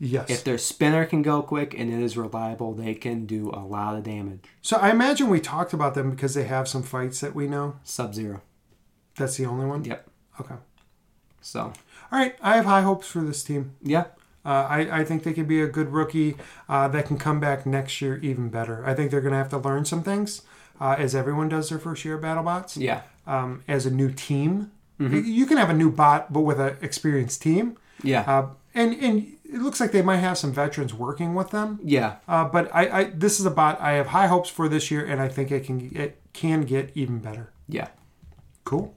Yes, 0.00 0.28
If 0.30 0.44
their 0.44 0.58
spinner 0.58 1.04
can 1.06 1.22
go 1.22 1.42
quick 1.42 1.74
and 1.78 1.92
it 1.92 2.00
is 2.02 2.16
reliable, 2.16 2.72
they 2.74 2.94
can 2.94 3.26
do 3.26 3.50
a 3.50 3.60
lot 3.64 3.96
of 3.96 4.02
damage. 4.04 4.40
So 4.62 4.76
I 4.78 4.90
imagine 4.90 5.28
we 5.28 5.40
talked 5.40 5.72
about 5.72 5.94
them 5.94 6.10
because 6.10 6.34
they 6.34 6.44
have 6.44 6.68
some 6.68 6.82
fights 6.82 7.20
that 7.20 7.34
we 7.34 7.46
know. 7.46 7.76
Sub 7.84 8.14
Zero. 8.14 8.40
That's 9.16 9.36
the 9.36 9.46
only 9.46 9.66
one. 9.66 9.84
Yep. 9.84 10.08
Okay. 10.40 10.54
So 11.40 11.60
All 11.60 12.18
right. 12.18 12.34
I 12.42 12.56
have 12.56 12.64
high 12.64 12.82
hopes 12.82 13.06
for 13.06 13.20
this 13.20 13.44
team. 13.44 13.72
yeah, 13.82 14.04
Uh, 14.44 14.66
I, 14.68 15.00
I 15.00 15.04
think 15.04 15.22
they 15.22 15.32
could 15.32 15.48
be 15.48 15.60
a 15.62 15.66
good 15.68 15.92
rookie 15.92 16.36
uh, 16.68 16.88
that 16.88 17.06
can 17.06 17.16
come 17.18 17.38
back 17.40 17.64
next 17.66 18.00
year 18.02 18.18
even 18.18 18.48
better. 18.48 18.84
I 18.86 18.94
think 18.94 19.10
they're 19.10 19.20
going 19.20 19.32
to 19.32 19.38
have 19.38 19.50
to 19.50 19.58
learn 19.58 19.84
some 19.84 20.02
things, 20.02 20.42
uh, 20.80 20.96
as 20.98 21.14
everyone 21.14 21.48
does 21.48 21.68
their 21.68 21.78
first 21.78 22.04
year 22.04 22.14
of 22.16 22.22
BattleBots. 22.22 22.76
yeah, 22.80 23.02
Um, 23.26 23.62
as 23.68 23.86
a 23.86 23.90
new 23.90 24.10
team, 24.10 24.70
you 24.98 25.44
can 25.46 25.56
have 25.58 25.70
a 25.70 25.74
new 25.74 25.90
bot, 25.90 26.32
but 26.32 26.40
with 26.42 26.58
an 26.60 26.76
experienced 26.80 27.42
team. 27.42 27.76
yeah, 28.02 28.22
Uh, 28.26 28.46
and 28.74 28.94
and 28.94 29.33
it 29.54 29.62
looks 29.62 29.80
like 29.80 29.92
they 29.92 30.02
might 30.02 30.16
have 30.18 30.36
some 30.36 30.52
veterans 30.52 30.92
working 30.92 31.34
with 31.34 31.50
them. 31.50 31.78
yeah. 31.84 32.16
Uh, 32.28 32.44
but 32.44 32.68
I, 32.74 32.82
I 33.00 33.04
this 33.04 33.38
is 33.40 33.46
a 33.46 33.50
bot 33.50 33.80
I 33.80 33.92
have 33.92 34.08
high 34.08 34.26
hopes 34.26 34.50
for 34.50 34.68
this 34.68 34.90
year, 34.90 35.04
and 35.06 35.20
I 35.20 35.28
think 35.28 35.50
it 35.50 35.64
can 35.64 35.90
it 35.94 36.20
can 36.32 36.62
get 36.62 36.90
even 36.94 37.18
better. 37.20 37.52
Yeah. 37.68 37.88
Cool. 38.64 38.94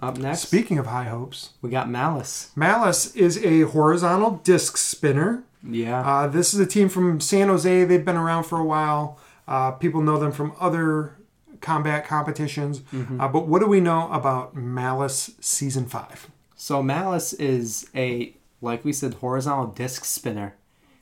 Up 0.00 0.16
next, 0.18 0.40
Speaking 0.40 0.78
of 0.78 0.86
high 0.86 1.04
hopes, 1.04 1.50
we 1.62 1.70
got 1.70 1.88
Malice. 1.88 2.50
Malice 2.56 3.14
is 3.14 3.38
a 3.44 3.60
horizontal 3.62 4.32
disc 4.42 4.76
spinner. 4.76 5.44
Yeah. 5.62 6.00
Uh, 6.00 6.26
this 6.26 6.52
is 6.52 6.58
a 6.58 6.66
team 6.66 6.88
from 6.88 7.20
San 7.20 7.46
Jose. 7.48 7.84
They've 7.84 8.04
been 8.04 8.16
around 8.16 8.44
for 8.44 8.58
a 8.58 8.64
while. 8.64 9.20
Uh, 9.46 9.70
people 9.72 10.00
know 10.02 10.18
them 10.18 10.32
from 10.32 10.54
other 10.58 11.14
combat 11.60 12.04
competitions. 12.04 12.82
Uh, 13.20 13.28
but 13.28 13.46
what 13.46 13.60
do 13.60 13.66
we 13.68 13.78
know 13.80 14.10
about 14.10 14.56
Malice 14.56 15.30
Season 15.40 15.86
5? 15.86 16.28
So 16.56 16.82
Malice 16.82 17.32
is 17.34 17.88
a 17.94 18.34
like 18.62 18.84
we 18.84 18.92
said 18.92 19.14
horizontal 19.14 19.66
disc 19.66 20.04
spinner. 20.04 20.54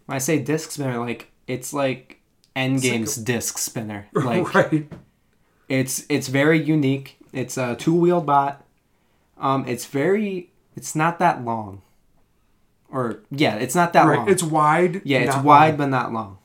When 0.07 0.17
I 0.17 0.19
say 0.19 0.41
disc 0.41 0.71
spinner, 0.73 0.99
like 0.99 1.31
it's 1.47 1.73
like 1.73 2.21
Endgame's 2.57 3.17
disc 3.17 3.59
spinner. 3.59 4.09
Like 4.15 4.55
right. 4.55 4.91
it's 5.69 6.05
it's 6.09 6.29
very 6.29 6.61
unique. 6.61 7.19
It's 7.33 7.57
a 7.57 7.77
two 7.77 7.95
wheeled 7.95 8.27
bot. 8.27 8.65
Um, 9.39 9.65
it's 9.69 9.87
very 9.87 10.51
it's 10.77 10.97
not 10.97 11.19
that 11.21 11.45
long. 11.45 11.83
Or 12.93 13.23
yeah, 13.31 13.55
it's 13.57 13.75
not 13.77 13.93
that 13.93 14.05
Right. 14.07 14.19
long. 14.19 14.29
It's 14.29 14.43
wide. 14.43 15.03
yeah, 15.05 15.19
it's 15.21 15.37
wide 15.37 15.71
long. 15.71 15.77
but 15.79 15.87
not 15.87 16.13
long. 16.13 16.39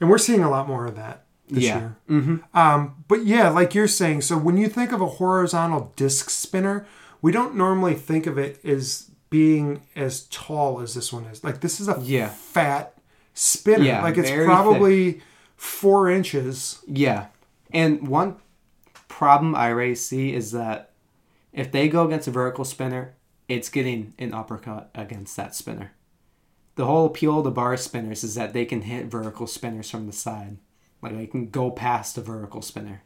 And 0.00 0.08
we're 0.08 0.18
seeing 0.18 0.42
a 0.42 0.50
lot 0.50 0.66
more 0.66 0.86
of 0.86 0.96
that 0.96 1.26
this 1.48 1.64
Yeah. 1.64 1.78
year. 1.78 1.96
Mm-hmm. 2.08 2.36
Um, 2.58 3.04
but 3.06 3.26
yeah, 3.26 3.50
like 3.50 3.74
you're 3.74 3.86
saying, 3.86 4.22
so 4.22 4.38
when 4.38 4.56
you 4.56 4.68
think 4.68 4.92
of 4.92 5.00
a 5.02 5.06
horizontal 5.06 5.92
disc 5.94 6.30
spinner, 6.30 6.86
we 7.20 7.30
don't 7.32 7.54
normally 7.54 7.94
think 7.94 8.26
of 8.26 8.38
it 8.38 8.64
as 8.64 9.10
being 9.32 9.80
as 9.96 10.24
tall 10.30 10.80
as 10.80 10.94
this 10.94 11.12
one 11.12 11.24
is. 11.24 11.42
Like 11.42 11.60
this 11.60 11.80
is 11.80 11.88
a 11.88 11.98
Yeah. 12.02 12.28
fat 12.28 12.94
spinner. 13.34 13.82
Yeah, 13.84 14.02
like 14.02 14.18
it's 14.18 14.30
probably 14.30 15.22
four 15.56 16.08
inches. 16.10 16.80
Yeah. 16.86 17.26
And 17.72 18.06
one 18.06 18.36
problem 19.08 19.54
I 19.56 19.70
already 19.70 19.94
see 19.94 20.34
is 20.34 20.52
that 20.52 20.90
if 21.52 21.72
they 21.72 21.88
go 21.88 22.06
against 22.06 22.28
a 22.28 22.30
vertical 22.30 22.64
spinner, 22.64 23.14
it's 23.48 23.68
getting 23.70 24.12
an 24.18 24.32
uppercut 24.34 24.90
against 24.94 25.34
that 25.36 25.54
spinner. 25.54 25.92
The 26.74 26.86
whole 26.86 27.06
appeal 27.06 27.38
of 27.38 27.44
the 27.44 27.50
bar 27.50 27.76
spinners 27.76 28.22
is 28.24 28.34
that 28.34 28.52
they 28.52 28.64
can 28.64 28.82
hit 28.82 29.06
vertical 29.06 29.46
spinners 29.46 29.90
from 29.90 30.06
the 30.06 30.12
side. 30.12 30.58
Like 31.02 31.16
they 31.16 31.26
can 31.26 31.48
go 31.50 31.70
past 31.70 32.16
a 32.18 32.20
vertical 32.20 32.62
spinner. 32.62 33.02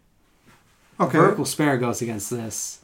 Okay. 1.00 1.18
Vertical 1.18 1.44
spinner 1.44 1.76
goes 1.78 2.02
against 2.02 2.30
this. 2.30 2.80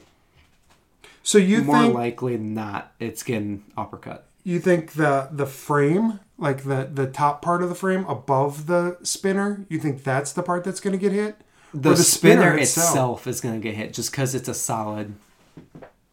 So 1.22 1.38
you 1.38 1.62
More 1.62 1.78
think 1.78 1.94
likely 1.94 2.36
than 2.36 2.54
not, 2.54 2.92
it's 2.98 3.22
getting 3.22 3.64
uppercut. 3.76 4.26
you 4.44 4.58
think 4.58 4.92
the 4.92 5.28
the 5.30 5.46
frame, 5.46 6.18
like 6.38 6.64
the 6.64 6.88
the 6.92 7.06
top 7.06 7.42
part 7.42 7.62
of 7.62 7.68
the 7.68 7.74
frame 7.76 8.04
above 8.06 8.66
the 8.66 8.98
spinner, 9.02 9.64
you 9.68 9.78
think 9.78 10.02
that's 10.04 10.32
the 10.32 10.42
part 10.42 10.64
that's 10.64 10.80
going 10.80 10.92
to 10.92 10.98
get 10.98 11.12
hit? 11.12 11.36
The, 11.74 11.92
Or 11.92 11.96
spinner, 11.96 12.56
itself. 12.58 13.26
is 13.26 13.40
going 13.40 13.54
to 13.54 13.60
get 13.60 13.74
hit 13.76 13.94
just 13.94 14.10
because 14.10 14.34
it's 14.34 14.48
a 14.48 14.54
solid 14.54 15.14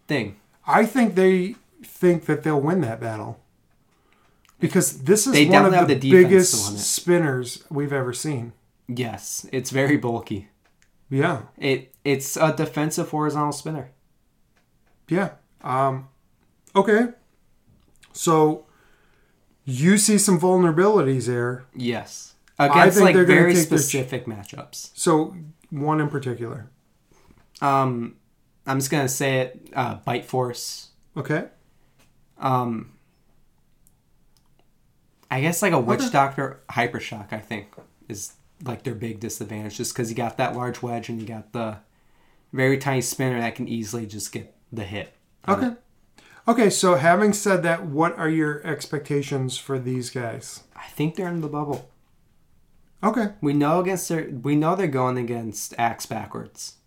thing. 0.07 0.37
I 0.65 0.85
think 0.85 1.15
they 1.15 1.55
think 1.83 2.25
that 2.25 2.43
they'll 2.43 2.61
win 2.61 2.81
that 2.81 3.01
battle. 3.01 3.39
Because 4.59 5.03
this 5.03 5.25
is 5.25 5.33
They 5.33 5.47
one 5.47 5.65
of 5.73 5.87
the, 5.87 5.95
the 5.95 6.11
biggest 6.11 6.77
spinners 6.79 7.63
we've 7.69 7.93
ever 7.93 8.13
seen. 8.13 8.51
Yes, 8.87 9.45
it's 9.51 9.69
very 9.69 9.97
bulky. 9.97 10.49
Yeah. 11.09 11.43
It 11.57 11.93
it's 12.03 12.35
a 12.37 12.53
defensive 12.55 13.09
horizontal 13.09 13.51
spinner. 13.53 13.91
Yeah. 15.09 15.31
Um, 15.61 16.07
okay. 16.75 17.09
So 18.13 18.65
you 19.65 19.97
see 19.97 20.17
some 20.17 20.39
vulnerabilities 20.39 21.27
there. 21.27 21.65
Yes. 21.75 22.35
Against 22.57 22.99
like 22.99 23.15
they're 23.15 23.25
very 23.25 23.53
take 23.53 23.69
their 23.69 23.77
specific 23.77 24.25
matchups. 24.25 24.91
So 24.93 25.35
one 25.69 26.01
in 26.01 26.09
particular. 26.09 26.69
Um 27.61 28.15
I'm 28.67 28.79
just 28.79 28.91
gonna 28.91 29.07
say 29.07 29.39
it, 29.41 29.69
uh 29.73 29.95
Bite 29.95 30.25
Force. 30.25 30.89
Okay. 31.15 31.45
Um 32.37 32.93
I 35.31 35.41
guess 35.41 35.61
like 35.61 35.73
a 35.73 35.79
Witch 35.79 36.01
Okay. 36.01 36.09
Doctor 36.09 36.61
Hypershock, 36.71 37.31
I 37.31 37.39
think, 37.39 37.67
is 38.09 38.33
like 38.63 38.83
their 38.83 38.95
big 38.95 39.19
disadvantage 39.19 39.77
just 39.77 39.93
because 39.93 40.09
you 40.09 40.15
got 40.15 40.37
that 40.37 40.55
large 40.55 40.81
wedge 40.81 41.07
and 41.07 41.21
you 41.21 41.27
got 41.27 41.53
the 41.53 41.77
very 42.51 42.77
tiny 42.77 43.01
spinner 43.01 43.39
that 43.39 43.55
can 43.55 43.67
easily 43.67 44.05
just 44.05 44.31
get 44.33 44.53
the 44.71 44.83
hit. 44.83 45.13
Okay. 45.47 45.67
it. 45.67 45.81
Okay, 46.47 46.69
so 46.69 46.95
having 46.95 47.33
said 47.33 47.61
that, 47.63 47.85
what 47.85 48.17
are 48.17 48.29
your 48.29 48.65
expectations 48.65 49.57
for 49.57 49.77
these 49.77 50.09
guys? 50.09 50.63
I 50.75 50.87
think 50.87 51.15
they're 51.15 51.27
in 51.27 51.41
the 51.41 51.47
bubble. 51.47 51.89
Okay. 53.03 53.29
We 53.39 53.53
know 53.53 53.79
against 53.79 54.09
their 54.09 54.29
we 54.29 54.55
know 54.55 54.75
they're 54.75 54.87
going 54.87 55.17
against 55.17 55.73
Axe 55.77 56.05
backwards. 56.05 56.77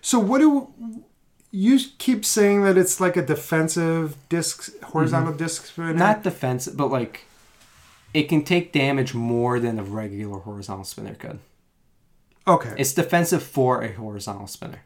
So 0.00 0.18
what 0.18 0.38
do 0.38 1.04
you 1.50 1.78
keep 1.98 2.24
saying 2.24 2.64
that 2.64 2.76
it's 2.76 3.00
like 3.00 3.16
a 3.16 3.24
defensive 3.24 4.16
disc 4.28 4.70
horizontal 4.82 5.32
disc 5.34 5.66
spinner? 5.66 5.90
Mm-hmm. 5.90 5.98
Not 5.98 6.22
defensive, 6.22 6.76
but 6.76 6.90
like 6.90 7.26
it 8.12 8.24
can 8.24 8.42
take 8.44 8.72
damage 8.72 9.14
more 9.14 9.60
than 9.60 9.78
a 9.78 9.84
regular 9.84 10.40
horizontal 10.40 10.84
spinner 10.84 11.14
could. 11.14 11.38
okay. 12.46 12.74
It's 12.76 12.92
defensive 12.92 13.42
for 13.42 13.82
a 13.82 13.92
horizontal 13.92 14.48
spinner. 14.48 14.82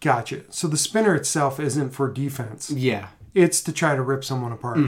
Gotcha. 0.00 0.42
So 0.50 0.66
the 0.68 0.76
spinner 0.76 1.14
itself 1.14 1.60
isn't 1.60 1.90
for 1.90 2.10
defense. 2.10 2.70
Yeah. 2.70 3.08
It's 3.34 3.62
to 3.62 3.72
try 3.72 3.94
to 3.94 4.02
rip 4.02 4.24
someone 4.24 4.52
apart. 4.52 4.78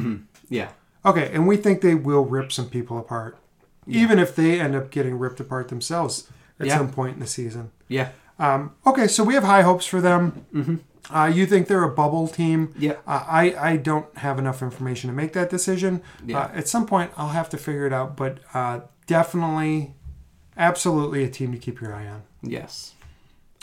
Yeah. 0.48 0.70
Okay, 1.04 1.30
and 1.32 1.46
we 1.46 1.56
think 1.56 1.80
they 1.80 1.94
will 1.94 2.24
rip 2.24 2.52
some 2.52 2.68
people 2.68 2.98
apart. 2.98 3.38
Even 3.86 4.18
if 4.18 4.34
they 4.36 4.60
end 4.60 4.74
up 4.76 4.90
getting 4.90 5.18
ripped 5.18 5.40
apart 5.40 5.68
themselves 5.68 6.30
at 6.60 6.66
Yeah. 6.66 6.78
some 6.78 6.90
point 6.90 7.14
in 7.14 7.20
the 7.20 7.26
season. 7.26 7.72
Yeah. 7.88 8.10
Um, 8.38 8.72
okay, 8.86 9.06
so 9.08 9.22
we 9.24 9.34
have 9.34 9.42
high 9.44 9.62
hopes 9.62 9.84
for 9.86 10.00
them. 10.00 10.46
Mm-hmm. 10.54 10.76
Uh, 11.14 11.26
you 11.26 11.46
think 11.46 11.66
they're 11.66 11.82
a 11.82 11.90
bubble 11.90 12.28
team? 12.28 12.72
Yeah. 12.78 12.92
Uh, 13.06 13.24
I 13.28 13.54
I 13.72 13.76
don't 13.76 14.06
have 14.18 14.38
enough 14.38 14.62
information 14.62 15.10
to 15.10 15.14
make 15.16 15.32
that 15.32 15.50
decision. 15.50 16.00
Yeah. 16.24 16.38
Uh, 16.38 16.50
at 16.54 16.68
some 16.68 16.86
point, 16.86 17.10
I'll 17.16 17.30
have 17.30 17.48
to 17.50 17.58
figure 17.58 17.86
it 17.86 17.92
out. 17.92 18.16
But 18.16 18.38
uh, 18.54 18.80
definitely, 19.08 19.94
absolutely, 20.56 21.24
a 21.24 21.28
team 21.28 21.50
to 21.52 21.58
keep 21.58 21.80
your 21.80 21.92
eye 21.94 22.06
on. 22.06 22.22
Yes. 22.42 22.94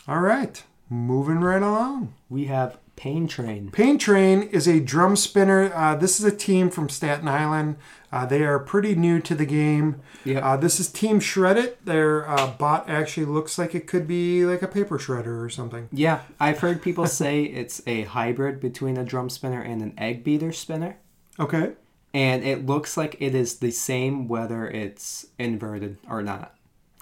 All 0.08 0.20
right, 0.20 0.62
moving 0.90 1.40
right 1.40 1.62
along. 1.62 2.14
We 2.30 2.46
have 2.46 2.78
Pain 2.96 3.28
Train. 3.28 3.72
Pain 3.72 3.98
Train 3.98 4.44
is 4.44 4.68
a 4.68 4.80
drum 4.82 5.16
spinner. 5.16 5.74
Uh, 5.74 5.96
this 5.96 6.20
is 6.20 6.26
a 6.26 6.36
team 6.36 6.70
from 6.70 6.90
Staten 6.90 7.28
Island. 7.28 7.78
Uh, 8.12 8.26
they 8.26 8.44
are 8.44 8.60
pretty 8.60 8.94
new 8.94 9.22
to 9.22 9.36
the 9.36 9.46
game. 9.46 10.02
Yeah. 10.26 10.40
Uh, 10.46 10.58
this 10.58 10.80
is 10.80 10.92
Team 10.92 11.20
Shreddit. 11.20 11.76
Their 11.86 12.28
uh, 12.28 12.52
bot 12.52 12.90
actually 12.90 13.28
looks 13.28 13.58
like 13.58 13.74
it 13.74 13.88
could 13.88 14.08
be 14.08 14.46
like 14.46 14.62
a 14.62 14.68
paper 14.68 14.98
shredder 14.98 15.42
or 15.42 15.50
something. 15.50 15.88
Yeah, 15.92 16.24
I've 16.40 16.60
heard 16.60 16.82
people 16.82 17.08
say 17.22 17.44
it's 17.44 17.82
a 17.88 18.04
hybrid 18.04 18.60
between 18.60 18.98
a 18.98 19.06
drum 19.06 19.30
spinner 19.30 19.62
and 19.62 19.82
an 19.82 19.94
egg 19.98 20.24
beater 20.24 20.52
spinner. 20.52 20.98
Okay. 21.40 21.74
And 22.14 22.44
it 22.44 22.66
looks 22.66 22.98
like 22.98 23.16
it 23.20 23.36
is 23.36 23.60
the 23.60 23.72
same 23.72 24.28
whether 24.28 24.68
it's 24.68 25.28
inverted 25.38 25.98
or 26.10 26.22
not. 26.22 26.56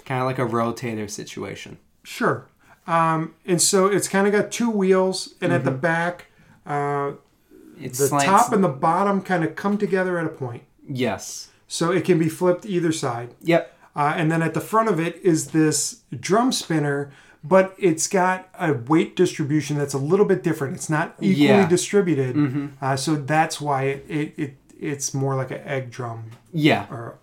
Kind 0.06 0.22
of 0.22 0.28
like 0.28 0.38
a 0.40 0.46
rotator 0.46 1.10
situation. 1.10 1.80
Sure. 2.04 2.48
Um, 2.88 3.34
and 3.46 3.62
so 3.62 3.88
it's 3.88 4.08
kind 4.08 4.26
of 4.28 4.34
got 4.34 4.52
two 4.52 4.70
wheels, 4.70 5.36
and 5.42 5.52
at 5.52 5.66
the 5.66 5.72
back, 5.72 6.26
uh, 6.66 7.12
the 7.80 7.90
slants- 7.94 8.26
top 8.26 8.54
and 8.54 8.64
the 8.64 8.70
bottom 8.70 9.22
kind 9.22 9.44
of 9.44 9.56
come 9.56 9.78
together 9.78 10.18
at 10.18 10.26
a 10.26 10.30
point. 10.30 10.64
Yes. 10.88 11.50
So 11.68 11.92
it 11.92 12.06
can 12.06 12.18
be 12.18 12.30
flipped 12.30 12.66
either 12.66 12.92
side. 12.94 13.36
Yep. 13.42 13.74
Uh, 13.96 14.14
and 14.16 14.32
then 14.32 14.42
at 14.42 14.54
the 14.54 14.62
front 14.62 14.88
of 14.90 15.00
it 15.00 15.18
is 15.24 15.48
this 15.52 16.02
drum 16.18 16.52
spinner, 16.54 17.12
but 17.44 17.76
it's 17.78 18.08
got 18.08 18.48
a 18.58 18.72
weight 18.74 19.16
distribution 19.16 19.78
that's 19.78 19.94
a 19.94 19.98
little 19.98 20.26
bit 20.26 20.44
different. 20.44 20.76
It's 20.76 20.90
not 20.90 21.16
equally 21.20 21.48
Yeah. 21.48 21.60
Mm-hmm. 21.62 21.70
distributed. 21.70 22.72
Uh, 22.82 22.96
so 22.96 23.16
that's 23.16 23.60
why 23.60 23.84
it, 23.84 24.06
it, 24.08 24.34
it 24.38 24.56
it's 24.80 25.14
more 25.14 25.36
like 25.36 25.52
an 25.52 25.62
egg 25.66 25.90
drum 25.92 26.32
Yeah. 26.54 26.86
or 26.92 27.18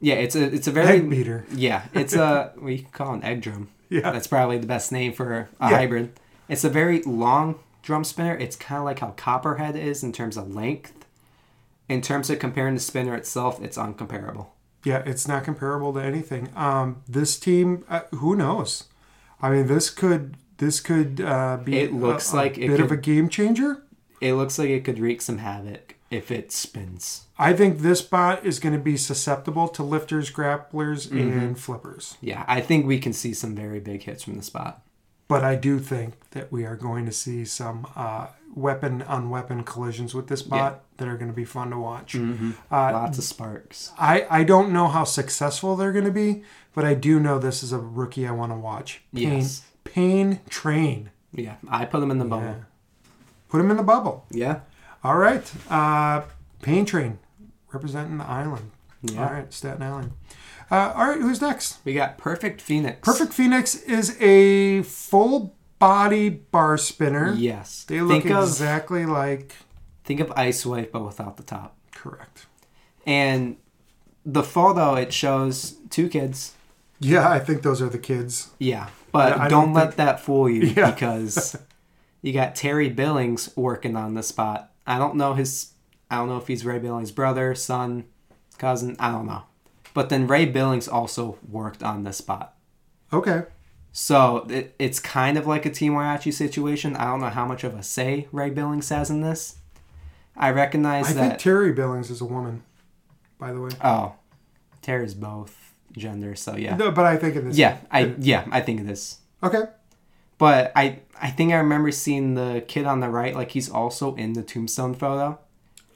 Yeah, 0.00 0.14
it's 0.14 0.34
a 0.36 0.44
it's 0.44 0.66
a 0.68 0.72
very 0.72 0.98
egg 0.98 1.10
beater. 1.10 1.44
Yeah, 1.52 1.82
it's 1.92 2.14
a 2.14 2.52
we 2.58 2.86
call 2.92 3.14
an 3.14 3.22
egg 3.24 3.42
drum. 3.42 3.68
Yeah. 3.88 4.10
That's 4.10 4.26
probably 4.26 4.58
the 4.58 4.66
best 4.66 4.92
name 4.92 5.12
for 5.12 5.48
a 5.60 5.70
Yeah. 5.70 5.76
hybrid. 5.78 6.18
It's 6.48 6.64
a 6.64 6.68
very 6.70 7.02
long 7.02 7.56
drum 7.82 8.04
spinner. 8.04 8.36
It's 8.36 8.56
kind 8.56 8.78
of 8.80 8.84
like 8.84 8.98
how 9.00 9.10
Copperhead 9.16 9.76
is 9.76 10.02
in 10.02 10.12
terms 10.12 10.36
of 10.36 10.54
length. 10.54 10.92
In 11.88 12.02
terms 12.02 12.28
of 12.28 12.38
comparing 12.38 12.74
the 12.74 12.80
spinner 12.80 13.14
itself, 13.14 13.62
it's 13.62 13.78
uncomparable. 13.78 14.48
Yeah, 14.84 15.02
it's 15.06 15.26
not 15.26 15.44
comparable 15.44 15.92
to 15.94 16.00
anything. 16.00 16.50
Um, 16.54 17.02
this 17.08 17.38
team, 17.38 17.84
uh, 17.88 18.02
who 18.16 18.36
knows? 18.36 18.84
I 19.40 19.50
mean, 19.50 19.66
this 19.66 19.90
could 19.90 20.36
this 20.58 20.80
could 20.80 21.20
uh, 21.20 21.58
be 21.62 21.78
It 21.78 21.92
looks 21.92 22.32
a, 22.32 22.36
a 22.36 22.36
like 22.36 22.58
it 22.58 22.68
bit 22.68 22.80
of 22.80 22.90
a 22.92 22.96
game 22.96 23.28
changer. 23.28 23.82
It 24.20 24.34
looks 24.34 24.58
like 24.58 24.68
it 24.70 24.84
could 24.84 24.98
wreak 24.98 25.22
some 25.22 25.38
havoc 25.38 25.94
if 26.10 26.30
it 26.30 26.50
spins. 26.52 27.24
I 27.38 27.52
think 27.52 27.78
this 27.78 28.02
bot 28.02 28.44
is 28.44 28.58
going 28.58 28.72
to 28.74 28.80
be 28.80 28.96
susceptible 28.96 29.68
to 29.68 29.82
lifters, 29.82 30.30
grapplers, 30.30 31.08
Mm-hmm. 31.08 31.38
and 31.38 31.58
flippers. 31.58 32.16
Yeah, 32.20 32.44
I 32.48 32.60
think 32.60 32.86
we 32.86 32.98
can 32.98 33.12
see 33.12 33.32
some 33.32 33.54
very 33.54 33.78
big 33.80 34.02
hits 34.02 34.24
from 34.24 34.36
the 34.36 34.42
spot. 34.42 34.82
But 35.28 35.44
I 35.44 35.54
do 35.56 35.78
think 35.78 36.14
that 36.30 36.50
we 36.50 36.64
are 36.64 36.74
going 36.74 37.04
to 37.06 37.12
see 37.12 37.44
some 37.44 37.86
uh, 37.94 38.28
weapon 38.54 39.02
on 39.02 39.28
weapon 39.30 39.62
collisions 39.62 40.14
with 40.14 40.26
this 40.28 40.40
bot 40.42 40.80
that 40.96 41.06
are 41.06 41.16
going 41.18 41.30
to 41.30 41.36
be 41.36 41.44
fun 41.44 41.70
to 41.70 41.78
watch. 41.78 42.14
Mm-hmm. 42.14 42.52
Uh, 42.72 42.92
Lots 42.92 43.18
of 43.18 43.24
sparks. 43.24 43.92
I, 43.98 44.26
I 44.30 44.42
don't 44.42 44.72
know 44.72 44.88
how 44.88 45.04
successful 45.04 45.76
they're 45.76 45.92
going 45.92 46.06
to 46.06 46.10
be, 46.10 46.42
but 46.74 46.84
I 46.86 46.94
do 46.94 47.20
know 47.20 47.38
this 47.38 47.62
is 47.62 47.72
a 47.72 47.78
rookie 47.78 48.26
I 48.26 48.30
want 48.32 48.52
to 48.52 48.56
watch. 48.56 49.02
Pain, 49.14 49.32
Yes. 49.38 49.62
Pain 49.84 50.40
Train. 50.48 51.10
Yeah, 51.32 51.56
I 51.68 51.84
put 51.84 52.00
them 52.00 52.10
in 52.10 52.18
the 52.18 52.24
bubble. 52.24 52.46
Yeah. 52.46 52.54
Put 53.50 53.60
him 53.60 53.70
in 53.70 53.76
the 53.76 53.82
bubble. 53.82 54.24
Yeah. 54.30 54.60
All 55.04 55.16
right. 55.18 55.48
Uh, 55.70 56.22
Pain 56.62 56.84
Train 56.86 57.18
representing 57.72 58.18
the 58.18 58.24
island. 58.28 58.70
Yeah. 59.02 59.26
All 59.26 59.32
right, 59.32 59.52
Staten 59.52 59.82
Island. 59.82 60.12
Uh, 60.70 60.92
all 60.94 61.06
right, 61.08 61.20
who's 61.20 61.40
next? 61.40 61.78
We 61.84 61.94
got 61.94 62.18
Perfect 62.18 62.60
Phoenix. 62.60 62.98
Perfect 63.02 63.32
Phoenix 63.32 63.74
is 63.82 64.20
a 64.20 64.82
full 64.82 65.54
body 65.78 66.28
bar 66.28 66.76
spinner. 66.76 67.32
Yes. 67.36 67.84
They 67.84 68.00
look 68.00 68.22
think 68.22 68.34
of 68.34 68.42
exactly 68.44 69.06
like 69.06 69.54
think 70.04 70.20
of 70.20 70.32
Ice 70.36 70.66
Wave 70.66 70.90
but 70.92 71.04
without 71.04 71.36
the 71.36 71.42
top. 71.42 71.76
correct. 71.92 72.46
And 73.06 73.56
the 74.26 74.42
photo 74.42 74.94
it 74.94 75.12
shows 75.12 75.76
two 75.90 76.08
kids. 76.08 76.54
Yeah, 77.00 77.30
I 77.30 77.38
think 77.38 77.62
those 77.62 77.80
are 77.80 77.88
the 77.88 77.98
kids. 77.98 78.48
Yeah, 78.58 78.88
but 79.12 79.34
I 79.38 79.48
don't, 79.48 79.66
don't 79.66 79.72
let 79.74 79.84
think- 79.90 79.96
that 79.96 80.20
fool 80.20 80.50
you 80.50 80.62
Yeah. 80.76 80.90
because 80.90 81.56
you 82.20 82.32
got 82.32 82.56
Terry 82.56 82.88
Billings 82.88 83.56
working 83.56 83.94
on 83.96 84.14
the 84.14 84.22
spot. 84.24 84.72
I 84.86 84.98
don't 84.98 85.14
know 85.14 85.34
his. 85.34 85.72
I 86.10 86.16
don't 86.16 86.28
know 86.28 86.38
if 86.38 86.46
he's 86.48 86.64
Ray 86.64 86.78
Billings' 86.78 87.10
brother, 87.10 87.54
son, 87.54 88.04
cousin. 88.56 88.96
I 88.98 89.10
don't 89.10 89.26
know. 89.26 89.42
But 89.94 90.08
then 90.08 90.26
Ray 90.26 90.46
Billings 90.46 90.88
also 90.88 91.38
worked 91.48 91.82
on 91.82 92.04
this 92.04 92.18
spot. 92.18 92.54
Okay. 93.12 93.44
So 93.92 94.46
it, 94.48 94.74
it's 94.78 95.00
kind 95.00 95.36
of 95.36 95.46
like 95.46 95.66
a 95.66 95.70
Team 95.70 95.94
Whyachi 95.94 96.32
situation. 96.32 96.94
I 96.94 97.04
don't 97.04 97.20
know 97.20 97.30
how 97.30 97.46
much 97.46 97.64
of 97.64 97.74
a 97.74 97.82
say 97.82 98.28
Ray 98.32 98.50
Billings 98.50 98.88
has 98.90 99.10
in 99.10 99.22
this. 99.22 99.56
I 100.36 100.50
recognize 100.50 101.10
I 101.10 101.12
that. 101.14 101.28
think 101.28 101.40
Terry 101.40 101.72
Billings 101.72 102.10
is 102.10 102.20
a 102.20 102.24
woman, 102.24 102.62
by 103.38 103.52
the 103.52 103.60
way. 103.60 103.70
oh, 103.82 104.14
Terry's 104.82 105.14
both 105.14 105.74
genders, 105.96 106.40
so 106.40 106.54
yeah. 106.56 106.76
No, 106.76 106.92
but 106.92 107.06
I 107.06 107.16
think 107.16 107.34
in 107.34 107.48
this. 107.48 107.58
Yeah, 107.58 107.78
I 107.90 108.14
yeah, 108.18 108.46
I 108.52 108.60
think 108.60 108.80
it 108.80 108.88
is. 108.88 109.18
Okay. 109.42 109.62
But 110.36 110.70
I 110.76 111.00
I 111.20 111.30
think 111.30 111.52
I 111.52 111.56
remember 111.56 111.90
seeing 111.90 112.34
the 112.34 112.64
kid 112.68 112.86
on 112.86 113.00
the 113.00 113.08
right, 113.08 113.34
like 113.34 113.50
he's 113.50 113.68
also 113.68 114.14
in 114.14 114.34
the 114.34 114.44
tombstone 114.44 114.94
photo. 114.94 115.40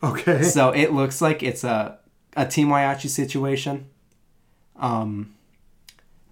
Okay. 0.02 0.42
So 0.52 0.70
it 0.70 0.92
looks 0.92 1.20
like 1.20 1.42
it's 1.42 1.64
a 1.64 1.98
a 2.36 2.46
Team 2.46 2.68
Whyachi 2.68 3.08
situation. 3.08 3.86
Um, 4.76 5.34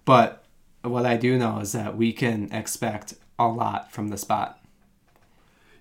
but 0.03 0.43
what 0.81 1.05
I 1.05 1.15
do 1.17 1.37
know 1.37 1.59
is 1.59 1.73
that 1.73 1.95
we 1.95 2.11
can 2.11 2.51
expect 2.51 3.13
a 3.37 3.47
lot 3.47 3.91
from 3.91 4.09
the 4.09 4.17
spot. 4.17 4.59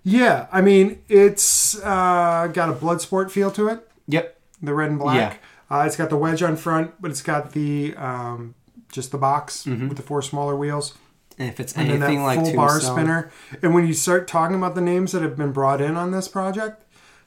Yeah, 0.03 0.47
I 0.53 0.61
mean 0.61 1.03
it's 1.09 1.80
uh, 1.82 2.49
got 2.53 2.68
a 2.68 2.72
blood 2.72 3.01
sport 3.01 3.32
feel 3.32 3.51
to 3.53 3.68
it. 3.68 3.88
Yep. 4.09 4.38
The 4.62 4.74
red 4.74 4.91
and 4.91 4.99
black. 4.99 5.43
Uh, 5.70 5.84
it's 5.86 5.97
got 5.97 6.11
the 6.11 6.16
wedge 6.16 6.43
on 6.43 6.57
front, 6.57 7.01
but 7.01 7.11
it's 7.11 7.22
got 7.22 7.53
the 7.53 7.95
um, 7.97 8.55
just 8.91 9.12
the 9.12 9.18
box 9.18 9.64
with 9.66 9.97
the 9.97 10.03
four 10.03 10.20
smaller 10.20 10.57
wheels. 10.57 10.95
And 11.38 11.49
if 11.49 11.61
it's 11.61 11.72
and 11.74 11.88
then 11.88 12.03
anything 12.03 12.22
like 12.22 12.41
full 12.41 12.55
bar 12.55 12.80
spinner. 12.80 13.30
And 13.62 13.72
when 13.72 13.86
you 13.86 13.95
start 13.95 14.28
talking 14.28 14.57
about 14.57 14.74
the 14.74 14.80
names 14.80 15.12
that 15.12 15.22
have 15.22 15.36
been 15.36 15.53
brought 15.53 15.80
in 15.80 15.97
on 15.97 16.11
this 16.11 16.28
project, 16.28 16.84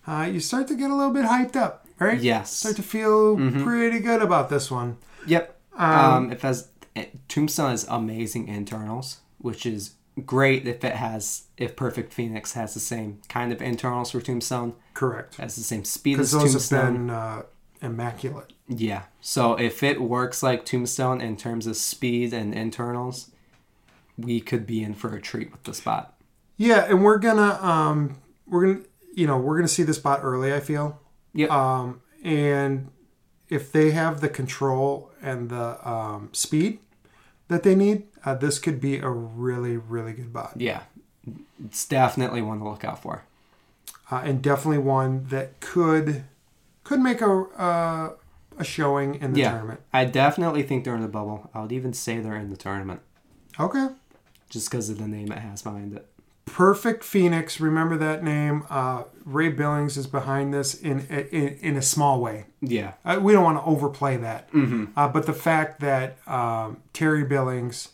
uh, 0.07 0.29
you 0.31 0.39
start 0.39 0.67
to 0.67 0.75
get 0.75 0.89
a 0.91 0.95
little 0.95 1.13
bit 1.13 1.25
hyped 1.25 1.55
up, 1.55 1.85
right? 1.99 2.19
Yes. 2.19 2.51
Start 2.51 2.75
to 2.77 2.83
feel 2.83 3.37
Mm-hmm. 3.37 3.63
pretty 3.63 3.99
good 3.99 4.21
about 4.21 4.49
this 4.49 4.69
one. 4.71 4.97
Yep. 5.27 5.57
Um, 5.75 6.31
if 6.31 6.41
has 6.41 6.69
Tombstone 7.27 7.71
has 7.71 7.85
amazing 7.89 8.47
internals, 8.47 9.19
which 9.39 9.65
is 9.65 9.95
great 10.25 10.67
if 10.67 10.83
it 10.83 10.93
has 10.95 11.43
if 11.57 11.75
Perfect 11.75 12.13
Phoenix 12.13 12.53
has 12.53 12.73
the 12.75 12.79
same 12.79 13.19
kind 13.29 13.51
of 13.51 13.61
internals 13.61 14.11
for 14.11 14.21
Tombstone, 14.21 14.73
Correct. 14.93 15.37
has 15.37 15.55
the 15.55 15.63
same 15.63 15.83
speed 15.83 16.19
as 16.19 16.31
those 16.31 16.51
Tombstone. 16.51 16.79
have 16.85 16.93
been 16.93 17.09
uh, 17.09 17.41
immaculate. 17.81 18.53
Yeah. 18.67 19.03
So 19.21 19.55
if 19.55 19.81
it 19.81 20.01
works 20.01 20.43
like 20.43 20.65
Tombstone 20.65 21.19
in 21.21 21.35
terms 21.37 21.65
of 21.65 21.75
speed 21.77 22.33
and 22.33 22.53
internals, 22.53 23.31
we 24.17 24.39
could 24.39 24.67
be 24.67 24.83
in 24.83 24.93
for 24.93 25.15
a 25.15 25.21
treat 25.21 25.51
with 25.51 25.63
the 25.63 25.73
spot. 25.73 26.15
Yeah, 26.57 26.85
and 26.87 27.03
we're 27.03 27.17
gonna 27.17 27.57
um, 27.63 28.17
we're 28.45 28.73
gonna 28.73 28.85
you 29.13 29.27
know 29.27 29.37
we're 29.37 29.55
gonna 29.57 29.67
see 29.67 29.83
this 29.83 29.97
bot 29.99 30.19
early. 30.23 30.53
I 30.53 30.59
feel. 30.59 30.99
Yeah. 31.33 31.47
Um, 31.47 32.01
and 32.23 32.89
if 33.49 33.71
they 33.71 33.91
have 33.91 34.21
the 34.21 34.29
control 34.29 35.11
and 35.21 35.49
the 35.49 35.87
um, 35.87 36.29
speed 36.33 36.79
that 37.47 37.63
they 37.63 37.75
need, 37.75 38.03
uh, 38.25 38.35
this 38.35 38.59
could 38.59 38.79
be 38.81 38.97
a 38.97 39.09
really 39.09 39.77
really 39.77 40.13
good 40.13 40.31
bot. 40.33 40.53
yeah. 40.57 40.83
It's 41.65 41.85
definitely 41.85 42.41
one 42.41 42.59
to 42.59 42.65
look 42.65 42.83
out 42.83 43.01
for. 43.01 43.23
uh, 44.11 44.21
and 44.25 44.41
definitely 44.41 44.79
one 44.79 45.25
that 45.29 45.59
could 45.61 46.25
could 46.83 46.99
make 46.99 47.21
a 47.21 47.31
uh, 47.57 48.11
a 48.57 48.63
showing 48.63 49.15
in 49.15 49.33
the 49.33 49.39
yeah. 49.41 49.51
tournament. 49.51 49.79
I 49.93 50.05
definitely 50.05 50.63
think 50.63 50.83
they're 50.83 50.95
in 50.95 51.01
the 51.01 51.07
bubble. 51.07 51.49
I 51.53 51.61
would 51.61 51.71
even 51.71 51.93
say 51.93 52.19
they're 52.19 52.35
in 52.35 52.49
the 52.49 52.57
tournament 52.57 52.99
Okay. 53.59 53.87
just 54.49 54.69
because 54.69 54.89
of 54.89 54.97
the 54.99 55.07
name 55.07 55.31
it 55.31 55.39
has 55.39 55.61
behind 55.61 55.93
it. 55.93 56.05
Perfect 56.45 57.03
Phoenix. 57.03 57.59
Remember 57.59 57.97
that 57.97 58.23
name. 58.23 58.65
Uh, 58.69 59.03
Ray 59.25 59.49
Billings 59.49 59.97
is 59.97 60.07
behind 60.07 60.53
this 60.53 60.73
in 60.75 60.99
in, 61.07 61.57
in 61.61 61.77
a 61.77 61.81
small 61.81 62.19
way. 62.21 62.45
Yeah. 62.61 62.93
Uh, 63.05 63.19
we 63.21 63.33
don't 63.33 63.43
want 63.43 63.57
to 63.59 63.63
overplay 63.63 64.17
that, 64.17 64.51
Mm-hmm. 64.51 64.85
uh, 64.97 65.07
but 65.07 65.25
the 65.25 65.33
fact 65.33 65.79
that 65.79 66.17
um, 66.27 66.77
Terry 66.91 67.23
Billings 67.23 67.89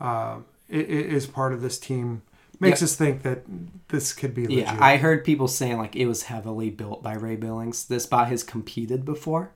uh, 0.00 0.38
is 0.68 1.26
part 1.26 1.52
of 1.52 1.60
this 1.62 1.78
team 1.78 2.22
makes 2.60 2.82
us 2.82 2.94
think 2.94 3.22
that 3.22 3.42
this 3.88 4.12
could 4.12 4.34
be 4.34 4.42
legit. 4.46 4.64
Yeah, 4.64 4.78
I 4.80 4.96
heard 4.96 5.24
people 5.24 5.48
saying 5.48 5.78
like 5.78 5.96
it 5.96 6.06
was 6.06 6.24
heavily 6.24 6.70
built 6.70 7.02
by 7.02 7.14
Ray 7.14 7.36
Billings. 7.36 7.86
This 7.86 8.06
bot 8.06 8.28
has 8.28 8.42
competed 8.42 9.04
before 9.04 9.52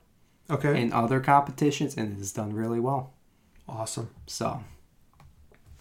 okay. 0.49 0.79
in 0.81 0.91
other 0.91 1.19
competitions 1.19 1.95
and 1.95 2.13
it 2.13 2.17
has 2.17 2.31
done 2.33 2.53
really 2.53 2.79
well. 2.79 3.13
awesome. 3.67 4.09
So 4.27 4.63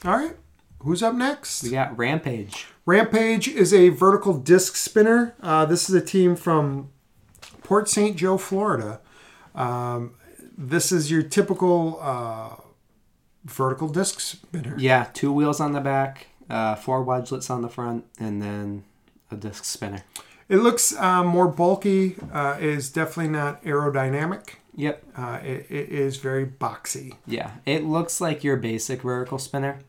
All 0.04 0.16
right. 0.16 0.36
Who's 0.80 1.02
up 1.02 1.14
next? 1.14 1.62
We 1.62 1.70
got 1.70 1.96
Rampage. 1.96 2.66
Rampage 2.86 3.48
is 3.48 3.74
a 3.74 3.90
vertical 3.90 4.34
disc 4.34 4.76
spinner. 4.76 5.34
Uh, 5.42 5.66
this 5.66 5.88
is 5.88 5.94
a 5.94 6.00
team 6.00 6.36
from 6.36 6.90
Port 7.62 7.88
St. 7.88 8.16
Joe, 8.16 8.38
Florida. 8.38 9.00
Um, 9.54 10.14
this 10.56 10.90
is 10.90 11.10
your 11.10 11.22
typical 11.22 11.98
uh, 12.00 12.56
vertical 13.44 13.88
disc 13.88 14.20
spinner. 14.20 14.74
Yeah, 14.78 15.08
two 15.12 15.32
wheels 15.32 15.60
on 15.60 15.72
the 15.72 15.80
back, 15.80 16.28
uh, 16.48 16.74
four 16.76 17.04
wedgelets 17.04 17.50
on 17.50 17.62
the 17.62 17.68
front, 17.68 18.04
and 18.18 18.40
then 18.40 18.84
a 19.30 19.36
disc 19.36 19.64
spinner. 19.64 20.02
It 20.48 20.56
looks 20.58 20.96
uh, 20.96 21.22
more 21.24 21.46
bulky. 21.48 22.16
Uh, 22.32 22.56
is 22.58 22.90
definitely 22.90 23.28
not 23.32 23.62
aerodynamic. 23.64 24.54
Yep. 24.74 25.04
Uh, 25.16 25.40
it, 25.42 25.66
it 25.68 25.88
is 25.90 26.16
very 26.16 26.46
boxy. 26.46 27.16
Yeah, 27.26 27.50
it 27.66 27.84
looks 27.84 28.20
like 28.20 28.42
your 28.44 28.56
basic 28.56 29.02
vertical 29.02 29.38
spinner. 29.38 29.80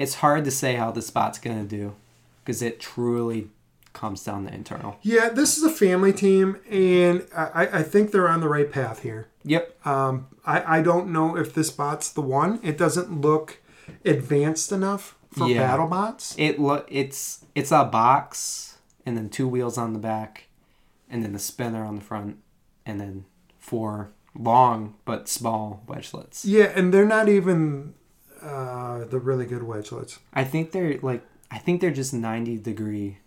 It's 0.00 0.14
hard 0.16 0.44
to 0.46 0.50
say 0.50 0.74
how 0.76 0.90
the 0.90 1.02
spot's 1.02 1.38
gonna 1.38 1.64
do 1.64 1.94
because 2.42 2.62
it 2.62 2.80
truly 2.80 3.50
comes 3.92 4.24
down 4.24 4.46
to 4.46 4.54
internal. 4.54 4.96
Yeah, 5.02 5.28
this 5.28 5.58
is 5.58 5.62
a 5.64 5.70
family 5.70 6.12
team, 6.12 6.56
and 6.70 7.26
I, 7.36 7.68
I 7.80 7.82
think 7.82 8.10
they're 8.10 8.28
on 8.28 8.40
the 8.40 8.48
right 8.48 8.70
path 8.70 9.02
here. 9.02 9.28
Yep. 9.44 9.86
Um, 9.86 10.28
I, 10.46 10.78
I 10.78 10.82
don't 10.82 11.12
know 11.12 11.36
if 11.36 11.52
this 11.54 11.70
bot's 11.70 12.10
the 12.10 12.20
one. 12.22 12.60
It 12.62 12.78
doesn't 12.78 13.20
look 13.20 13.58
advanced 14.04 14.72
enough 14.72 15.16
for 15.32 15.48
Yeah. 15.48 15.58
battle 15.66 15.86
bots. 15.86 16.34
It 16.38 16.58
look 16.58 16.86
it's 16.90 17.44
it's 17.54 17.72
a 17.72 17.84
box 17.84 18.78
and 19.04 19.16
then 19.16 19.28
two 19.28 19.48
wheels 19.48 19.76
on 19.76 19.92
the 19.92 19.98
back, 19.98 20.46
and 21.10 21.22
then 21.22 21.32
the 21.32 21.38
spinner 21.38 21.84
on 21.84 21.96
the 21.96 22.00
front, 22.02 22.38
and 22.86 23.00
then 23.00 23.24
four 23.58 24.12
long 24.38 24.94
but 25.04 25.28
small 25.28 25.82
wedgelets. 25.86 26.42
Yeah, 26.44 26.72
and 26.74 26.94
they're 26.94 27.04
not 27.06 27.28
even 27.28 27.94
uh, 28.42 29.04
the 29.04 29.18
really 29.18 29.46
good 29.46 29.62
wedgelets. 29.62 30.18
I 30.32 30.44
think 30.44 30.72
they're 30.72 30.98
like 31.00 31.22
I 31.50 31.58
think 31.58 31.80
they're 31.80 31.90
just 31.90 32.14
ninety 32.14 32.56
degree 32.56 33.18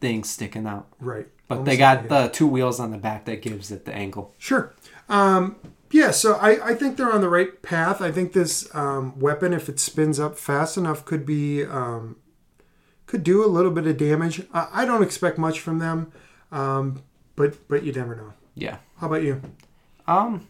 things 0.00 0.30
sticking 0.30 0.66
out. 0.66 0.88
Right. 1.00 1.26
But 1.46 1.58
Almost 1.58 1.70
they 1.70 1.76
got 1.76 2.08
the 2.08 2.28
two 2.28 2.46
wheels 2.46 2.78
on 2.78 2.90
the 2.90 2.98
back 2.98 3.24
that 3.24 3.40
gives 3.40 3.70
it 3.70 3.86
the 3.86 3.94
angle. 3.94 4.34
Sure. 4.36 4.74
Um, 5.08 5.56
yeah, 5.90 6.10
so 6.10 6.34
I, 6.34 6.70
I 6.70 6.74
think 6.74 6.96
they're 6.96 7.12
on 7.12 7.22
the 7.22 7.28
right 7.30 7.62
path. 7.62 8.02
I 8.02 8.12
think 8.12 8.34
this 8.34 8.74
um, 8.74 9.18
weapon, 9.18 9.54
if 9.54 9.68
it 9.70 9.80
spins 9.80 10.20
up 10.20 10.36
fast 10.36 10.76
enough, 10.76 11.06
could 11.06 11.24
be 11.24 11.64
um, 11.64 12.16
could 13.06 13.24
do 13.24 13.42
a 13.42 13.48
little 13.48 13.70
bit 13.70 13.86
of 13.86 13.96
damage. 13.96 14.42
I, 14.52 14.68
I 14.72 14.84
don't 14.84 15.02
expect 15.02 15.38
much 15.38 15.60
from 15.60 15.78
them, 15.78 16.12
um, 16.52 17.02
but 17.36 17.66
but 17.68 17.82
you 17.82 17.92
never 17.92 18.14
know. 18.14 18.34
Yeah. 18.54 18.78
How 18.98 19.06
about 19.06 19.22
you? 19.22 19.40
Um, 20.06 20.46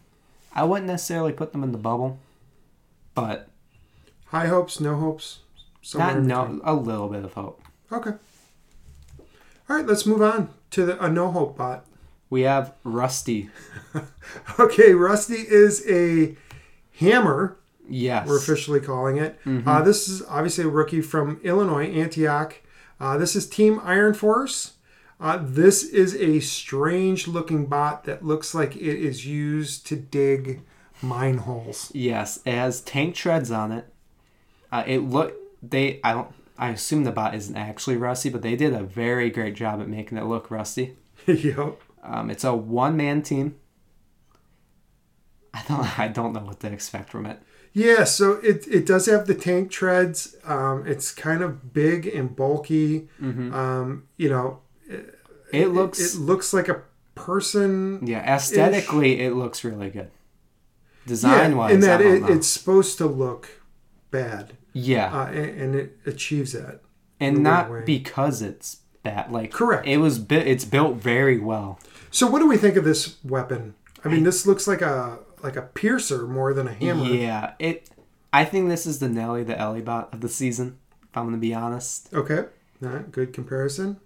I 0.53 0.65
wouldn't 0.65 0.87
necessarily 0.87 1.31
put 1.31 1.53
them 1.53 1.63
in 1.63 1.71
the 1.71 1.77
bubble, 1.77 2.19
but 3.13 3.47
High 4.29 4.47
hopes, 4.47 4.79
no 4.79 4.95
hopes. 4.95 5.39
somewhere 5.81 6.21
not 6.21 6.53
no 6.53 6.61
a 6.63 6.73
little 6.73 7.07
bit 7.09 7.23
of 7.25 7.33
hope. 7.33 7.61
Okay. 7.91 8.11
All 9.69 9.75
right, 9.75 9.85
let's 9.85 10.05
move 10.05 10.21
on 10.21 10.49
to 10.71 10.85
the, 10.85 11.03
a 11.03 11.09
no 11.09 11.31
hope 11.31 11.57
bot. 11.57 11.85
We 12.29 12.41
have 12.41 12.73
Rusty. 12.83 13.49
Okay, 14.59 14.93
Rusty 14.93 15.35
is 15.47 15.83
a 15.89 16.35
hammer. 16.99 17.57
Yes. 17.91 18.27
we're 18.27 18.37
officially 18.37 18.79
calling 18.79 19.17
it. 19.17 19.39
Mm-hmm. 19.45 19.67
Uh, 19.67 19.81
this 19.81 20.07
is 20.07 20.21
obviously 20.27 20.65
a 20.65 20.67
rookie 20.67 21.01
from 21.01 21.41
Illinois, 21.43 21.87
Antioch. 21.87 22.61
Uh, 22.99 23.17
this 23.17 23.35
is 23.35 23.49
Team 23.49 23.81
Iron 23.83 24.13
Force. 24.13 24.73
Uh, 25.19 25.39
this 25.41 25.83
is 25.83 26.13
a 26.15 26.39
strange 26.39 27.27
looking 27.27 27.65
bot 27.65 28.03
that 28.03 28.23
looks 28.23 28.53
like 28.53 28.75
it 28.75 28.81
is 28.83 29.25
used 29.25 29.87
to 29.87 29.95
dig 29.95 30.61
mine 31.01 31.39
holes. 31.39 31.91
Yes, 31.95 32.39
it 32.45 32.53
has 32.53 32.81
tank 32.81 33.15
treads 33.15 33.49
on 33.49 33.71
it. 33.71 33.91
Uh, 34.71 34.83
it 34.85 34.99
look 34.99 35.33
they 35.61 35.99
I 36.03 36.13
don't 36.13 36.27
I 36.57 36.69
assume 36.69 37.03
the 37.05 37.11
bot 37.11 37.33
isn't 37.35 37.55
actually 37.55 37.97
rusty, 37.97 38.29
but 38.29 38.41
they 38.41 38.55
did 38.55 38.73
a 38.73 38.83
very 38.83 39.29
great 39.29 39.55
job 39.55 39.81
at 39.81 39.87
making 39.87 40.17
it 40.17 40.25
look 40.25 40.51
rusty. 40.51 40.95
yep. 41.25 41.81
Um, 42.03 42.29
it's 42.29 42.43
a 42.43 42.53
one 42.55 42.97
man 42.97 43.21
team. 43.21 43.55
I 45.53 45.63
don't 45.67 45.99
I 45.99 46.07
don't 46.07 46.33
know 46.33 46.41
what 46.41 46.59
to 46.61 46.71
expect 46.71 47.09
from 47.09 47.25
it. 47.25 47.39
Yeah, 47.71 48.03
so 48.03 48.33
it, 48.43 48.67
it 48.67 48.87
does 48.87 49.05
have 49.05 49.27
the 49.27 49.35
tank 49.35 49.69
treads. 49.69 50.35
Um, 50.43 50.85
it's 50.87 51.11
kind 51.11 51.43
of 51.43 51.71
big 51.71 52.07
and 52.07 52.35
bulky. 52.35 53.09
Um, 53.21 54.07
you 54.17 54.27
know, 54.27 54.61
It 55.53 55.67
looks 55.67 56.15
it 56.15 56.19
looks 56.19 56.51
like 56.51 56.67
a 56.67 56.81
person. 57.15 58.05
yeah 58.05 58.35
aesthetically 58.35 59.19
it 59.21 59.33
looks 59.33 59.63
really 59.63 59.89
good. 59.89 60.09
Design 61.05 61.55
wise, 61.57 61.73
in 61.73 61.79
that 61.81 62.01
it, 62.01 62.23
it's 62.29 62.47
supposed 62.47 62.97
to 62.99 63.05
look 63.07 63.49
bad, 64.11 64.57
yeah, 64.73 65.13
uh, 65.13 65.27
and, 65.27 65.61
and 65.61 65.75
it 65.75 65.97
achieves 66.05 66.53
that. 66.53 66.81
and 67.19 67.43
not 67.43 67.85
because 67.85 68.41
it's 68.41 68.77
bad. 69.03 69.31
Like 69.31 69.51
Correct. 69.51 69.87
it 69.87 69.97
was 69.97 70.19
bu- 70.19 70.35
it's 70.35 70.65
built 70.65 70.97
very 70.97 71.39
well. 71.39 71.79
So, 72.11 72.27
what 72.27 72.39
do 72.39 72.47
we 72.47 72.57
think 72.57 72.75
of 72.75 72.83
this 72.83 73.17
weapon? 73.23 73.75
I 74.03 74.07
mean, 74.07 74.23
this 74.23 74.45
looks 74.45 74.67
like 74.67 74.81
a 74.81 75.19
like 75.43 75.55
a 75.55 75.61
piercer 75.61 76.27
more 76.27 76.53
than 76.53 76.67
a 76.67 76.73
hammer. 76.73 77.05
Yeah, 77.05 77.53
it. 77.59 77.89
I 78.31 78.45
think 78.45 78.69
this 78.69 78.85
is 78.85 78.99
the 78.99 79.09
Nelly 79.09 79.43
the 79.43 79.57
Ellie 79.57 79.81
bot 79.81 80.13
of 80.13 80.21
the 80.21 80.29
season. 80.29 80.77
If 81.03 81.17
I'm 81.17 81.25
gonna 81.25 81.37
be 81.37 81.53
honest. 81.53 82.13
Okay, 82.13 82.45
all 82.83 82.89
right, 82.89 83.11
good 83.11 83.33
comparison. 83.33 83.99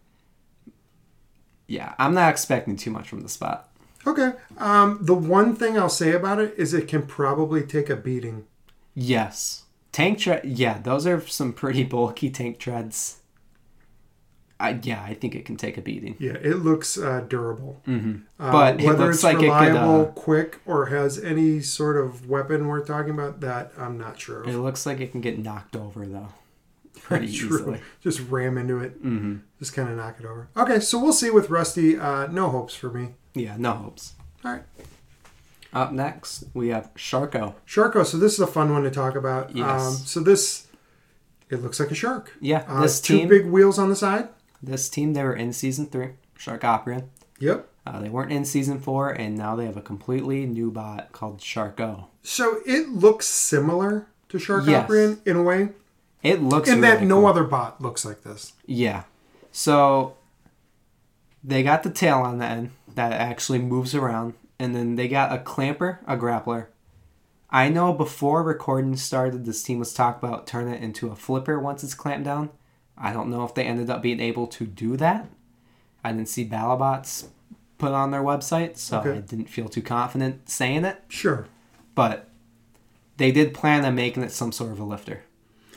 Yeah, 1.67 1.93
I'm 1.97 2.13
not 2.13 2.29
expecting 2.29 2.75
too 2.75 2.91
much 2.91 3.07
from 3.07 3.21
the 3.21 3.29
spot. 3.29 3.69
Okay, 4.05 4.33
um, 4.57 4.99
the 5.01 5.13
one 5.13 5.55
thing 5.55 5.77
I'll 5.77 5.89
say 5.89 6.11
about 6.11 6.39
it 6.39 6.53
is 6.57 6.73
it 6.73 6.87
can 6.87 7.03
probably 7.03 7.63
take 7.63 7.89
a 7.89 7.95
beating. 7.95 8.45
Yes, 8.93 9.62
tank 9.93 10.19
tread. 10.19 10.43
Yeah, 10.43 10.79
those 10.79 11.07
are 11.07 11.25
some 11.25 11.53
pretty 11.53 11.83
bulky 11.95 12.29
tank 12.29 12.59
treads. 12.59 13.21
I 14.59 14.79
yeah, 14.83 15.03
I 15.03 15.13
think 15.13 15.35
it 15.35 15.45
can 15.45 15.57
take 15.57 15.77
a 15.77 15.81
beating. 15.81 16.15
Yeah, 16.19 16.33
it 16.33 16.57
looks 16.57 16.97
uh, 16.97 17.21
durable. 17.27 17.81
Mm-hmm. 17.87 18.21
Uh, 18.39 18.51
But 18.51 18.79
it 18.81 18.85
whether 18.85 19.05
looks 19.05 19.17
it's 19.17 19.23
like 19.23 19.35
it 19.37 19.39
could, 19.39 19.45
reliable, 19.45 20.01
uh, 20.01 20.05
quick, 20.11 20.59
or 20.65 20.85
has 20.85 21.17
any 21.19 21.59
sort 21.61 21.97
of 21.97 22.29
weapon 22.29 22.67
we're 22.67 22.85
talking 22.85 23.11
about, 23.13 23.39
that 23.41 23.71
I'm 23.77 23.97
not 23.97 24.19
sure 24.19 24.43
of. 24.43 24.47
It 24.49 24.57
looks 24.57 24.85
like 24.85 24.99
it 25.01 25.11
can 25.11 25.21
get 25.21 25.37
knocked 25.39 25.75
over 25.75 26.05
though, 26.05 26.29
pretty 27.01 27.31
True. 27.33 27.57
easily. 27.59 27.81
Just 28.01 28.19
ram 28.29 28.57
into 28.57 28.79
it. 28.79 29.03
Mm-hmm. 29.03 29.37
Just 29.59 29.73
kind 29.73 29.89
of 29.89 29.97
knock 29.97 30.17
it 30.19 30.25
over. 30.25 30.47
Okay, 30.55 30.79
so 30.79 30.97
we'll 30.99 31.13
see 31.13 31.29
with 31.29 31.49
Rusty. 31.49 31.97
Uh, 31.97 32.27
no 32.27 32.49
hopes 32.49 32.73
for 32.75 32.89
me. 32.89 33.15
Yeah, 33.33 33.55
no 33.57 33.71
hopes. 33.73 34.13
All 34.45 34.51
right. 34.51 34.63
Up 35.73 35.91
next, 35.91 36.43
we 36.53 36.69
have 36.69 36.93
Sharko. 36.95 37.55
Sharko. 37.67 38.05
So 38.05 38.17
this 38.17 38.33
is 38.33 38.39
a 38.39 38.47
fun 38.47 38.71
one 38.73 38.83
to 38.83 38.91
talk 38.91 39.15
about. 39.15 39.55
Yes. 39.55 39.81
Um, 39.81 39.93
so 39.95 40.19
this, 40.19 40.67
it 41.49 41.61
looks 41.63 41.79
like 41.79 41.91
a 41.91 41.95
shark. 41.95 42.33
Yeah, 42.39 42.63
Uh, 42.67 42.81
this 42.81 43.01
two 43.01 43.17
team. 43.19 43.27
big 43.29 43.45
wheels 43.47 43.79
on 43.79 43.89
the 43.89 43.95
side. 43.95 44.29
This 44.61 44.87
team, 44.89 45.13
they 45.13 45.23
were 45.23 45.35
in 45.35 45.51
season 45.51 45.87
three, 45.87 46.11
Shark 46.37 46.61
Operian. 46.63 47.09
Yep. 47.39 47.67
Uh, 47.85 47.99
they 47.99 48.07
weren't 48.09 48.31
in 48.31 48.45
season 48.45 48.79
four, 48.79 49.09
and 49.11 49.35
now 49.37 49.55
they 49.57 49.65
have 49.65 49.75
a 49.75 49.81
completely 49.81 50.45
new 50.45 50.71
bot 50.71 51.11
called 51.11 51.39
Sharko. 51.39 52.05
So 52.21 52.61
it 52.65 52.87
looks 52.89 53.25
similar 53.25 54.07
to 54.29 54.39
Shark 54.39 54.65
Yes. 54.65 54.85
Operian 54.89 55.19
in 55.25 55.35
a 55.35 55.43
way, 55.43 55.69
It 56.21 56.41
looks 56.41 56.69
in 56.69 56.79
that 56.81 57.03
no 57.03 57.17
cool. 57.21 57.25
other 57.25 57.43
bot 57.43 57.81
looks 57.81 58.05
like 58.05 58.23
this. 58.23 58.53
Yeah. 58.65 59.03
So 59.51 60.15
they 61.43 61.61
got 61.63 61.83
the 61.83 61.89
tail 61.89 62.19
on 62.19 62.37
the 62.37 62.45
end 62.45 62.71
that 62.95 63.11
actually 63.11 63.59
moves 63.59 63.93
around, 63.93 64.33
and 64.59 64.75
then 64.75 64.95
they 64.95 65.07
got 65.07 65.31
a 65.31 65.39
clamper, 65.39 65.99
a 66.07 66.15
grappler. 66.17 66.67
I 67.49 67.69
know 67.69 67.93
before 67.93 68.41
recording 68.43 68.95
started, 68.97 69.45
this 69.45 69.61
team 69.63 69.77
was 69.79 69.93
talking 69.93 70.27
about 70.27 70.47
turning 70.47 70.73
it 70.73 70.81
into 70.81 71.09
a 71.09 71.15
flipper 71.15 71.59
once 71.59 71.83
it's 71.83 71.93
clamped 71.93 72.25
down. 72.25 72.49
I 72.97 73.13
don't 73.13 73.29
know 73.29 73.43
if 73.43 73.53
they 73.53 73.63
ended 73.63 73.89
up 73.89 74.01
being 74.01 74.19
able 74.19 74.47
to 74.47 74.65
do 74.65 74.97
that. 74.97 75.27
I 76.03 76.11
didn't 76.11 76.29
see 76.29 76.47
BattleBots 76.47 77.27
put 77.77 77.91
on 77.91 78.11
their 78.11 78.21
website, 78.23 78.77
so 78.77 78.99
Okay. 78.99 79.11
I 79.13 79.21
didn't 79.21 79.49
feel 79.49 79.67
too 79.69 79.81
confident 79.81 80.49
saying 80.49 80.85
it. 80.85 81.01
Sure. 81.09 81.47
But 81.95 82.29
they 83.17 83.31
did 83.31 83.53
plan 83.53 83.85
on 83.85 83.95
making 83.95 84.23
it 84.23 84.31
some 84.31 84.51
sort 84.51 84.71
of 84.71 84.79
a 84.79 84.83
lifter 84.83 85.23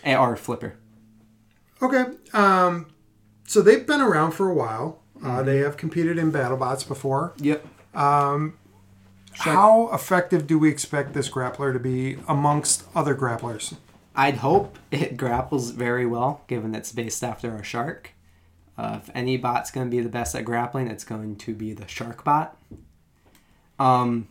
eh, 0.04 0.16
or 0.16 0.32
a 0.32 0.36
flipper. 0.36 0.76
Okay. 1.82 2.04
Um, 2.32 2.86
so 3.46 3.60
they've 3.60 3.86
been 3.86 4.00
around 4.00 4.32
for 4.32 4.48
a 4.48 4.54
while. 4.54 5.02
Uh, 5.22 5.26
Mm-hmm. 5.28 5.46
they 5.46 5.58
have 5.58 5.76
competed 5.76 6.16
in 6.18 6.32
BattleBots 6.32 6.86
before. 6.88 7.34
Yep. 7.38 7.66
Sure. 9.36 9.52
How 9.52 9.90
effective 9.92 10.46
do 10.46 10.58
we 10.58 10.70
expect 10.70 11.12
this 11.12 11.28
grappler 11.28 11.72
to 11.72 11.78
be 11.78 12.18
amongst 12.26 12.84
other 12.94 13.14
grapplers? 13.14 13.76
I'd 14.14 14.38
hope 14.38 14.78
it 14.90 15.16
grapples 15.18 15.70
very 15.70 16.06
well, 16.06 16.42
given 16.46 16.74
it's 16.74 16.90
based 16.90 17.22
after 17.22 17.54
a 17.54 17.62
shark. 17.62 18.12
Uh, 18.78 18.98
if 19.02 19.10
any 19.14 19.36
bot's 19.36 19.70
going 19.70 19.86
to 19.86 19.90
be 19.94 20.02
the 20.02 20.08
best 20.08 20.34
at 20.34 20.44
grappling, 20.44 20.88
it's 20.88 21.04
going 21.04 21.36
to 21.36 21.54
be 21.54 21.74
the 21.74 21.86
shark 21.86 22.24
bot. 22.24 22.56
Um, 23.78 24.28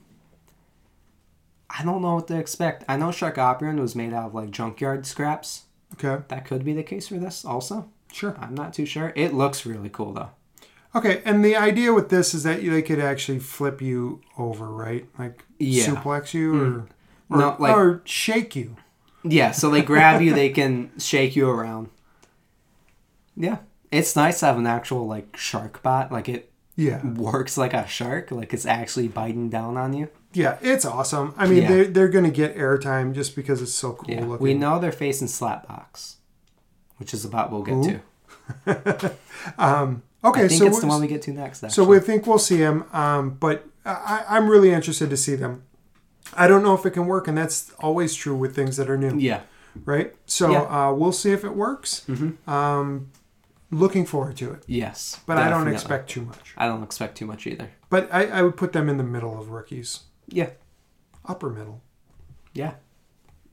I 1.69 1.83
don't 1.83 2.01
know 2.01 2.15
what 2.15 2.27
to 2.29 2.37
expect. 2.37 2.83
I 2.87 2.97
know 2.97 3.11
Shark 3.11 3.37
Operian 3.37 3.79
was 3.79 3.95
made 3.95 4.13
out 4.13 4.27
of 4.27 4.35
like 4.35 4.49
junkyard 4.49 5.05
scraps. 5.05 5.65
Okay. 5.93 6.23
That 6.29 6.45
could 6.45 6.65
be 6.65 6.73
the 6.73 6.83
case 6.83 7.07
for 7.07 7.15
this 7.15 7.45
also. 7.45 7.89
Sure. 8.11 8.35
I'm 8.39 8.55
not 8.55 8.73
too 8.73 8.85
sure. 8.85 9.13
It 9.15 9.33
looks 9.33 9.65
really 9.65 9.89
cool 9.89 10.13
though. 10.13 10.29
Okay, 10.95 11.21
and 11.25 11.43
the 11.43 11.55
idea 11.57 11.93
with 11.93 12.09
this 12.09 12.33
is 12.33 12.43
that 12.43 12.61
they 12.63 12.81
could 12.81 12.99
actually 12.99 13.39
flip 13.39 13.81
you 13.81 14.21
over, 14.37 14.69
right? 14.71 15.05
Like 15.19 15.43
Yeah. 15.59 15.85
suplex 15.87 16.33
you 16.33 16.51
hmm. 16.53 16.59
or, 16.59 16.87
or, 17.29 17.39
No, 17.41 17.55
like- 17.59 17.75
or 17.75 18.01
shake 18.05 18.55
you. 18.55 18.77
Yeah, 19.23 19.51
so 19.51 19.69
they 19.69 19.81
grab 19.81 20.21
you, 20.21 20.33
they 20.33 20.49
can 20.61 20.91
shake 20.99 21.35
you 21.35 21.49
around. 21.49 21.89
Yeah. 23.35 23.57
It's 23.91 24.15
nice 24.15 24.39
to 24.39 24.45
have 24.47 24.57
an 24.57 24.67
actual 24.67 25.05
like 25.07 25.35
shark 25.35 25.81
bot. 25.83 26.11
Like 26.11 26.29
it 26.29 26.51
Yeah. 26.75 27.05
works 27.05 27.57
like 27.57 27.73
a 27.73 27.87
shark, 27.87 28.31
like 28.31 28.53
it's 28.53 28.65
actually 28.65 29.07
biting 29.07 29.49
down 29.49 29.77
on 29.77 29.93
you. 29.93 30.09
Yeah, 30.33 30.57
it's 30.61 30.85
awesome. 30.85 31.33
I 31.37 31.47
mean, 31.47 31.63
Yeah. 31.63 31.67
they're, 31.69 31.85
they're 31.85 32.07
going 32.09 32.25
to 32.25 32.31
get 32.31 32.57
airtime 32.57 33.13
just 33.13 33.35
because 33.35 33.61
it's 33.61 33.73
so 33.73 33.93
cool 33.93 34.13
Yeah. 34.13 34.25
looking. 34.25 34.43
We 34.43 34.53
know 34.53 34.79
they're 34.79 34.91
facing 34.91 35.27
Slapbox, 35.27 36.15
which 36.97 37.13
is 37.13 37.23
about 37.25 37.51
we'll 37.51 37.63
get 37.63 37.73
Who? 37.73 37.99
to. 38.65 39.15
Um, 39.57 40.01
Okay, 40.25 40.45
I 40.45 40.47
think 40.47 40.59
so 40.59 40.67
it's 40.67 40.79
the 40.79 40.87
one 40.87 41.01
we 41.01 41.07
get 41.07 41.21
to 41.23 41.31
next. 41.31 41.63
Actually. 41.63 41.73
So 41.75 41.83
we 41.85 41.99
think 41.99 42.25
we'll 42.27 42.39
see 42.39 42.57
him, 42.57 42.83
um, 42.93 43.31
but 43.31 43.65
I, 43.85 44.23
I'm 44.27 44.47
really 44.49 44.71
interested 44.71 45.09
to 45.09 45.17
see 45.17 45.35
them. 45.35 45.63
I 46.35 46.47
don't 46.47 46.63
know 46.63 46.73
if 46.73 46.85
it 46.85 46.91
can 46.91 47.05
work, 47.05 47.27
and 47.27 47.37
that's 47.37 47.71
always 47.79 48.15
true 48.15 48.35
with 48.35 48.55
things 48.55 48.77
that 48.77 48.89
are 48.89 48.97
new, 48.97 49.17
yeah. 49.19 49.41
right? 49.85 50.13
So 50.25 50.51
Yeah. 50.51 50.61
uh, 50.89 50.93
we'll 50.93 51.11
see 51.11 51.31
if 51.31 51.43
it 51.43 51.55
works. 51.55 52.05
Um, 52.47 53.11
looking 53.71 54.05
forward 54.05 54.35
to 54.37 54.51
it, 54.51 54.63
Yes. 54.67 55.19
but 55.27 55.37
I 55.37 55.49
don't 55.49 55.67
expect 55.67 56.09
too 56.09 56.21
much. 56.21 56.53
I 56.57 56.65
don't 56.67 56.81
expect 56.83 57.17
too 57.17 57.25
much 57.27 57.45
either. 57.45 57.69
But 57.89 58.09
I, 58.11 58.25
I 58.25 58.41
would 58.41 58.57
put 58.57 58.73
them 58.73 58.89
in 58.89 58.97
the 58.97 59.03
middle 59.03 59.39
of 59.39 59.49
rookies, 59.49 60.01
Yeah. 60.27 60.49
upper 61.25 61.49
middle. 61.49 61.81
Yeah. 62.53 62.73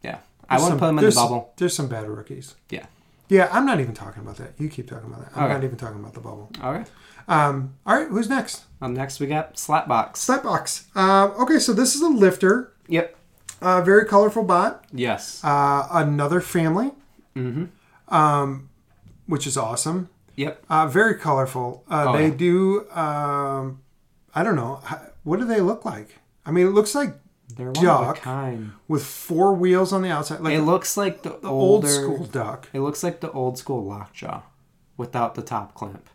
Yeah. 0.03 0.19
I 0.49 0.57
There's 0.57 0.63
wouldn't 0.65 0.71
some- 0.71 0.79
put 0.79 0.87
them 0.87 0.99
in 0.99 1.05
the 1.05 1.15
bubble. 1.15 1.53
There's 1.57 1.75
some 1.75 1.89
bad 1.89 2.09
rookies. 2.09 2.55
Yeah. 2.71 2.87
Yeah, 3.33 3.49
I'm 3.51 3.65
not 3.65 3.81
even 3.81 3.95
talking 3.95 4.23
about 4.23 4.37
that. 4.37 4.53
You 4.59 4.69
keep 4.69 4.89
talking 4.89 5.09
about 5.11 5.21
that. 5.25 5.37
I'm 5.37 5.45
Okay. 5.45 5.55
not 5.55 5.65
even 5.65 5.77
talking 5.77 5.99
about 6.01 6.13
the 6.15 6.21
bubble. 6.21 6.51
All 6.63 6.73
right. 6.73 6.87
Um, 7.29 7.75
all 7.87 7.97
right, 7.97 8.09
who's 8.09 8.29
next? 8.29 8.65
Up 8.83 8.91
next, 8.91 9.21
we 9.21 9.27
got 9.27 9.55
Slapbox. 9.55 10.17
Slapbox. 10.17 10.85
Uh, 10.95 11.33
okay, 11.43 11.59
so 11.59 11.73
this 11.73 11.95
is 11.95 12.03
a 12.03 12.09
lifter. 12.09 12.73
Yep. 12.89 13.17
Uh, 13.63 13.81
very 13.81 14.05
colorful 14.07 14.43
bot. 14.43 14.85
Yes. 14.93 15.41
Uh, 15.45 15.87
another 15.93 16.41
family, 16.41 16.91
mm-hmm. 17.37 17.67
Um, 18.15 18.69
which 19.27 19.47
is 19.47 19.57
awesome. 19.57 20.09
Yep. 20.37 20.65
Uh, 20.69 20.87
very 20.89 21.15
colorful. 21.15 21.85
Uh, 21.89 22.07
Oh, 22.09 22.13
they 22.19 22.29
yeah. 22.29 22.35
do. 22.35 22.91
Um, 22.91 23.81
I 24.35 24.43
don't 24.43 24.57
know. 24.57 24.81
What 25.23 25.39
do 25.39 25.47
they 25.47 25.61
look 25.61 25.85
like? 25.85 26.19
I 26.45 26.51
mean, 26.51 26.67
it 26.67 26.71
looks 26.71 26.95
like 26.95 27.15
They're 27.57 27.71
one 27.73 27.77
of 27.77 27.83
Duck. 27.83 28.19
a 28.19 28.21
kind. 28.21 28.73
with 28.89 29.05
four 29.05 29.55
wheels 29.55 29.93
on 29.93 30.03
the 30.03 30.11
outside, 30.11 30.41
like 30.41 30.55
It 30.55 30.63
looks 30.63 30.97
like 30.97 31.23
the, 31.23 31.31
the 31.41 31.49
old 31.49 31.87
school 31.89 32.25
duck. 32.27 32.69
It 32.73 32.81
looks 32.81 33.03
like 33.03 33.21
the 33.21 33.31
old 33.33 33.59
school 33.59 33.85
lockjaw, 33.85 34.43
without 34.97 35.35
the 35.35 35.43
top 35.43 35.75
clamp. 35.75 36.09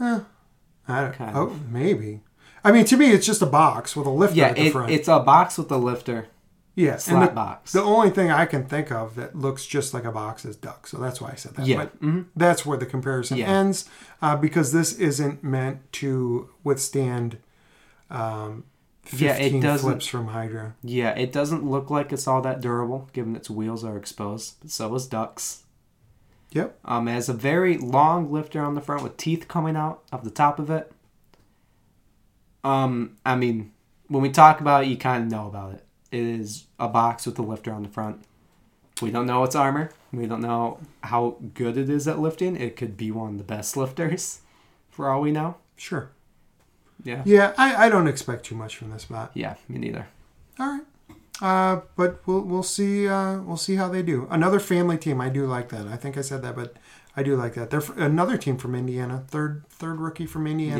I 0.00 0.20
don't, 1.00 1.14
Kind 1.14 1.36
oh, 1.36 1.58
maybe. 1.70 2.20
I 2.62 2.72
mean, 2.72 2.84
to 2.86 2.96
me, 2.96 3.10
it's 3.10 3.26
just 3.26 3.42
a 3.42 3.46
box 3.46 3.94
with 3.96 4.06
a 4.06 4.10
lifter 4.10 4.36
Yeah, 4.36 4.48
at 4.48 4.56
the 4.56 4.66
it, 4.66 4.72
front. 4.72 4.90
it's 4.90 5.08
a 5.08 5.20
box 5.20 5.56
with 5.58 5.70
a 5.70 5.76
lifter. 5.76 6.28
yeah, 6.74 6.96
slap 6.96 7.16
and 7.20 7.28
the, 7.28 7.32
box. 7.32 7.72
The 7.72 7.82
only 7.82 8.10
thing 8.10 8.30
I 8.30 8.44
can 8.46 8.64
think 8.66 8.90
of 8.90 9.14
that 9.14 9.36
looks 9.36 9.64
just 9.66 9.94
like 9.94 10.04
a 10.04 10.10
box 10.12 10.44
is 10.44 10.56
duck, 10.56 10.86
so 10.86 10.98
that's 10.98 11.20
why 11.20 11.30
I 11.30 11.34
said 11.36 11.54
that. 11.56 11.66
Yeah. 11.66 11.84
Mm-hmm. 11.86 12.22
That's 12.36 12.66
where 12.66 12.76
the 12.78 12.86
comparison 12.86 13.38
Yeah. 13.38 13.48
ends, 13.48 13.88
uh, 14.20 14.36
because 14.36 14.72
this 14.72 14.92
isn't 14.98 15.42
meant 15.44 15.90
to 15.94 16.50
withstand 16.64 17.38
um, 18.10 18.64
Yeah, 19.12 19.34
it 19.36 19.60
doesn't- 19.60 19.88
flips 19.90 20.06
from 20.06 20.28
Hydra. 20.28 20.74
Yeah, 20.82 21.10
it 21.10 21.32
doesn't 21.32 21.64
look 21.64 21.90
like 21.90 22.12
it's 22.12 22.26
all 22.26 22.40
that 22.42 22.60
durable, 22.60 23.08
given 23.12 23.36
its 23.36 23.50
wheels 23.50 23.84
are 23.84 23.96
exposed. 23.96 24.56
But 24.60 24.70
so 24.70 24.94
is 24.94 25.06
Duck's. 25.06 25.64
Yep. 26.52 26.78
Um, 26.84 27.08
it 27.08 27.12
has 27.12 27.28
a 27.28 27.32
very 27.34 27.76
long 27.76 28.30
lifter 28.30 28.62
on 28.62 28.74
the 28.74 28.80
front 28.80 29.02
with 29.02 29.16
teeth 29.16 29.48
coming 29.48 29.76
out 29.76 30.02
of 30.12 30.24
the 30.24 30.30
top 30.30 30.58
of 30.58 30.70
it. 30.70 30.92
Um, 32.62 33.16
I 33.26 33.36
mean, 33.36 33.72
when 34.08 34.22
we 34.22 34.30
talk 34.30 34.60
about 34.60 34.84
it, 34.84 34.88
you 34.88 34.96
kind 34.96 35.24
of 35.24 35.30
know 35.30 35.46
about 35.48 35.74
it. 35.74 35.84
It 36.12 36.20
is 36.22 36.66
a 36.78 36.88
box 36.88 37.26
with 37.26 37.38
a 37.38 37.42
lifter 37.42 37.72
on 37.72 37.82
the 37.82 37.88
front. 37.88 38.24
We 39.02 39.10
don't 39.10 39.26
know 39.26 39.42
its 39.42 39.56
armor. 39.56 39.90
We 40.12 40.26
don't 40.26 40.40
know 40.40 40.78
how 41.02 41.36
good 41.54 41.76
it 41.76 41.90
is 41.90 42.06
at 42.06 42.20
lifting. 42.20 42.56
It 42.56 42.76
could 42.76 42.96
be 42.96 43.10
one 43.10 43.32
of 43.32 43.38
the 43.38 43.44
best 43.44 43.76
lifters, 43.76 44.40
for 44.90 45.10
all 45.10 45.20
we 45.20 45.32
know. 45.32 45.56
Sure. 45.76 46.10
Yeah. 47.04 47.22
Yeah, 47.24 47.52
I, 47.56 47.86
I 47.86 47.88
don't 47.88 48.08
expect 48.08 48.44
too 48.46 48.54
much 48.54 48.76
from 48.76 48.90
this 48.90 49.04
bot. 49.04 49.30
Yeah, 49.34 49.54
me 49.68 49.78
neither. 49.78 50.06
All 50.58 50.66
right. 50.66 50.82
Uh, 51.42 51.80
but 51.96 52.22
we'll 52.26 52.40
we'll 52.40 52.62
see 52.62 53.06
uh, 53.08 53.38
we'll 53.40 53.56
see 53.56 53.76
how 53.76 53.88
they 53.88 54.02
do. 54.02 54.26
Another 54.30 54.58
family 54.60 54.96
team. 54.96 55.20
I 55.20 55.28
do 55.28 55.46
like 55.46 55.68
that. 55.70 55.86
I 55.86 55.96
think 55.96 56.16
I 56.16 56.20
said 56.22 56.42
that, 56.42 56.54
but 56.56 56.76
I 57.16 57.22
do 57.22 57.36
like 57.36 57.54
that. 57.54 57.70
They're 57.70 57.80
f- 57.82 57.96
another 57.96 58.36
team 58.36 58.56
from 58.56 58.74
Indiana. 58.74 59.24
Third 59.28 59.64
third 59.68 59.98
rookie 60.00 60.26
from 60.26 60.46
Indiana. 60.46 60.78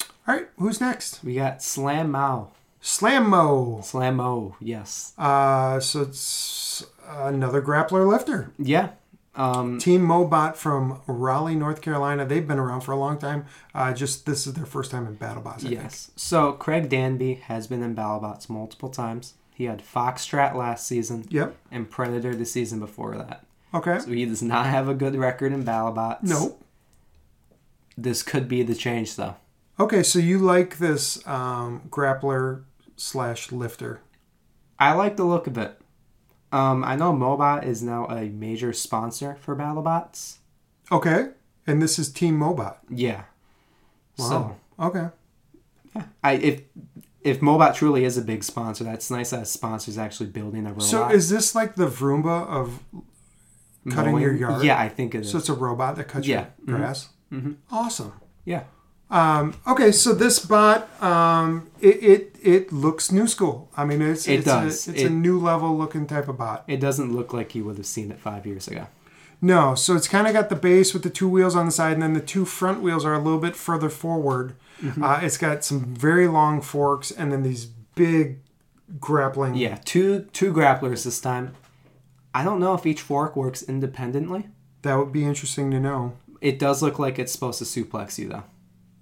Yeah. 0.00 0.06
All 0.28 0.34
right. 0.36 0.48
Who's 0.58 0.80
next? 0.80 1.22
We 1.24 1.34
got 1.36 1.62
Slam 1.62 2.10
Mao. 2.10 2.50
Slammo. 2.82 3.84
Slam 3.84 4.16
Mo, 4.16 4.56
yes. 4.60 5.12
Uh, 5.16 5.78
so 5.78 6.02
it's 6.02 6.84
another 7.08 7.62
grappler 7.62 8.06
lifter. 8.08 8.50
Yeah. 8.58 8.90
Um, 9.34 9.78
Team 9.78 10.02
Mobot 10.06 10.56
from 10.56 11.00
Raleigh, 11.06 11.54
North 11.54 11.80
Carolina. 11.80 12.26
They've 12.26 12.46
been 12.46 12.58
around 12.58 12.82
for 12.82 12.92
a 12.92 12.96
long 12.96 13.18
time. 13.18 13.46
Uh, 13.74 13.92
just 13.94 14.26
this 14.26 14.46
is 14.46 14.52
their 14.54 14.66
first 14.66 14.90
time 14.90 15.06
in 15.06 15.16
BattleBots. 15.16 15.56
I 15.56 15.58
think. 15.60 15.72
Yes. 15.74 16.10
So 16.16 16.52
Craig 16.52 16.88
Danby 16.90 17.34
has 17.34 17.66
been 17.66 17.82
in 17.82 17.94
BattleBots 17.96 18.50
multiple 18.50 18.90
times. 18.90 19.34
He 19.54 19.64
had 19.64 19.82
Foxtrot 19.82 20.54
last 20.54 20.86
season 20.86 21.24
Yep. 21.30 21.56
and 21.70 21.90
Predator 21.90 22.34
the 22.34 22.44
season 22.44 22.78
before 22.78 23.16
that. 23.16 23.44
Okay. 23.74 23.98
So 24.00 24.10
he 24.10 24.26
does 24.26 24.42
not 24.42 24.66
have 24.66 24.88
a 24.88 24.94
good 24.94 25.14
record 25.16 25.52
in 25.52 25.64
BattleBots. 25.64 26.22
Nope. 26.24 26.62
This 27.96 28.22
could 28.22 28.48
be 28.48 28.62
the 28.62 28.74
change 28.74 29.16
though. 29.16 29.36
Okay, 29.80 30.02
so 30.02 30.18
you 30.18 30.38
like 30.38 30.78
this 30.78 31.26
um, 31.26 31.82
grappler 31.88 32.64
slash 32.96 33.50
lifter? 33.50 34.00
I 34.78 34.92
like 34.92 35.16
the 35.16 35.24
look 35.24 35.46
of 35.46 35.56
it. 35.56 35.78
Um, 36.52 36.84
I 36.84 36.96
know 36.96 37.12
Mobot 37.12 37.64
is 37.64 37.82
now 37.82 38.06
a 38.06 38.26
major 38.28 38.72
sponsor 38.72 39.36
for 39.40 39.56
BattleBots. 39.56 40.36
Okay, 40.90 41.28
and 41.66 41.80
this 41.80 41.98
is 41.98 42.10
Team 42.12 42.38
Mobot. 42.38 42.76
Yeah. 42.90 43.22
Wow. 44.18 44.56
okay. 44.78 45.08
So 45.94 46.04
I 46.22 46.32
if 46.34 46.62
if 47.22 47.40
Mobot 47.40 47.74
truly 47.74 48.04
is 48.04 48.18
a 48.18 48.22
big 48.22 48.44
sponsor, 48.44 48.84
that's 48.84 49.10
nice 49.10 49.30
that 49.30 49.42
a 49.42 49.44
is 49.88 49.96
actually 49.98 50.26
building 50.30 50.66
a 50.66 50.70
robot. 50.70 50.82
So 50.84 51.08
is 51.08 51.30
this 51.30 51.54
like 51.54 51.74
the 51.76 51.86
Vroomba 51.86 52.46
of? 52.46 52.80
cutting 53.90 54.12
Mowing- 54.12 54.22
your 54.22 54.34
yard? 54.34 54.62
Yeah, 54.64 54.78
I 54.78 54.88
think 54.88 55.12
it 55.14 55.22
is. 55.22 55.30
So 55.30 55.38
it's 55.38 55.48
a 55.48 55.54
robot 55.54 55.96
that 55.96 56.04
cuts 56.08 56.26
Yeah. 56.26 56.46
your 56.66 56.76
grass. 56.78 57.08
Awesome. 57.70 58.12
yeah. 58.44 58.64
Um, 59.12 59.54
okay, 59.66 59.92
so 59.92 60.14
this 60.14 60.38
bot, 60.38 60.88
um, 61.02 61.70
it, 61.80 62.02
it 62.02 62.36
it 62.42 62.72
looks 62.72 63.12
new 63.12 63.26
school. 63.26 63.68
I 63.76 63.84
mean, 63.84 64.00
it's 64.02 64.26
It 64.26 64.36
it's 64.36 64.44
does. 64.46 64.88
A, 64.88 64.92
it's 64.92 65.02
a 65.02 65.10
new 65.10 65.38
level 65.38 65.76
looking 65.76 66.06
type 66.06 66.28
of 66.28 66.38
bot. 66.38 66.64
It 66.66 66.80
doesn't 66.80 67.14
look 67.14 67.32
like 67.32 67.54
you 67.54 67.64
would 67.64 67.76
have 67.76 67.86
seen 67.86 68.10
it 68.10 68.18
five 68.18 68.46
years 68.46 68.66
ago. 68.68 68.86
No, 69.40 69.74
so 69.74 69.96
it's 69.96 70.08
kind 70.08 70.26
of 70.26 70.32
got 70.32 70.48
the 70.48 70.56
base 70.56 70.94
with 70.94 71.02
the 71.02 71.10
two 71.10 71.28
wheels 71.28 71.54
on 71.54 71.66
the 71.66 71.72
side, 71.72 71.92
and 71.94 72.02
then 72.02 72.14
the 72.14 72.20
two 72.20 72.44
front 72.44 72.80
wheels 72.80 73.04
are 73.04 73.12
a 73.14 73.18
little 73.18 73.40
bit 73.40 73.54
further 73.56 73.90
forward. 73.90 74.54
Mm-hmm. 74.80 75.02
Uh, 75.04 75.18
it's 75.22 75.36
got 75.36 75.62
some 75.64 75.94
very 75.94 76.26
long 76.28 76.60
forks, 76.62 77.10
and 77.10 77.30
then 77.32 77.42
these 77.42 77.66
big 77.94 78.38
grappling. 78.98 79.54
Yeah, 79.56 79.78
two 79.84 80.26
two 80.32 80.52
grapplers 80.52 81.04
this 81.04 81.20
time. 81.20 81.54
I 82.34 82.44
don't 82.44 82.60
know 82.60 82.72
if 82.74 82.86
each 82.86 83.02
fork 83.02 83.36
works 83.36 83.62
independently. 83.62 84.48
that 84.82 84.94
would 84.96 85.12
be 85.12 85.24
interesting 85.24 85.70
to 85.72 85.78
know. 85.80 86.14
It 86.40 86.58
does 86.58 86.82
look 86.82 86.98
like 86.98 87.18
it's 87.18 87.30
supposed 87.32 87.58
to 87.58 87.64
suplex 87.66 88.18
you 88.18 88.28
though. 88.28 88.44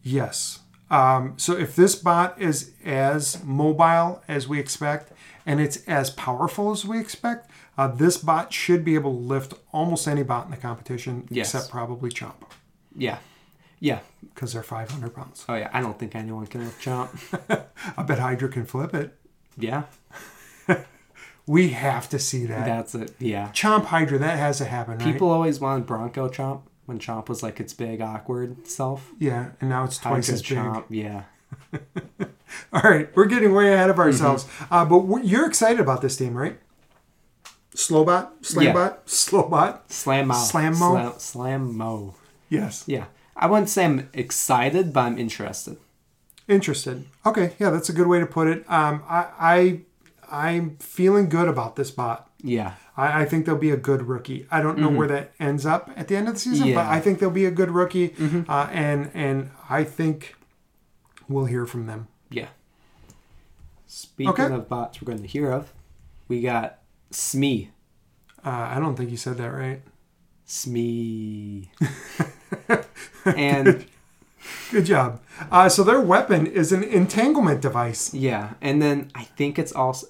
Yes. 0.02 0.60
Um, 0.90 1.34
so 1.36 1.56
if 1.56 1.76
this 1.76 1.94
bot 1.94 2.40
is 2.40 2.72
as 2.84 3.42
mobile 3.44 4.22
as 4.26 4.48
we 4.48 4.58
expect, 4.58 5.12
and 5.46 5.60
it's 5.60 5.78
as 5.86 6.10
powerful 6.10 6.70
as 6.72 6.84
we 6.84 6.98
expect, 6.98 7.48
uh, 7.78 7.86
this 7.88 8.16
bot 8.18 8.52
should 8.52 8.84
be 8.84 8.94
able 8.96 9.12
to 9.12 9.18
lift 9.20 9.54
almost 9.72 10.08
any 10.08 10.22
bot 10.24 10.44
in 10.46 10.50
the 10.50 10.56
competition, 10.56 11.26
Yes. 11.30 11.54
except 11.54 11.70
probably 11.70 12.10
Chomp, 12.10 12.34
Yeah. 12.96 13.18
Yeah. 13.78 14.00
because 14.34 14.52
they're 14.52 14.62
500 14.64 15.14
pounds. 15.14 15.44
Oh 15.48 15.54
yeah. 15.54 15.70
I 15.72 15.80
don't 15.80 15.98
think 15.98 16.14
anyone 16.16 16.46
can 16.46 16.64
lift 16.64 16.84
Chomp. 16.84 17.64
I 17.96 18.02
bet 18.02 18.18
Hydra 18.18 18.48
can 18.48 18.66
flip 18.66 18.92
it. 18.94 19.16
yeah. 19.56 19.84
We 21.46 21.70
have 21.70 22.08
to 22.10 22.18
see 22.20 22.46
that. 22.46 22.64
That's 22.64 22.94
it. 22.94 23.14
Yeah. 23.18 23.48
Chomp 23.48 23.86
Hydra, 23.86 24.18
that 24.18 24.38
has 24.38 24.58
to 24.58 24.66
happen, 24.66 24.98
right? 24.98 25.04
People 25.12 25.30
always 25.30 25.58
want 25.58 25.84
Bronco 25.86 26.28
Chomp 26.28 26.60
when 26.90 26.98
Chomp 26.98 27.28
was 27.28 27.42
like 27.42 27.60
its 27.60 27.72
big 27.72 28.00
awkward 28.02 28.66
self. 28.68 29.10
Yeah, 29.18 29.52
and 29.60 29.70
now 29.70 29.84
it's 29.84 29.96
twice 29.96 30.28
as 30.28 30.42
big. 30.42 30.58
Chomp. 30.58 30.84
Yeah. 30.90 31.22
All 32.72 32.82
right, 32.82 33.08
we're 33.16 33.26
getting 33.26 33.54
way 33.54 33.72
ahead 33.72 33.88
of 33.90 33.96
Mm-hmm. 33.96 34.02
ourselves. 34.02 34.46
Uh, 34.70 34.84
but 34.84 35.24
you're 35.24 35.46
excited 35.46 35.80
about 35.80 36.02
this 36.02 36.16
team, 36.16 36.34
right? 36.36 36.58
Slowbot? 37.74 38.28
Slambot? 38.42 38.98
Slowbot? 39.06 39.80
Slam 39.88 40.26
Mo. 40.28 40.34
Slam 40.34 40.72
Mo? 40.78 41.14
Slam, 41.18 41.72
slam 41.72 42.12
Yes. 42.48 42.84
Yeah. 42.86 43.04
I 43.36 43.46
wouldn't 43.46 43.68
say 43.70 43.84
I'm 43.84 44.10
excited, 44.12 44.92
but 44.92 45.00
I'm 45.02 45.18
interested. 45.18 45.78
Interested. 46.48 47.06
Okay, 47.24 47.52
yeah, 47.60 47.70
that's 47.70 47.88
a 47.88 47.92
good 47.92 48.08
way 48.08 48.18
to 48.18 48.26
put 48.26 48.48
it. 48.48 48.68
Um, 48.70 49.02
I, 49.08 49.26
I, 49.38 49.80
I'm 50.30 50.76
feeling 50.78 51.28
good 51.28 51.46
about 51.48 51.76
this 51.76 51.90
bot. 51.92 52.29
Yeah. 52.42 52.74
I, 52.96 53.22
I 53.22 53.24
think 53.24 53.46
they'll 53.46 53.56
be 53.56 53.70
a 53.70 53.76
good 53.76 54.02
rookie. 54.08 54.46
I 54.50 54.60
don't 54.62 54.78
know 54.78 54.88
where 54.88 55.08
that 55.08 55.32
ends 55.40 55.64
up 55.66 55.90
at 55.96 56.08
the 56.08 56.16
end 56.16 56.28
of 56.28 56.34
the 56.34 56.40
season, 56.40 56.58
but 56.58 56.64
Mm-hmm. 56.66 56.76
Yeah. 56.78 56.82
Mm-hmm. 56.84 56.92
I 56.94 57.00
think 57.00 57.18
they'll 57.18 57.30
be 57.30 57.44
a 57.46 57.50
good 57.50 57.70
rookie, 57.70 58.14
uh, 58.48 58.68
and 58.72 59.10
and 59.14 59.50
I 59.68 59.84
think 59.84 60.36
we'll 61.28 61.46
hear 61.46 61.66
from 61.66 61.86
them. 61.86 62.08
Yeah. 62.30 62.48
Speaking 63.86 64.30
Okay. 64.32 64.54
of 64.54 64.68
bots 64.68 65.00
we're 65.02 65.06
going 65.12 65.22
to 65.22 65.28
hear 65.28 65.50
of, 65.50 65.72
we 66.28 66.40
got 66.40 66.78
Smee. 67.10 67.70
Uh, 68.44 68.48
I 68.50 68.78
don't 68.80 68.96
think 68.96 69.10
you 69.10 69.16
said 69.16 69.36
that 69.38 69.48
right. 69.48 69.82
Smee. 70.44 71.70
and 73.24 73.84
Good 74.70 74.86
job. 74.86 75.20
Uh, 75.50 75.68
so 75.68 75.82
their 75.84 76.00
weapon 76.00 76.46
is 76.46 76.72
an 76.72 76.82
entanglement 76.82 77.60
device. 77.60 78.14
yeah, 78.14 78.54
and 78.60 78.80
then 78.80 79.10
I 79.14 79.24
think 79.24 79.58
it's 79.58 79.72
also 79.72 80.06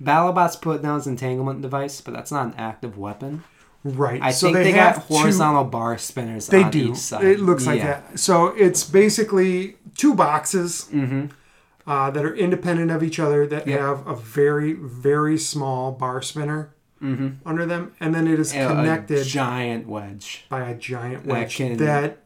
Battlebot's 0.00 0.56
put 0.56 0.82
down 0.82 0.96
his 0.96 1.06
entanglement 1.06 1.60
device, 1.62 2.00
but 2.00 2.14
that's 2.14 2.32
not 2.32 2.46
an 2.46 2.54
active 2.56 2.96
weapon. 2.96 3.44
Right. 3.84 4.20
I 4.22 4.30
so 4.30 4.46
think 4.52 4.64
they, 4.64 4.72
have 4.72 4.96
got 4.96 5.08
two- 5.08 5.14
horizontal 5.14 5.64
bar 5.64 5.96
spinners 5.98 6.46
They 6.48 6.64
on 6.64 6.70
do. 6.70 6.90
each 6.90 6.96
side. 6.96 7.24
It 7.24 7.40
looks 7.40 7.66
like 7.66 7.78
Yeah. 7.80 8.00
that. 8.00 8.18
So 8.18 8.48
it's 8.48 8.84
basically 8.84 9.76
two 9.96 10.14
boxes 10.14 10.86
Mm-hmm. 10.92 11.26
uh, 11.86 12.10
that 12.10 12.24
are 12.24 12.34
independent 12.34 12.90
of 12.90 13.02
each 13.02 13.18
other 13.18 13.46
that 13.46 13.66
Yep. 13.66 13.80
have 13.80 14.06
a 14.06 14.14
very, 14.16 14.72
very 14.74 15.38
small 15.38 15.92
bar 15.92 16.20
spinner 16.22 16.74
Mm-hmm. 17.02 17.28
under 17.48 17.64
them, 17.64 17.92
and 18.00 18.14
then 18.14 18.26
it 18.28 18.38
is 18.38 18.52
A 18.54 18.66
connected 18.66 19.24
giant 19.26 19.88
wedge. 19.88 20.44
by 20.50 20.68
a 20.68 20.74
giant 20.74 21.24
that 21.24 21.30
wedge 21.32 21.56
can- 21.56 21.76
that 21.78 22.18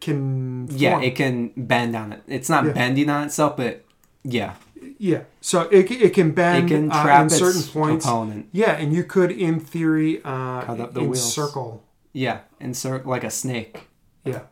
can 0.00 0.66
Yeah, 0.70 1.00
it 1.00 1.14
can 1.14 1.52
bend 1.56 1.94
on 1.94 2.12
it. 2.12 2.22
It's 2.26 2.48
not 2.48 2.64
Yeah. 2.64 2.72
bending 2.72 3.08
on 3.08 3.24
itself, 3.24 3.56
but 3.56 3.83
yeah, 4.24 4.54
yeah. 4.98 5.22
So 5.40 5.62
it, 5.70 5.90
it 5.90 6.14
can 6.14 6.32
bend 6.32 6.70
it 6.70 6.74
can 6.74 6.90
uh, 6.90 7.02
trap 7.02 7.20
in 7.20 7.26
its 7.26 7.38
certain 7.38 7.62
points. 7.62 8.04
opponent. 8.04 8.48
Yeah, 8.52 8.72
and 8.72 8.92
you 8.92 9.04
could, 9.04 9.30
in 9.30 9.60
theory, 9.60 10.18
uh, 10.24 10.62
Cut 10.62 10.80
up 10.80 10.94
the 10.94 11.00
encircle. 11.02 11.82
Yeah, 12.12 12.40
insert 12.60 13.06
like 13.06 13.24
a 13.24 13.30
snake. 13.30 13.88
Yeah. 14.24 14.42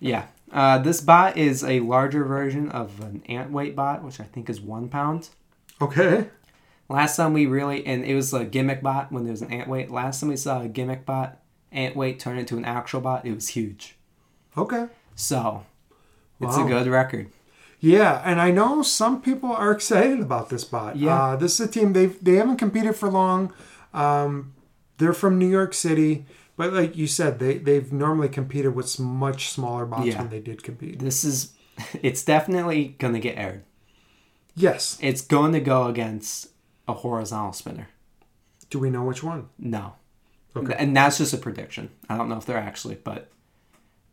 Yeah. 0.00 0.26
Uh, 0.52 0.78
this 0.78 1.00
bot 1.00 1.36
is 1.36 1.64
a 1.64 1.80
larger 1.80 2.24
version 2.24 2.68
of 2.70 3.00
an 3.00 3.22
ant 3.28 3.50
weight 3.50 3.74
bot, 3.74 4.04
which 4.04 4.20
I 4.20 4.24
think 4.24 4.48
is 4.48 4.60
one 4.60 4.88
pound. 4.88 5.28
Okay. 5.80 6.28
Last 6.88 7.16
time 7.16 7.32
we 7.32 7.46
really, 7.46 7.84
and 7.84 8.04
it 8.04 8.14
was 8.14 8.32
a 8.32 8.44
gimmick 8.44 8.80
bot 8.82 9.10
when 9.10 9.24
there 9.24 9.32
was 9.32 9.42
an 9.42 9.52
ant 9.52 9.68
weight. 9.68 9.90
Last 9.90 10.20
time 10.20 10.28
we 10.28 10.36
saw 10.36 10.62
a 10.62 10.68
gimmick 10.68 11.04
bot, 11.04 11.38
ant 11.72 11.96
weight 11.96 12.20
turn 12.20 12.38
into 12.38 12.56
an 12.56 12.64
actual 12.64 13.00
bot, 13.00 13.26
it 13.26 13.34
was 13.34 13.48
huge. 13.48 13.96
Okay. 14.56 14.86
So, 15.16 15.64
it's 16.40 16.56
Wow. 16.56 16.64
a 16.64 16.68
good 16.68 16.86
record. 16.86 17.30
Yeah, 17.80 18.22
and 18.24 18.40
I 18.40 18.50
know 18.50 18.82
some 18.82 19.20
people 19.20 19.52
are 19.52 19.70
excited 19.70 20.20
about 20.20 20.48
this 20.48 20.64
bot. 20.64 20.96
Yeah. 20.96 21.14
Uh, 21.22 21.36
this 21.36 21.60
is 21.60 21.68
a 21.68 21.70
team 21.70 21.92
they 21.92 22.06
they 22.06 22.34
haven't 22.36 22.56
competed 22.56 22.96
for 22.96 23.10
long. 23.10 23.52
Um, 23.92 24.54
they're 24.98 25.12
from 25.12 25.38
New 25.38 25.48
York 25.48 25.74
City, 25.74 26.24
but 26.56 26.72
like 26.72 26.96
you 26.96 27.06
said, 27.06 27.38
they 27.38 27.58
they've 27.58 27.92
normally 27.92 28.28
competed 28.28 28.74
with 28.74 28.86
s- 28.86 28.98
much 28.98 29.50
smaller 29.50 29.84
bots 29.86 30.06
Yeah. 30.06 30.18
when 30.20 30.30
they 30.30 30.40
did 30.40 30.62
compete. 30.62 30.98
This 31.00 31.22
is, 31.24 31.52
it's 32.02 32.24
definitely 32.24 32.96
going 32.98 33.12
to 33.14 33.20
get 33.20 33.36
aired. 33.36 33.64
Yes. 34.54 34.98
It's 35.02 35.20
going 35.20 35.52
to 35.52 35.60
go 35.60 35.86
against 35.86 36.48
a 36.88 36.94
horizontal 36.94 37.52
spinner. 37.52 37.88
Do 38.70 38.78
we 38.78 38.88
know 38.90 39.04
which 39.04 39.22
one? 39.22 39.48
No. 39.58 39.94
Okay. 40.56 40.74
And 40.78 40.96
that's 40.96 41.18
just 41.18 41.34
a 41.34 41.38
prediction. 41.38 41.90
I 42.08 42.16
don't 42.16 42.30
know 42.30 42.38
if 42.38 42.46
they're 42.46 42.56
actually, 42.56 42.94
but 42.94 43.30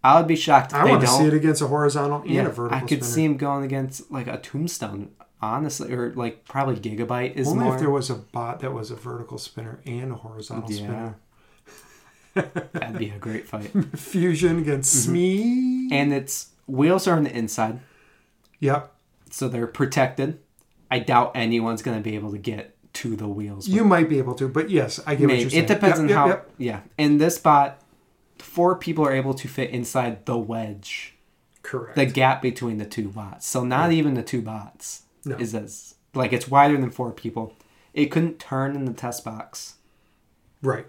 I 0.03 0.17
would 0.19 0.27
be 0.27 0.35
shocked 0.35 0.71
if 0.73 0.77
I 0.77 0.85
want 0.85 1.01
to 1.01 1.07
see 1.07 1.25
it 1.25 1.33
against 1.33 1.61
a 1.61 1.67
horizontal 1.67 2.21
and 2.21 2.29
yeah, 2.29 2.41
a 2.41 2.49
vertical 2.49 2.67
spinner. 2.69 2.75
I 2.75 2.87
could 2.87 3.03
spinner. 3.03 3.13
see 3.13 3.23
him 3.25 3.37
going 3.37 3.63
against 3.63 4.11
like 4.11 4.27
a 4.27 4.37
tombstone, 4.37 5.11
honestly, 5.41 5.93
or 5.93 6.11
like 6.13 6.43
probably 6.45 6.75
Gigabyte 6.75 7.35
is 7.35 7.47
Only 7.47 7.63
more. 7.65 7.73
if 7.75 7.79
there 7.79 7.89
was 7.89 8.09
a 8.09 8.15
bot 8.15 8.59
that 8.59 8.73
was 8.73 8.91
a 8.91 8.95
vertical 8.95 9.37
spinner 9.37 9.79
and 9.85 10.11
a 10.11 10.15
horizontal 10.15 10.69
yeah, 10.71 10.77
spinner. 10.77 11.15
that'd 12.73 12.97
be 12.97 13.09
a 13.09 13.17
great 13.17 13.47
fight. 13.47 13.71
Fusion 13.95 14.59
against 14.59 14.93
Mm-hmm. 14.95 15.11
Smee. 15.11 15.89
and 15.91 16.11
its 16.13 16.49
wheels 16.67 17.07
are 17.07 17.15
on 17.15 17.23
the 17.23 17.35
inside, 17.35 17.79
Yep. 18.59 18.91
so 19.29 19.47
they're 19.47 19.67
protected. 19.67 20.39
I 20.89 20.99
doubt 20.99 21.31
anyone's 21.35 21.81
gonna 21.81 21.99
be 22.01 22.15
able 22.15 22.31
to 22.31 22.37
get 22.37 22.75
to 22.93 23.15
the 23.15 23.27
wheels. 23.27 23.67
You 23.67 23.83
might 23.83 24.07
be 24.09 24.17
able 24.19 24.35
to, 24.35 24.47
but 24.47 24.69
yes, 24.69 24.99
I 25.07 25.15
get 25.15 25.21
what 25.21 25.27
Maybe. 25.27 25.41
you're 25.41 25.49
saying. 25.49 25.63
It 25.63 25.67
depends 25.67 25.97
Yep, 25.99 26.03
on 26.03 26.09
yep, 26.09 26.17
how. 26.17 26.27
yep. 26.27 26.49
Yeah, 26.57 26.79
in 26.97 27.17
this 27.17 27.35
spot, 27.35 27.79
four 28.43 28.75
people 28.75 29.05
are 29.05 29.13
able 29.13 29.33
to 29.33 29.47
fit 29.47 29.69
inside 29.71 30.25
the 30.25 30.37
wedge. 30.37 31.15
Correct. 31.63 31.95
the 31.95 32.05
gap 32.05 32.41
between 32.41 32.77
the 32.77 32.85
two 32.85 33.07
bots. 33.07 33.47
So 33.47 33.63
not 33.63 33.93
even 33.93 34.15
the 34.15 34.21
two 34.21 34.41
bots 34.41 35.03
No. 35.23 35.37
is 35.37 35.55
as 35.55 35.95
like 36.13 36.33
it's 36.33 36.49
wider 36.49 36.77
than 36.77 36.89
four 36.89 37.11
people. 37.13 37.55
It 37.93 38.07
couldn't 38.07 38.37
turn 38.37 38.75
in 38.75 38.83
the 38.83 38.91
test 38.93 39.23
box. 39.23 39.75
right. 40.61 40.85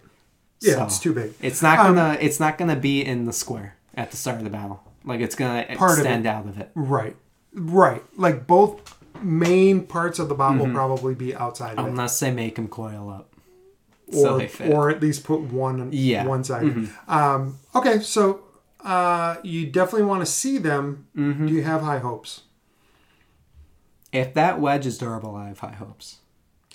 Yeah, 0.60 0.74
So, 0.76 0.84
it's 0.84 0.98
too 0.98 1.12
big. 1.14 1.32
It's 1.40 1.62
not 1.62 1.78
Um, 1.78 1.94
gonna 1.94 2.18
it's 2.20 2.40
not 2.40 2.58
gonna 2.58 2.74
be 2.76 3.04
in 3.04 3.24
the 3.26 3.32
square 3.32 3.76
at 3.94 4.10
the 4.10 4.16
start 4.16 4.38
of 4.38 4.44
the 4.44 4.50
battle. 4.50 4.82
Like 5.04 5.20
it's 5.20 5.34
gonna 5.36 5.64
Part 5.76 6.00
of 6.00 6.06
it. 6.06 6.26
out 6.26 6.46
of 6.46 6.58
it. 6.58 6.70
Right. 6.74 7.14
Right. 7.52 8.02
Like 8.16 8.46
both 8.48 8.98
main 9.22 9.86
parts 9.86 10.18
of 10.18 10.28
the 10.28 10.34
bot 10.34 10.52
Mm-hmm. 10.54 10.60
will 10.60 10.72
probably 10.74 11.14
be 11.14 11.36
outside 11.36 11.78
of 11.78 11.86
it. 11.86 11.88
Unless 11.90 12.18
they 12.18 12.32
make 12.32 12.56
them 12.56 12.66
coil 12.66 13.10
up. 13.10 13.30
Or, 14.12 14.46
or 14.66 14.90
at 14.90 15.00
least 15.00 15.24
put 15.24 15.40
one 15.40 15.80
on 15.80 15.88
Yeah. 15.92 16.20
Mm-hmm. 16.20 16.28
one 16.28 16.44
side. 16.44 16.88
Um, 17.08 17.58
okay, 17.74 18.00
so 18.00 18.42
uh, 18.84 19.36
you 19.42 19.66
definitely 19.66 20.06
want 20.06 20.20
to 20.20 20.26
see 20.26 20.58
them. 20.58 21.06
Mm-hmm. 21.16 21.46
Do 21.46 21.52
you 21.54 21.62
have 21.62 21.80
high 21.82 21.98
hopes? 21.98 22.42
If 24.12 24.34
that 24.34 24.60
wedge 24.60 24.86
is 24.86 24.98
durable, 24.98 25.34
I 25.34 25.48
have 25.48 25.58
high 25.60 25.72
hopes. 25.72 26.18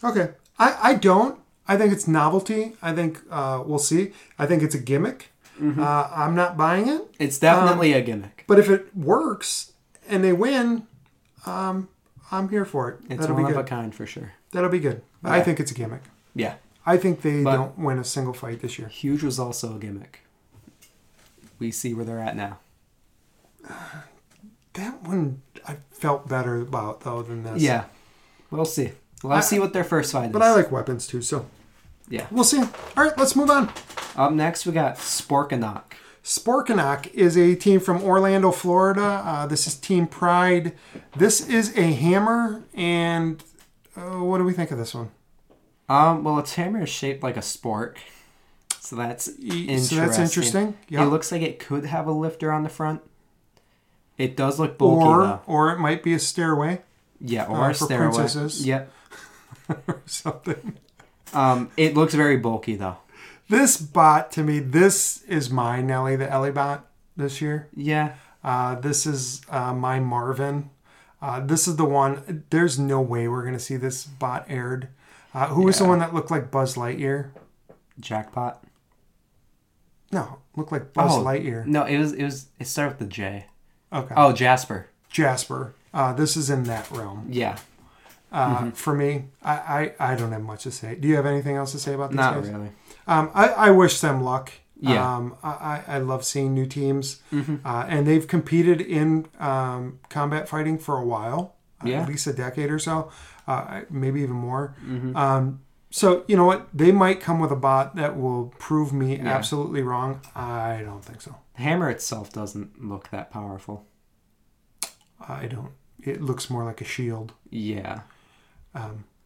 Okay. 0.04 0.30
I, 0.58 0.78
I 0.82 0.94
don't. 0.96 1.40
I 1.68 1.78
think 1.78 1.94
it's 1.94 2.08
novelty. 2.08 2.74
I 2.82 2.94
think 2.94 3.22
uh, 3.30 3.64
we'll 3.66 3.78
see. 3.80 4.12
I 4.38 4.46
think 4.46 4.64
it's 4.64 4.76
a 4.76 4.80
gimmick. 4.80 5.30
Mm-hmm. 5.62 5.82
Uh, 5.82 6.10
I'm 6.14 6.36
not 6.36 6.58
buying 6.58 6.88
it. 6.90 7.04
It's 7.20 7.38
definitely 7.38 7.94
a 7.94 8.02
gimmick. 8.02 8.44
But 8.48 8.60
if 8.60 8.70
it 8.70 8.96
works 8.96 9.74
and 10.08 10.24
they 10.24 10.34
win, 10.34 10.88
um, 11.46 11.90
I'm 12.32 12.50
here 12.50 12.66
for 12.66 12.90
it. 12.90 13.00
It's 13.10 13.22
That'll 13.22 13.36
one 13.36 13.46
be 13.46 13.52
of 13.52 13.58
a 13.58 13.62
good. 13.62 13.70
kind 13.70 13.94
for 13.94 14.06
sure. 14.06 14.34
That'll 14.52 14.70
be 14.70 14.80
good. 14.80 15.02
I 15.24 15.42
think 15.42 15.60
it's 15.60 15.70
a 15.72 15.74
gimmick. 15.76 16.02
Yeah. 16.34 16.56
I 16.86 16.98
think 16.98 17.22
they 17.22 17.44
But- 17.44 17.56
don't 17.56 17.78
win 17.80 18.00
a 18.00 18.04
single 18.04 18.34
fight 18.34 18.62
this 18.62 18.80
year. 18.80 18.88
Huge 18.88 19.24
was 19.24 19.40
also 19.40 19.76
a 19.76 19.80
gimmick. 19.80 20.22
We 21.60 21.72
see 21.72 21.94
where 21.94 22.06
they're 22.06 22.20
at 22.20 22.36
now. 22.36 22.60
That 24.74 25.04
one 25.04 25.42
I 25.68 25.78
felt 25.92 26.28
better 26.30 26.62
about 26.62 27.02
though 27.02 27.22
than 27.22 27.44
this. 27.44 27.62
Yeah. 27.62 27.86
We'll 28.52 28.66
see. 28.66 28.92
Let's 29.24 29.48
I- 29.48 29.50
see 29.50 29.60
what 29.60 29.74
their 29.74 29.84
first 29.84 30.12
fight 30.12 30.28
is. 30.28 30.32
But 30.32 30.42
I 30.42 30.54
like 30.54 30.72
weapons 30.72 31.06
too, 31.08 31.22
so 31.22 31.48
Yeah. 32.08 32.28
we'll 32.32 32.44
see. 32.46 32.60
All 32.62 33.04
right, 33.04 33.18
let's 33.18 33.36
move 33.36 33.50
on. 33.50 33.70
Up 34.16 34.32
next, 34.32 34.66
we 34.66 34.72
got 34.72 34.96
Sporkinok. 34.98 35.84
Sporkinok 36.24 37.12
is 37.14 37.36
a 37.38 37.56
team 37.56 37.80
from 37.80 38.02
Orlando, 38.04 38.52
Florida. 38.52 39.02
Uh, 39.26 39.46
this 39.48 39.66
is 39.68 39.76
Team 39.76 40.06
Pride. 40.08 40.74
This 41.16 41.46
is 41.48 41.76
a 41.78 41.92
hammer, 41.94 42.64
and 42.74 43.44
uh, 43.98 44.20
what 44.24 44.38
do 44.38 44.44
we 44.44 44.54
think 44.54 44.72
of 44.72 44.78
this 44.78 44.94
one? 44.94 45.10
Um, 45.90 46.24
well, 46.24 46.38
its 46.40 46.54
hammer 46.54 46.84
is 46.84 46.90
shaped 46.90 47.24
like 47.24 47.36
a 47.36 47.42
spork, 47.42 47.96
so 48.80 48.96
that's 48.96 49.28
interesting. 49.28 49.80
So 49.80 49.96
that's 49.96 50.20
interesting. 50.20 50.78
It 50.90 51.02
looks 51.06 51.32
like 51.32 51.42
it 51.42 51.58
could 51.60 51.86
have 51.86 52.06
a 52.08 52.12
lifter 52.12 52.52
on 52.52 52.64
the 52.64 52.70
front. 52.70 53.02
It 54.18 54.36
does 54.38 54.60
look 54.60 54.78
bulky 54.78 55.06
Or 55.06 55.24
though. 55.24 55.42
or 55.48 55.72
it 55.72 55.80
might 55.80 56.04
be 56.04 56.14
a 56.14 56.20
stairway 56.20 56.82
Yeah, 57.22 57.46
or 57.48 57.58
uh, 57.66 57.70
a 57.72 57.74
for 57.74 57.86
stairway. 57.86 58.16
princesses. 58.16 58.66
Yep. 58.68 58.92
or 59.88 60.02
something. 60.06 60.78
Um, 61.34 61.70
it 61.78 61.96
looks 61.96 62.14
very 62.14 62.38
bulky 62.38 62.76
though. 62.76 62.98
This 63.50 63.78
bot 63.78 64.32
to 64.34 64.44
me, 64.44 64.60
this 64.60 65.24
is 65.24 65.50
my 65.50 65.82
Nelly 65.82 66.16
the 66.16 66.30
Ellie 66.30 66.52
bot 66.52 66.86
this 67.18 67.42
year. 67.42 67.68
Yeah. 67.76 68.14
Uh, 68.44 68.76
this 68.76 69.06
is 69.08 69.42
uh, 69.50 69.74
my 69.74 70.00
Marvin. 70.00 70.70
Uh, 71.22 71.40
this 71.40 71.68
is 71.68 71.76
the 71.78 71.86
one. 71.86 72.44
There's 72.52 72.78
no 72.78 73.02
way 73.02 73.28
we're 73.28 73.44
gonna 73.44 73.58
see 73.60 73.76
this 73.78 74.06
bot 74.06 74.46
aired. 74.48 74.90
Uh, 75.34 75.48
who 75.48 75.64
was 75.64 75.78
the 75.78 75.86
one 75.86 76.00
that 76.00 76.14
looked 76.14 76.32
like 76.32 76.50
Buzz 76.52 76.76
Lightyear? 76.76 77.30
Jackpot. 78.00 78.64
No, 80.12 80.40
looked 80.56 80.72
like 80.72 80.94
Buzz 80.94 81.12
Oh. 81.14 81.24
Lightyear. 81.24 81.66
No, 81.66 81.84
it 81.86 81.98
was 82.00 82.14
it 82.14 82.24
was 82.24 82.48
it 82.60 82.66
started 82.66 82.98
with 82.98 83.00
the 83.10 83.14
J. 83.14 83.46
Okay. 83.94 84.14
Oh, 84.18 84.32
Jasper. 84.34 84.88
Jasper. 85.10 85.74
Uh, 85.94 86.14
this 86.14 86.36
is 86.38 86.50
in 86.50 86.64
that 86.64 86.90
realm. 86.92 87.28
Yeah. 87.30 87.58
Uh, 88.32 88.58
Mm-hmm. 88.58 88.70
For 88.72 88.94
me, 88.96 89.26
I, 89.44 89.94
I 90.00 90.12
I 90.12 90.16
don't 90.16 90.32
have 90.32 90.42
much 90.44 90.64
to 90.64 90.72
say. 90.72 90.96
Do 90.96 91.08
you 91.08 91.16
have 91.16 91.26
anything 91.26 91.56
else 91.56 91.72
to 91.74 91.80
say 91.80 91.94
about 91.94 92.12
these 92.12 92.18
Not 92.18 92.36
guys? 92.36 92.50
really. 92.50 92.70
Um, 93.08 93.32
I, 93.34 93.48
I 93.50 93.70
wish 93.72 94.00
them 94.02 94.22
luck. 94.24 94.52
Yeah. 94.80 94.98
Mm-hmm. 94.98 95.08
Um, 95.08 95.38
I, 95.44 95.84
I 95.88 95.98
love 95.98 96.24
seeing 96.24 96.54
new 96.54 96.66
teams, 96.66 97.22
uh, 97.34 97.86
and 97.90 98.08
they've 98.08 98.26
competed 98.28 98.80
in 98.82 99.26
um, 99.40 100.00
combat 100.10 100.48
fighting 100.48 100.78
for 100.78 100.98
a 100.98 101.04
while, 101.06 101.56
uh, 101.84 101.88
Yeah. 101.90 102.02
at 102.04 102.08
least 102.08 102.28
a 102.28 102.34
decade 102.34 102.72
or 102.72 102.80
so, 102.80 103.12
uh, 103.50 103.82
maybe 103.89 104.22
even 104.22 104.36
more. 104.36 104.76
Mm-hmm. 104.86 105.16
Um, 105.16 105.62
so 105.89 106.24
you 106.28 106.38
know 106.38 106.45
what? 106.45 106.68
They 106.74 106.91
might 106.91 107.20
come 107.20 107.39
with 107.39 107.52
a 107.52 107.56
bot 107.56 107.95
that 107.95 108.20
will 108.20 108.54
prove 108.60 108.93
me 108.93 109.20
absolutely 109.20 109.82
wrong. 109.82 110.22
I 110.36 110.82
don't 110.86 111.04
think 111.04 111.22
so. 111.22 111.36
The 111.56 111.64
hammer 111.64 111.89
itself 111.89 112.32
doesn't 112.32 112.84
look 112.84 113.10
that 113.10 113.32
powerful. 113.32 113.86
I 115.28 115.47
don't. 115.47 115.72
It 116.02 116.22
looks 116.22 116.50
more 116.50 116.64
like 116.64 116.80
a 116.80 116.86
shield. 116.86 117.34
Yeah. 117.50 118.02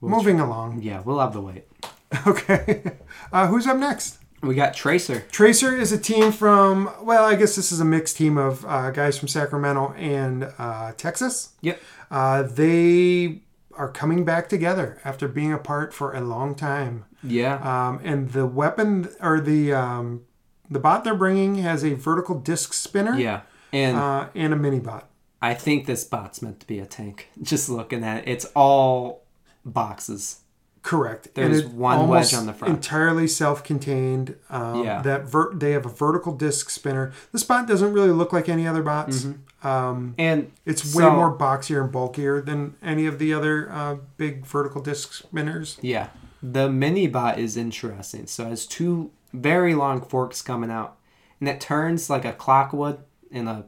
We'll 0.03 0.11
Moving 0.11 0.41
along. 0.41 0.81
Yeah, 0.81 1.01
we'll 1.01 1.19
have 1.19 1.33
the 1.33 1.41
wait. 1.41 1.65
Okay. 2.27 2.83
Uh, 3.31 3.47
who's 3.47 3.65
up 3.65 3.77
next? 3.77 4.19
We 4.43 4.53
got 4.53 4.75
Tracer. 4.75 5.21
Tracer 5.31 5.75
is 5.75 5.91
a 5.91 5.97
team 5.97 6.31
from, 6.31 6.91
well, 7.01 7.25
I 7.25 7.35
guess 7.35 7.55
this 7.55 7.71
is 7.71 7.79
a 7.79 7.85
mixed 7.85 8.17
team 8.17 8.37
of 8.37 8.63
uh, 8.65 8.91
guys 8.91 9.17
from 9.17 9.29
Sacramento 9.29 9.93
and 9.97 10.53
uh, 10.59 10.91
Texas. 10.95 11.53
Yep. 11.61 11.81
Uh, 12.11 12.43
they 12.43 13.41
are 13.77 13.91
coming 13.91 14.25
back 14.25 14.49
together 14.49 14.99
after 15.03 15.27
being 15.27 15.53
apart 15.53 15.93
for 15.93 16.13
a 16.13 16.21
long 16.21 16.55
time. 16.55 17.05
Yeah. 17.23 17.55
Um, 17.57 17.99
and 18.03 18.31
the 18.31 18.45
weapon 18.45 19.09
or 19.19 19.39
the 19.39 19.73
um, 19.73 20.25
the 20.69 20.79
bot 20.79 21.03
they're 21.03 21.15
bringing 21.15 21.55
has 21.55 21.83
a 21.83 21.93
vertical 21.93 22.39
disc 22.39 22.73
spinner 22.73 23.17
yeah. 23.17 23.41
And 23.71 23.97
uh, 23.97 24.29
and 24.35 24.53
a 24.53 24.55
mini 24.55 24.79
bot. 24.79 25.09
I 25.41 25.53
think 25.53 25.85
this 25.85 26.03
bot's 26.03 26.41
meant 26.41 26.59
to 26.61 26.67
be 26.67 26.79
a 26.79 26.85
tank. 26.85 27.29
Just 27.41 27.69
looking 27.69 28.03
at 28.03 28.19
it, 28.19 28.29
it's 28.29 28.45
all 28.55 29.25
boxes. 29.65 30.42
Correct. 30.83 31.33
There's 31.33 31.63
one 31.65 32.07
wedge 32.09 32.33
on 32.33 32.45
the 32.45 32.53
front. 32.53 32.73
Entirely 32.75 33.25
self-contained. 33.27 34.35
Um, 34.49 34.83
Yeah. 34.83 35.01
That 35.01 35.23
ver- 35.25 35.53
they 35.53 35.71
have 35.71 35.85
a 35.85 35.89
vertical 35.89 36.33
disc 36.35 36.69
spinner. 36.69 37.11
This 37.31 37.43
bot 37.43 37.67
doesn't 37.67 37.93
really 37.93 38.11
look 38.11 38.33
like 38.33 38.49
any 38.49 38.67
other 38.67 38.83
bots. 38.83 39.25
Um, 39.63 40.13
And 40.17 40.51
it's 40.65 40.83
way 40.93 41.03
So- 41.03 41.11
more 41.15 41.35
boxier 41.35 41.81
and 41.81 41.91
bulkier 41.91 42.41
than 42.41 42.75
any 42.83 43.05
of 43.05 43.17
the 43.17 43.33
other 43.33 43.71
uh, 43.71 43.95
big 44.17 44.45
vertical 44.45 44.81
disc 44.81 45.13
spinners. 45.13 45.77
yeah, 45.81 46.07
the 46.41 46.69
mini 46.69 47.07
bot 47.07 47.39
is 47.39 47.55
interesting. 47.55 48.27
So 48.27 48.43
it 48.45 48.49
has 48.49 48.65
two 48.65 49.11
very 49.33 49.73
long 49.75 50.01
forks 50.01 50.41
coming 50.41 50.69
out, 50.69 50.97
and 51.39 51.47
it 51.47 51.61
turns 51.61 52.09
like 52.09 52.25
a 52.25 52.33
clock 52.33 52.73
would 52.73 52.97
in 53.31 53.47
a 53.47 53.63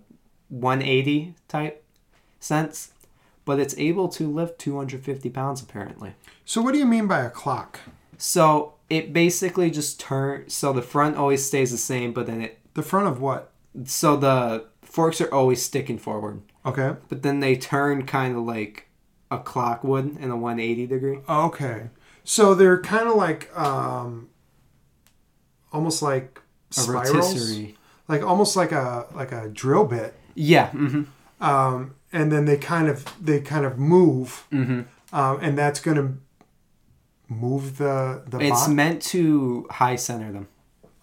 180 0.49 1.33
type 1.47 1.81
sense, 2.41 2.91
but 3.45 3.59
it's 3.59 3.75
able 3.77 4.07
to 4.09 4.27
lift 4.29 4.59
250 4.59 5.29
pounds 5.29 5.61
apparently. 5.61 6.13
So 6.43 6.61
what 6.61 6.73
do 6.73 6.79
you 6.79 6.85
mean 6.85 7.07
by 7.07 7.21
a 7.21 7.29
clock? 7.29 7.79
So 8.17 8.73
it 8.89 9.13
basically 9.13 9.69
just 9.71 9.99
turns. 9.99 10.53
So 10.53 10.73
the 10.73 10.81
front 10.81 11.15
always 11.17 11.45
stays 11.45 11.71
the 11.71 11.77
same, 11.77 12.11
but 12.13 12.25
then 12.27 12.41
it. 12.41 12.59
The 12.73 12.83
front 12.83 13.07
of 13.07 13.21
what? 13.21 13.51
So 13.85 14.15
the 14.17 14.65
forks 14.81 15.19
are 15.21 15.33
always 15.33 15.61
sticking 15.63 15.97
forward, 15.97 16.41
Okay. 16.65 16.95
but 17.09 17.21
then 17.23 17.39
they 17.39 17.55
turn 17.55 18.05
kind 18.05 18.35
of 18.37 18.43
like 18.43 18.87
a 19.31 19.37
clock 19.39 19.83
would 19.83 20.17
in 20.17 20.29
a 20.31 20.37
180 20.37 20.87
degree. 20.87 21.19
Okay. 21.27 21.89
So 22.23 22.53
they're 22.55 22.79
kind 22.81 23.07
of 23.07 23.15
like 23.15 23.55
um, 23.57 24.29
almost 25.73 26.01
like 26.01 26.39
A 26.71 26.73
spirals, 26.81 27.11
rotisserie. 27.11 27.77
like 28.07 28.21
almost 28.23 28.55
like 28.55 28.71
a 28.71 29.07
like 29.13 29.31
a 29.31 29.49
drill 29.49 29.85
bit. 29.85 30.13
Yeah. 30.35 30.69
hmm 30.69 31.03
um, 31.41 31.94
and 32.15 32.31
then 32.31 32.45
they 32.45 32.57
kind 32.57 32.87
of 32.87 33.05
they 33.23 33.39
kind 33.41 33.65
of 33.65 33.77
move, 33.77 34.47
hmm 34.49 34.81
um, 35.13 35.39
and 35.41 35.57
that's 35.57 35.79
going 35.79 35.97
to 35.97 36.13
move 37.27 37.77
the 37.77 38.23
the 38.25 38.37
bot. 38.37 38.41
It's 38.41 38.67
bot. 38.67 38.75
meant 38.75 39.01
to 39.13 39.67
high 39.69 39.95
center 39.97 40.31
them. 40.31 40.47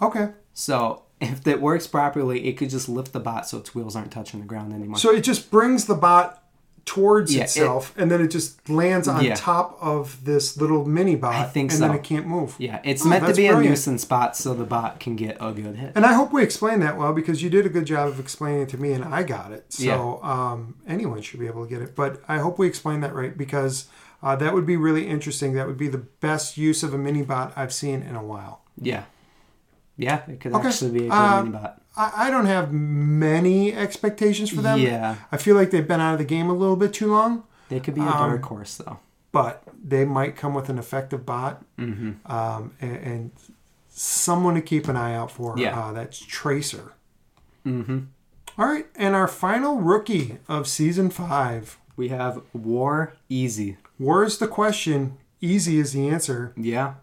okay. 0.00 0.30
So 0.54 1.02
if 1.20 1.42
that 1.44 1.60
works 1.60 1.86
properly, 1.86 2.46
it 2.46 2.54
could 2.58 2.70
just 2.70 2.88
lift 2.88 3.12
the 3.12 3.20
bot 3.20 3.48
so 3.48 3.58
its 3.58 3.74
wheels 3.74 3.94
aren't 3.96 4.10
touching 4.10 4.40
the 4.40 4.46
ground 4.46 4.72
anymore. 4.72 4.98
So 4.98 5.10
it 5.12 5.22
just 5.22 5.50
brings 5.50 5.86
the 5.86 5.94
bot 5.94 6.41
towards 6.84 7.32
Yeah, 7.34 7.42
it- 7.42 7.44
itself, 7.44 7.94
and 7.96 8.10
then 8.10 8.20
it 8.20 8.28
just 8.28 8.68
lands 8.68 9.06
on 9.08 9.24
Yeah. 9.24 9.34
top 9.34 9.78
of 9.80 10.24
this 10.24 10.56
little 10.56 10.84
mini 10.84 11.14
bot. 11.14 11.34
I 11.34 11.44
think 11.44 11.70
and 11.70 11.78
so. 11.78 11.86
then 11.86 11.96
it 11.96 12.02
can't 12.02 12.26
move. 12.26 12.54
yeah, 12.58 12.80
it's 12.84 13.06
Oh, 13.06 13.08
meant 13.08 13.26
to 13.26 13.34
be 13.34 13.46
a 13.46 13.58
nuisance 13.58 14.04
bot 14.04 14.36
so 14.36 14.52
the 14.54 14.64
bot 14.64 14.98
can 15.00 15.14
get 15.16 15.36
a 15.40 15.52
good 15.52 15.76
hit. 15.76 15.92
And 15.94 16.04
I 16.04 16.12
hope 16.14 16.32
we 16.32 16.42
explained 16.42 16.82
that 16.82 16.98
well 16.98 17.12
because 17.12 17.42
you 17.42 17.50
did 17.50 17.66
a 17.66 17.68
good 17.68 17.84
job 17.86 18.08
of 18.08 18.18
explaining 18.18 18.62
it 18.62 18.68
to 18.70 18.78
me, 18.78 18.92
and 18.92 19.04
I 19.04 19.22
got 19.22 19.52
it. 19.52 19.66
So 19.72 20.20
um, 20.22 20.74
anyone 20.86 21.22
should 21.22 21.40
be 21.40 21.46
able 21.46 21.64
to 21.64 21.70
get 21.70 21.82
it. 21.82 21.94
But 21.94 22.20
I 22.28 22.38
hope 22.38 22.58
we 22.58 22.66
explained 22.66 23.02
that 23.04 23.14
right 23.14 23.36
because 23.38 23.86
uh, 24.22 24.36
that 24.36 24.52
would 24.54 24.66
be 24.66 24.76
really 24.76 25.06
interesting. 25.06 25.54
That 25.54 25.66
would 25.66 25.78
be 25.78 25.88
the 25.88 25.98
best 26.20 26.56
use 26.56 26.82
of 26.82 26.92
a 26.94 26.98
mini 26.98 27.22
bot 27.22 27.52
I've 27.56 27.72
seen 27.72 28.02
in 28.02 28.16
a 28.16 28.22
while. 28.24 28.60
Yeah. 28.80 29.04
Yeah, 30.02 30.22
it 30.28 30.40
could 30.40 30.52
Okay. 30.54 30.68
actually 30.68 30.90
be 30.90 30.98
a 31.06 31.10
good 31.10 31.12
Uh, 31.12 31.42
mini 31.42 31.52
bot. 31.58 31.80
I, 31.96 32.12
I 32.26 32.30
don't 32.30 32.46
have 32.46 32.72
many 32.72 33.72
expectations 33.74 34.50
for 34.50 34.62
them. 34.62 34.78
Yeah. 34.78 35.16
I 35.30 35.36
feel 35.36 35.54
like 35.56 35.70
they've 35.70 35.86
been 35.86 36.00
out 36.00 36.12
of 36.14 36.18
the 36.18 36.24
game 36.24 36.48
a 36.50 36.54
little 36.54 36.76
bit 36.76 36.92
too 36.92 37.10
long, 37.10 37.44
They 37.68 37.80
could 37.80 37.94
be 37.94 38.00
a 38.00 38.04
um, 38.04 38.12
dark 38.30 38.42
horse 38.44 38.76
though. 38.76 38.98
but 39.30 39.62
they 39.82 40.04
might 40.04 40.36
come 40.36 40.54
with 40.54 40.68
an 40.68 40.78
effective 40.78 41.24
bot 41.26 41.62
Mm-hmm. 41.78 42.30
um, 42.30 42.72
and, 42.80 42.96
and 42.96 43.30
someone 43.88 44.54
to 44.54 44.62
keep 44.62 44.88
an 44.88 44.96
eye 44.96 45.14
out 45.14 45.30
for. 45.30 45.58
Yeah. 45.58 45.78
Uh, 45.78 45.92
that's 45.92 46.18
Tracer. 46.18 46.92
Mm-hmm. 47.66 47.98
All 48.58 48.66
right, 48.66 48.86
and 48.96 49.14
our 49.14 49.28
final 49.28 49.76
rookie 49.76 50.38
of 50.48 50.66
season 50.66 51.10
five. 51.10 51.78
We 51.96 52.08
have 52.08 52.40
War 52.52 53.14
Easy. 53.28 53.76
War 53.98 54.24
is 54.24 54.38
the 54.38 54.48
question, 54.48 55.16
easy 55.40 55.78
is 55.78 55.92
the 55.92 56.08
answer, 56.08 56.52
Yeah. 56.56 56.94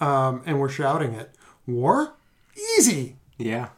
um, 0.00 0.42
and 0.46 0.60
we're 0.60 0.68
shouting 0.68 1.12
it. 1.14 1.34
War? 1.66 2.12
Easy! 2.78 3.16
Yeah. 3.36 3.68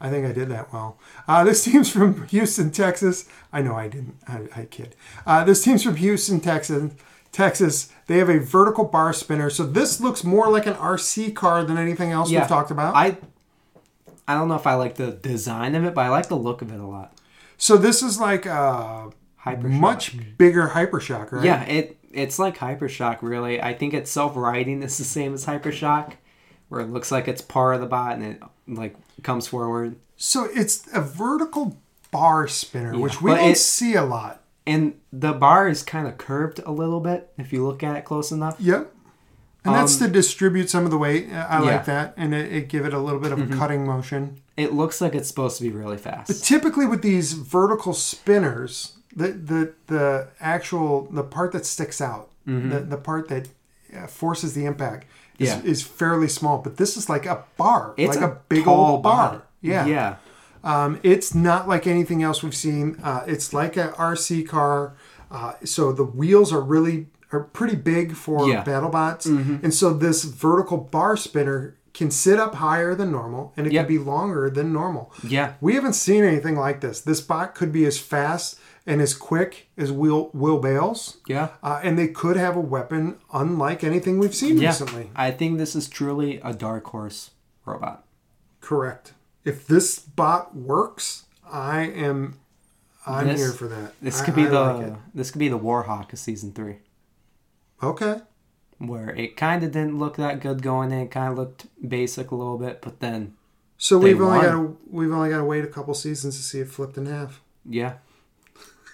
I 0.00 0.10
think 0.10 0.26
I 0.26 0.32
did 0.32 0.48
that 0.50 0.72
well. 0.72 0.98
Uh, 1.26 1.44
this 1.44 1.64
team's 1.64 1.88
from 1.90 2.26
Houston, 2.28 2.70
Texas. 2.70 3.26
I 3.52 3.62
know 3.62 3.74
I 3.74 3.88
didn't. 3.88 4.16
I, 4.28 4.40
I 4.56 4.64
kid. 4.64 4.96
Uh, 5.26 5.44
this 5.44 5.62
team's 5.64 5.82
from 5.82 5.96
Houston, 5.96 6.40
Texas. 6.40 6.92
Texas. 7.32 7.90
They 8.06 8.18
have 8.18 8.28
a 8.28 8.38
vertical 8.40 8.84
bar 8.84 9.12
spinner. 9.12 9.50
So 9.50 9.64
this 9.64 10.00
looks 10.00 10.22
more 10.24 10.50
like 10.50 10.66
an 10.66 10.74
RC 10.74 11.34
car 11.34 11.64
than 11.64 11.78
anything 11.78 12.10
else 12.10 12.30
Yeah. 12.30 12.40
we've 12.40 12.48
talked 12.48 12.70
about. 12.70 12.94
I 12.94 13.16
I 14.26 14.34
don't 14.34 14.48
know 14.48 14.54
if 14.56 14.66
I 14.66 14.74
like 14.74 14.94
the 14.96 15.10
design 15.12 15.74
of 15.74 15.84
it, 15.84 15.94
but 15.94 16.02
I 16.02 16.08
like 16.08 16.28
the 16.28 16.36
look 16.36 16.62
of 16.62 16.72
it 16.72 16.80
a 16.80 16.86
lot. 16.86 17.12
so 17.56 17.76
this 17.76 18.02
is 18.02 18.18
like 18.20 18.46
a 18.46 19.10
Hypershock. 19.44 19.62
much 19.64 20.36
bigger 20.38 20.68
Hypershock, 20.68 21.30
right? 21.32 21.44
Yeah, 21.44 21.62
it 21.64 21.96
it's 22.12 22.38
like 22.38 22.58
Hypershock 22.58 23.18
really. 23.22 23.60
I 23.60 23.74
think 23.74 23.94
its 23.94 24.10
self-righting 24.10 24.82
is 24.82 24.96
the 24.98 25.04
same 25.04 25.34
as 25.34 25.44
Hypershock, 25.46 26.14
where 26.68 26.80
it 26.80 26.88
looks 26.90 27.10
like 27.12 27.28
it's 27.28 27.42
part 27.42 27.74
of 27.74 27.80
the 27.80 27.86
bot 27.86 28.14
and 28.16 28.24
it 28.24 28.42
like 28.68 28.96
comes 29.22 29.46
forward. 29.46 29.96
So 30.16 30.48
it's 30.54 30.84
a 30.94 31.00
vertical 31.00 31.76
bar 32.10 32.46
spinner, 32.48 32.94
Yeah, 32.94 33.00
which 33.00 33.20
we 33.20 33.32
don't 33.32 33.50
it- 33.50 33.58
see 33.58 33.94
a 33.94 34.04
lot. 34.04 34.40
And 34.66 34.94
the 35.12 35.32
bar 35.34 35.68
is 35.68 35.82
kind 35.82 36.06
of 36.08 36.16
curved 36.16 36.58
a 36.64 36.70
little 36.72 37.00
bit 37.00 37.30
if 37.36 37.52
you 37.52 37.66
look 37.66 37.82
at 37.82 37.96
it 37.96 38.04
close 38.06 38.32
enough. 38.32 38.56
Yep. 38.58 38.90
And 39.66 39.74
that's 39.74 40.00
Um, 40.00 40.06
to 40.08 40.12
distribute 40.12 40.70
some 40.70 40.84
of 40.84 40.90
the 40.90 40.96
weight. 40.98 41.26
I 41.26 41.28
Yeah. 41.32 41.44
Mm-hmm. 41.48 41.66
like 41.66 41.84
that, 41.86 42.14
and 42.16 42.34
it, 42.34 42.52
it 42.52 42.68
give 42.68 42.84
it 42.86 42.94
a 42.94 42.98
little 42.98 43.20
bit 43.20 43.32
of 43.32 43.40
a 43.40 43.54
cutting 43.56 43.86
motion. 43.86 44.40
It 44.56 44.72
looks 44.72 45.00
like 45.00 45.14
it's 45.14 45.28
supposed 45.28 45.56
to 45.58 45.62
be 45.64 45.70
really 45.70 45.96
fast. 45.98 46.44
typically 46.44 46.86
with 46.86 47.02
these 47.02 47.32
vertical 47.34 47.92
spinners 47.92 48.92
the 49.16 49.28
the 49.28 49.72
the 49.86 50.28
actual 50.40 51.08
the 51.10 51.22
part 51.22 51.52
that 51.52 51.64
sticks 51.66 52.00
out 52.00 52.30
the, 52.46 52.80
the 52.88 52.96
part 52.96 53.28
that 53.28 53.48
uh, 53.96 54.06
forces 54.06 54.54
the 54.54 54.64
impact 54.64 55.06
is, 55.38 55.50
Mm-hmm. 55.50 55.66
Yeah. 55.66 55.70
is 55.72 55.82
fairly 55.82 56.28
small 56.28 56.58
but 56.58 56.76
this 56.76 56.96
is 56.96 57.08
like 57.08 57.26
a 57.26 57.44
bar 57.56 57.94
It's 57.96 58.16
like 58.16 58.24
a, 58.30 58.38
big 58.48 58.66
old 58.68 59.02
bar 59.02 59.30
bot. 59.32 59.46
yeah 59.60 59.86
Yeah. 59.86 60.16
um, 60.62 61.00
it's 61.02 61.34
not 61.34 61.68
like 61.68 61.86
anything 61.86 62.22
else 62.22 62.42
we've 62.42 62.54
seen 62.56 62.96
uh, 63.02 63.24
it's 63.26 63.52
like 63.52 63.76
a 63.76 63.88
rc 63.90 64.48
car 64.48 64.94
uh, 65.30 65.54
so 65.64 65.92
the 65.92 66.04
wheels 66.04 66.52
are 66.52 66.60
really 66.60 67.06
are 67.32 67.40
pretty 67.40 67.74
big 67.76 68.14
for 68.14 68.48
Yeah. 68.48 68.56
Mm-hmm. 68.62 68.70
battle 68.70 68.90
bots 68.90 69.26
and 69.26 69.74
so 69.74 69.92
this 69.92 70.24
vertical 70.24 70.78
bar 70.78 71.16
spinner 71.16 71.76
can 71.92 72.10
sit 72.10 72.38
up 72.40 72.56
higher 72.56 72.94
than 72.94 73.10
normal 73.12 73.52
and 73.56 73.66
it 73.66 73.72
Yep. 73.72 73.86
can 73.86 73.96
be 73.96 74.02
longer 74.02 74.50
than 74.50 74.72
normal 74.72 75.12
Yeah. 75.22 75.54
we 75.60 75.74
haven't 75.74 75.92
seen 75.94 76.24
anything 76.24 76.56
like 76.56 76.80
this. 76.80 77.00
This 77.00 77.20
bot 77.20 77.54
could 77.54 77.72
be 77.72 77.84
as 77.86 77.98
fast 77.98 78.58
and 78.86 79.00
as 79.00 79.14
quick 79.14 79.68
as 79.76 79.90
Will 79.90 80.30
Will 80.34 80.58
Bales, 80.58 81.18
Yeah. 81.26 81.48
uh, 81.62 81.80
and 81.82 81.98
they 81.98 82.08
could 82.08 82.36
have 82.36 82.56
a 82.56 82.60
weapon 82.60 83.16
unlike 83.32 83.82
anything 83.82 84.18
we've 84.18 84.34
seen 84.34 84.58
Yeah. 84.58 84.68
recently. 84.68 85.10
I 85.16 85.30
think 85.30 85.58
this 85.58 85.74
is 85.74 85.88
truly 85.88 86.40
a 86.42 86.52
dark 86.52 86.86
horse 86.88 87.30
robot. 87.64 88.04
Correct. 88.60 89.14
If 89.44 89.66
this 89.66 89.98
bot 89.98 90.56
works, 90.56 91.24
I 91.50 91.82
am. 91.82 92.38
I'm 93.06 93.26
This- 93.26 93.40
here 93.40 93.52
for 93.52 93.68
that. 93.68 93.92
This 94.00 94.20
I- 94.20 94.24
could 94.24 94.34
be 94.34 94.46
I 94.46 94.48
the 94.48 94.60
like 94.60 94.94
this 95.14 95.30
could 95.30 95.38
be 95.38 95.48
the 95.48 95.58
Warhawk 95.58 96.12
of 96.14 96.18
season 96.18 96.52
three, 96.52 96.78
okay. 97.82 98.22
where 98.78 99.10
it 99.10 99.36
kind 99.36 99.62
of 99.62 99.72
didn't 99.72 99.98
look 99.98 100.16
that 100.16 100.40
good 100.40 100.62
going 100.62 100.90
in. 100.92 100.98
It 101.00 101.10
kind 101.10 101.30
of 101.30 101.38
looked 101.38 101.66
basic 101.86 102.30
a 102.30 102.34
little 102.34 102.58
bit, 102.58 102.80
but 102.82 103.00
then 103.00 103.34
So 103.76 103.98
we've 103.98 104.20
only 104.20 104.38
won. 104.38 104.44
got 104.46 104.52
to 104.52 104.76
we've 104.90 105.12
only 105.12 105.28
got 105.30 105.38
to 105.38 105.44
wait 105.44 105.64
a 105.64 105.68
couple 105.68 105.92
seasons 105.94 106.36
to 106.36 106.42
see 106.42 106.60
it 106.60 106.68
flipped 106.68 106.96
in 106.96 107.06
half. 107.06 107.40
yeah, 107.66 107.94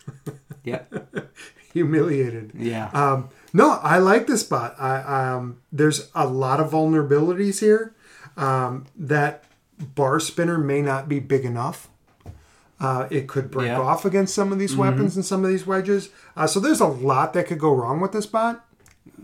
yeah, 0.64 0.82
Humiliated. 1.72 2.52
yeah, 2.54 2.90
Um, 2.92 3.28
no, 3.52 3.78
I 3.82 3.98
like 3.98 4.26
this 4.26 4.42
bot. 4.42 4.74
I, 4.80 5.34
um, 5.34 5.58
there's 5.72 6.10
a 6.14 6.26
lot 6.26 6.60
of 6.60 6.70
vulnerabilities 6.72 7.60
here. 7.60 7.94
Um, 8.36 8.86
that 8.96 9.44
bar 9.78 10.18
spinner 10.20 10.58
may 10.58 10.82
not 10.82 11.08
be 11.08 11.20
big 11.20 11.44
enough. 11.44 11.88
Uh, 12.80 13.06
it 13.10 13.28
could 13.28 13.50
break 13.50 13.66
Yeah. 13.68 13.78
Mm-hmm. 13.78 13.86
off 13.88 14.04
against 14.04 14.34
some 14.34 14.52
of 14.52 14.58
these 14.58 14.74
weapons 14.74 15.14
and 15.14 15.24
some 15.24 15.44
of 15.44 15.50
these 15.50 15.66
wedges. 15.66 16.08
Uh, 16.36 16.46
so 16.46 16.58
there's 16.60 16.80
a 16.80 16.86
lot 16.86 17.34
that 17.34 17.46
could 17.46 17.58
go 17.58 17.72
wrong 17.74 18.00
with 18.00 18.12
this 18.12 18.26
bot. 18.26 18.64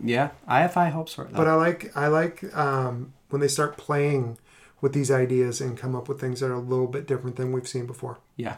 yeah. 0.03 0.29
I 0.47 0.59
have 0.61 0.73
high 0.75 0.89
hopes 0.89 1.13
for 1.13 1.23
it. 1.23 1.31
Though. 1.31 1.37
But 1.37 1.47
I 1.47 1.55
like 1.55 1.91
I 1.97 2.07
like 2.07 2.55
um, 2.55 3.13
when 3.29 3.41
they 3.41 3.47
start 3.47 3.75
playing 3.77 4.37
with 4.79 4.93
these 4.93 5.09
ideas 5.09 5.59
and 5.59 5.75
come 5.77 5.95
up 5.95 6.07
with 6.07 6.19
things 6.21 6.39
that 6.41 6.51
are 6.51 6.53
a 6.53 6.59
little 6.59 6.85
bit 6.87 7.07
different 7.07 7.35
than 7.35 7.51
we've 7.51 7.67
seen 7.67 7.87
before. 7.87 8.19
yeah, 8.35 8.57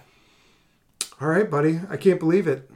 All 1.21 1.27
right, 1.27 1.49
buddy. 1.49 1.81
I 1.89 1.97
can't 1.97 2.19
believe 2.19 2.47
it. 2.47 2.69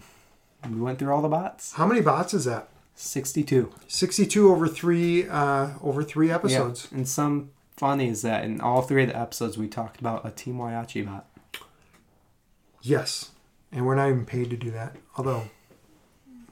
we 0.69 0.79
went 0.79 0.99
through 0.99 1.13
all 1.13 1.21
the 1.21 1.29
bots. 1.29 1.73
How 1.73 1.85
many 1.85 2.01
bots 2.01 2.33
is 2.33 2.45
that? 2.45 2.69
Sixty-two. 2.95 3.71
62 3.87 4.51
over 4.51 4.67
three 4.67 5.27
uh, 5.27 5.71
over 5.81 6.03
three 6.03 6.29
episodes. 6.29 6.87
Yeah. 6.91 6.97
And 6.97 7.07
some 7.07 7.51
funny 7.75 8.07
is 8.09 8.21
that 8.21 8.43
in 8.43 8.61
all 8.61 8.81
three 8.81 9.03
of 9.03 9.09
the 9.09 9.17
episodes 9.17 9.57
we 9.57 9.67
talked 9.67 9.99
about 9.99 10.25
a 10.25 10.31
Team 10.31 10.57
Whyachi 10.57 11.05
bot. 11.05 11.25
Yes. 12.81 13.31
And 13.71 13.85
we're 13.85 13.95
not 13.95 14.09
even 14.09 14.25
paid 14.25 14.49
to 14.51 14.57
do 14.57 14.69
that. 14.71 14.95
Although 15.17 15.49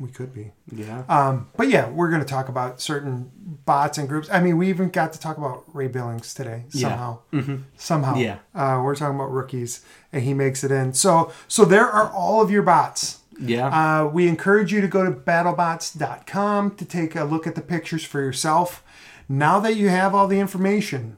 We 0.02 0.10
could 0.10 0.34
be. 0.34 0.52
Yeah. 0.72 1.04
Um, 1.08 1.50
but 1.56 1.70
yeah, 1.70 1.88
we're 1.90 2.10
going 2.10 2.22
to 2.22 2.28
talk 2.28 2.50
about 2.50 2.82
certain 2.82 3.32
bots 3.66 4.00
and 4.00 4.10
groups. 4.10 4.28
I 4.32 4.40
mean, 4.42 4.58
we 4.58 4.68
even 4.70 4.90
got 4.90 5.14
to 5.14 5.20
talk 5.20 5.38
about 5.38 5.64
Ray 5.74 5.88
Billings 5.88 6.34
today 6.34 6.66
somehow. 6.70 7.20
Somehow. 7.78 8.16
Yeah. 8.16 8.40
Uh, 8.56 8.82
we're 8.84 8.96
talking 8.96 9.16
about 9.16 9.32
rookies, 9.32 9.86
and 10.12 10.24
he 10.24 10.34
makes 10.34 10.64
it 10.64 10.72
in. 10.72 10.94
So, 10.94 11.32
so 11.48 11.66
there 11.66 11.88
are 11.88 12.10
all 12.12 12.42
of 12.42 12.50
your 12.50 12.64
bots. 12.64 13.20
yeah. 13.40 13.68
Uh, 13.68 14.08
we 14.08 14.28
encourage 14.28 14.74
you 14.74 14.82
to 14.82 14.88
go 14.88 15.06
to 15.06 15.12
battlebots.com 15.12 16.76
to 16.76 16.86
take 16.86 17.16
a 17.16 17.24
look 17.24 17.46
at 17.48 17.56
the 17.56 17.62
pictures 17.62 18.04
for 18.04 18.22
yourself. 18.22 18.84
Now 19.30 19.60
that 19.60 19.76
you 19.76 19.90
have 19.90 20.14
all 20.16 20.28
the 20.28 20.40
information, 20.40 21.18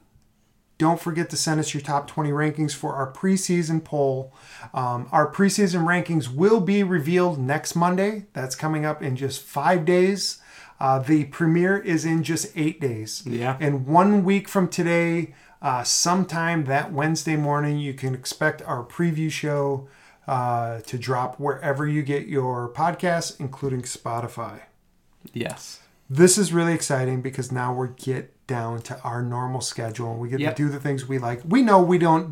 don't 0.78 1.00
forget 1.00 1.30
to 1.30 1.38
send 1.38 1.60
us 1.60 1.74
your 1.74 1.82
top 1.82 2.08
20 2.08 2.32
rankings 2.32 2.74
for 2.74 2.96
our 2.96 3.12
preseason 3.12 3.84
poll. 3.84 4.34
Um, 4.74 5.08
our 5.12 5.32
preseason 5.32 5.86
rankings 5.86 6.34
will 6.34 6.60
be 6.60 6.84
revealed 6.84 7.40
next 7.40 7.76
Monday. 7.76 8.26
That's 8.34 8.56
coming 8.56 8.86
up 8.86 9.02
in 9.02 9.16
just 9.16 9.42
five 9.42 9.86
days. 9.86 10.42
Uh, 10.80 11.00
the 11.00 11.26
premiere 11.26 11.78
is 11.78 12.06
in 12.06 12.24
just 12.24 12.52
eight 12.56 12.82
days. 12.82 13.24
Yeah. 13.26 13.58
And 13.60 13.86
one 13.86 14.24
week 14.24 14.50
from 14.50 14.68
today, 14.68 15.34
uh, 15.62 15.84
sometime 15.84 16.66
that 16.66 16.92
Wednesday 16.92 17.38
morning, 17.38 17.80
you 17.80 17.94
can 17.94 18.14
expect 18.14 18.62
our 18.64 18.84
preview 18.84 19.32
show 19.32 19.88
uh, 20.28 20.82
to 20.82 20.98
drop 20.98 21.40
wherever 21.40 21.88
you 21.88 22.02
get 22.02 22.28
your 22.28 22.70
podcasts, 22.70 23.40
including 23.40 23.84
Spotify. 23.84 24.62
yes. 25.34 25.80
This 26.10 26.38
is 26.38 26.52
really 26.52 26.74
exciting 26.74 27.22
because 27.22 27.52
now 27.52 27.74
we 27.74 27.88
get 27.96 28.43
down 28.54 28.82
to 28.84 28.94
our 29.02 29.22
normal 29.22 29.62
schedule. 29.62 30.12
and 30.12 30.20
We 30.22 30.30
get 30.30 30.40
Yep. 30.40 30.56
to 30.56 30.64
do 30.64 30.70
the 30.70 30.80
things 30.80 31.08
we 31.08 31.18
like. 31.20 31.42
We 31.56 31.62
know 31.62 31.82
we 31.82 31.98
don't. 31.98 32.26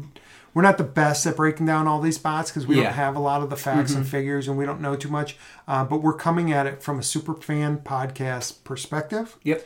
We're 0.53 0.61
not 0.63 0.77
the 0.77 0.83
best 1.01 1.25
at 1.25 1.35
breaking 1.37 1.65
down 1.65 1.87
all 1.87 2.01
these 2.01 2.15
spots 2.15 2.51
because 2.51 2.67
we 2.67 2.75
Yeah. 2.75 2.83
don't 2.83 2.93
have 2.93 3.15
a 3.15 3.19
lot 3.19 3.41
of 3.41 3.49
the 3.49 3.55
facts 3.55 3.93
and 3.93 4.05
figures 4.05 4.47
and 4.49 4.57
we 4.57 4.65
don't 4.65 4.81
know 4.81 4.95
too 4.97 5.09
much. 5.09 5.37
Uh, 5.67 5.83
but 5.85 6.01
we're 6.03 6.19
coming 6.27 6.51
at 6.51 6.65
it 6.67 6.83
from 6.83 6.99
a 6.99 7.03
super 7.03 7.33
fan 7.33 7.77
podcast 7.77 8.63
perspective. 8.65 9.37
Yep. 9.43 9.65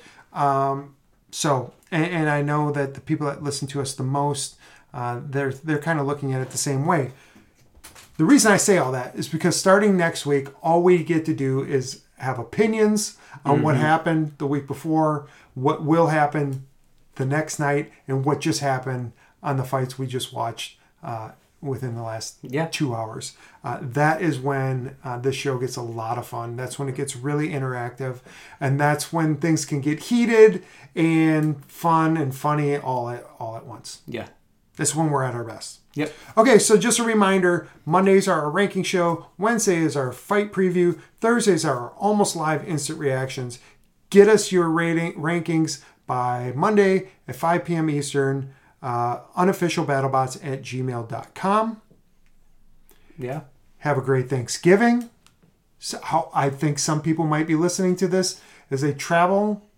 So, 1.31 1.73
and, 1.91 2.05
and 2.05 2.29
I 2.29 2.41
know 2.41 2.71
that 2.71 2.93
the 2.93 3.01
people 3.01 3.27
that 3.27 3.43
listen 3.43 3.67
to 3.69 3.81
us 3.81 3.93
the 3.93 4.03
most, 4.03 4.55
uh, 4.93 5.19
they're 5.27 5.51
they're 5.51 5.79
kind 5.89 5.99
of 5.99 6.05
looking 6.07 6.33
at 6.33 6.41
it 6.41 6.51
the 6.51 6.57
same 6.57 6.85
way. 6.85 7.11
The 8.17 8.23
reason 8.25 8.51
I 8.51 8.57
say 8.57 8.77
all 8.77 8.91
that 8.93 9.15
is 9.15 9.27
because 9.27 9.57
starting 9.59 9.97
next 9.97 10.25
week, 10.25 10.47
all 10.63 10.81
we 10.81 11.03
get 11.03 11.25
to 11.25 11.33
do 11.33 11.61
is 11.63 12.01
have 12.17 12.39
opinions 12.39 13.17
on 13.43 13.61
what 13.61 13.75
happened 13.75 14.33
the 14.37 14.47
week 14.47 14.67
before, 14.67 15.27
what 15.53 15.83
will 15.83 16.07
happen 16.07 16.65
the 17.15 17.25
next 17.25 17.59
night, 17.59 17.91
and 18.07 18.23
what 18.25 18.39
just 18.41 18.59
happened 18.61 19.11
on 19.43 19.57
the 19.57 19.63
fights 19.63 19.97
we 19.99 20.07
just 20.07 20.33
watched 20.33 20.77
uh, 21.03 21.31
within 21.61 21.95
the 21.95 22.01
last 22.03 22.37
Yeah. 22.41 22.67
two 22.67 22.93
hours. 22.95 23.35
Uh, 23.63 23.79
that 23.81 24.21
is 24.21 24.39
when 24.39 24.95
uh, 25.03 25.17
this 25.19 25.35
show 25.35 25.57
gets 25.57 25.75
a 25.75 25.81
lot 25.81 26.17
of 26.17 26.27
fun. 26.27 26.55
That's 26.55 26.77
when 26.79 26.87
it 26.89 26.95
gets 26.95 27.15
really 27.15 27.49
interactive, 27.49 28.19
and 28.59 28.79
that's 28.79 29.11
when 29.13 29.37
things 29.37 29.65
can 29.65 29.81
get 29.81 29.99
heated 30.03 30.63
and 30.95 31.63
fun 31.65 32.17
and 32.17 32.35
funny 32.35 32.77
all 32.77 33.09
at 33.09 33.25
all 33.39 33.55
at 33.55 33.65
once. 33.65 34.01
Yeah. 34.07 34.27
That's 34.77 34.93
when 34.95 35.09
we're 35.09 35.23
at 35.23 35.33
our 35.35 35.43
best. 35.43 35.79
Yep. 35.95 36.13
Okay, 36.37 36.59
so 36.59 36.77
just 36.77 36.99
a 36.99 37.03
reminder 37.03 37.69
Mondays 37.85 38.27
are 38.27 38.41
our 38.41 38.51
ranking 38.51 38.83
show, 38.83 39.27
Wednesday 39.37 39.77
is 39.77 39.95
our 39.95 40.11
fight 40.11 40.51
preview, 40.51 40.99
Thursdays 41.21 41.63
are 41.65 41.77
our 41.77 41.89
almost 41.91 42.35
live 42.35 42.67
instant 42.67 42.99
reactions. 42.99 43.59
Get 44.09 44.27
us 44.27 44.51
your 44.51 44.69
rating 44.69 45.13
rankings 45.13 45.81
by 46.05 46.51
Monday 46.53 47.09
at 47.27 47.35
5 47.37 47.65
p.m. 47.65 47.89
Eastern, 47.89 48.53
uh, 48.81 49.21
unofficialbattlebots 49.37 50.45
at 50.45 50.61
gmail.com. 50.61 51.81
Yeah. 53.17 53.41
Have 53.79 53.97
a 53.97 54.01
great 54.01 54.29
Thanksgiving. 54.29 55.09
So 55.79 55.99
how 56.01 56.29
I 56.33 56.49
think 56.49 56.77
some 56.77 57.01
people 57.01 57.25
might 57.25 57.47
be 57.47 57.55
listening 57.55 57.95
to 57.97 58.07
this 58.07 58.41
as 58.69 58.81
they 58.81 58.93
travel. 58.93 59.69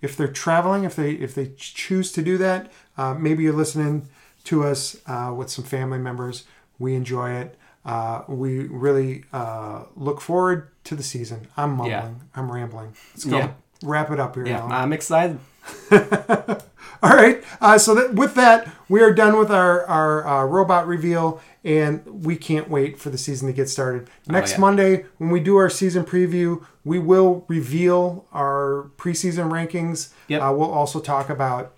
If 0.00 0.16
they're 0.16 0.28
traveling, 0.28 0.84
if 0.84 0.96
they 0.96 1.12
if 1.12 1.34
they 1.34 1.52
choose 1.56 2.12
to 2.12 2.22
do 2.22 2.36
that, 2.38 2.72
uh, 2.98 3.14
maybe 3.14 3.44
you're 3.44 3.52
listening 3.52 4.08
to 4.44 4.64
us 4.64 4.96
uh, 5.06 5.32
with 5.36 5.50
some 5.50 5.64
family 5.64 5.98
members. 5.98 6.44
We 6.78 6.94
enjoy 6.94 7.32
it. 7.32 7.58
Uh, 7.84 8.22
we 8.28 8.66
really 8.68 9.24
uh, 9.32 9.84
look 9.96 10.20
forward 10.20 10.68
to 10.84 10.94
the 10.94 11.02
season. 11.02 11.48
I'm 11.56 11.70
mumbling. 11.70 11.90
Yeah. 11.90 12.10
I'm 12.34 12.50
rambling. 12.50 12.94
Let's 13.12 13.24
go. 13.24 13.36
Yeah. 13.38 13.52
Wrap 13.82 14.10
it 14.10 14.20
up 14.20 14.34
here, 14.36 14.46
Yeah. 14.46 14.60
Alan. 14.60 14.72
I'm 14.72 14.92
excited. 14.92 15.38
All 17.02 17.16
right. 17.16 17.42
Uh, 17.60 17.78
so 17.78 17.94
that, 17.96 18.14
with 18.14 18.34
that, 18.34 18.70
we 18.88 19.00
are 19.00 19.12
done 19.12 19.36
with 19.36 19.50
our, 19.50 19.84
our 19.86 20.26
uh, 20.26 20.44
robot 20.44 20.86
reveal, 20.86 21.40
and 21.64 22.24
we 22.24 22.36
can't 22.36 22.68
wait 22.70 22.98
for 22.98 23.10
the 23.10 23.18
season 23.18 23.48
to 23.48 23.52
get 23.52 23.68
started. 23.68 24.08
Next 24.28 24.52
yeah. 24.52 24.58
Monday, 24.58 25.04
when 25.18 25.30
we 25.30 25.40
do 25.40 25.56
our 25.56 25.68
season 25.68 26.04
preview, 26.04 26.64
we 26.84 27.00
will 27.00 27.44
reveal 27.48 28.26
our 28.32 28.90
preseason 28.96 29.50
rankings. 29.50 30.12
Yep. 30.28 30.42
Uh, 30.42 30.52
we'll 30.52 30.70
also 30.70 31.00
talk 31.00 31.28
about 31.28 31.74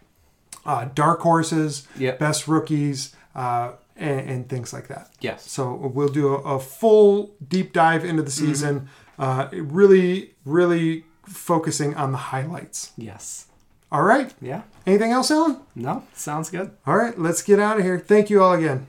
uh, 0.67 0.87
dark 0.95 1.21
horses, 1.21 1.87
Yep. 1.99 2.19
best 2.19 2.49
rookies, 2.49 3.15
uh, 3.35 3.73
and, 3.97 4.21
and 4.31 4.49
things 4.49 4.73
like 4.73 4.89
that. 4.89 5.11
Yes. 5.21 5.49
So 5.51 5.73
we'll 5.75 6.09
do 6.09 6.35
a, 6.35 6.39
a 6.57 6.61
full 6.61 7.35
deep 7.47 7.73
dive 7.73 8.05
into 8.05 8.23
the 8.23 8.31
Mm-hmm. 8.31 8.47
season, 8.47 8.89
uh, 9.19 9.49
really, 9.53 10.35
really 10.45 11.05
focusing 11.27 11.95
on 11.95 12.13
the 12.13 12.19
highlights. 12.19 12.93
Yes. 12.97 13.47
All 13.93 14.03
right. 14.03 14.35
Yeah. 14.41 14.63
Anything 14.87 15.13
else, 15.13 15.31
Alan? 15.31 15.61
No, 15.75 16.03
sounds 16.13 16.51
good. 16.51 16.73
All 16.87 16.97
right, 16.97 17.17
let's 17.19 17.43
get 17.43 17.59
out 17.61 17.79
of 17.79 17.85
here. 17.85 17.99
Thank 17.99 18.29
you 18.31 18.43
all 18.43 18.53
again. 18.55 18.87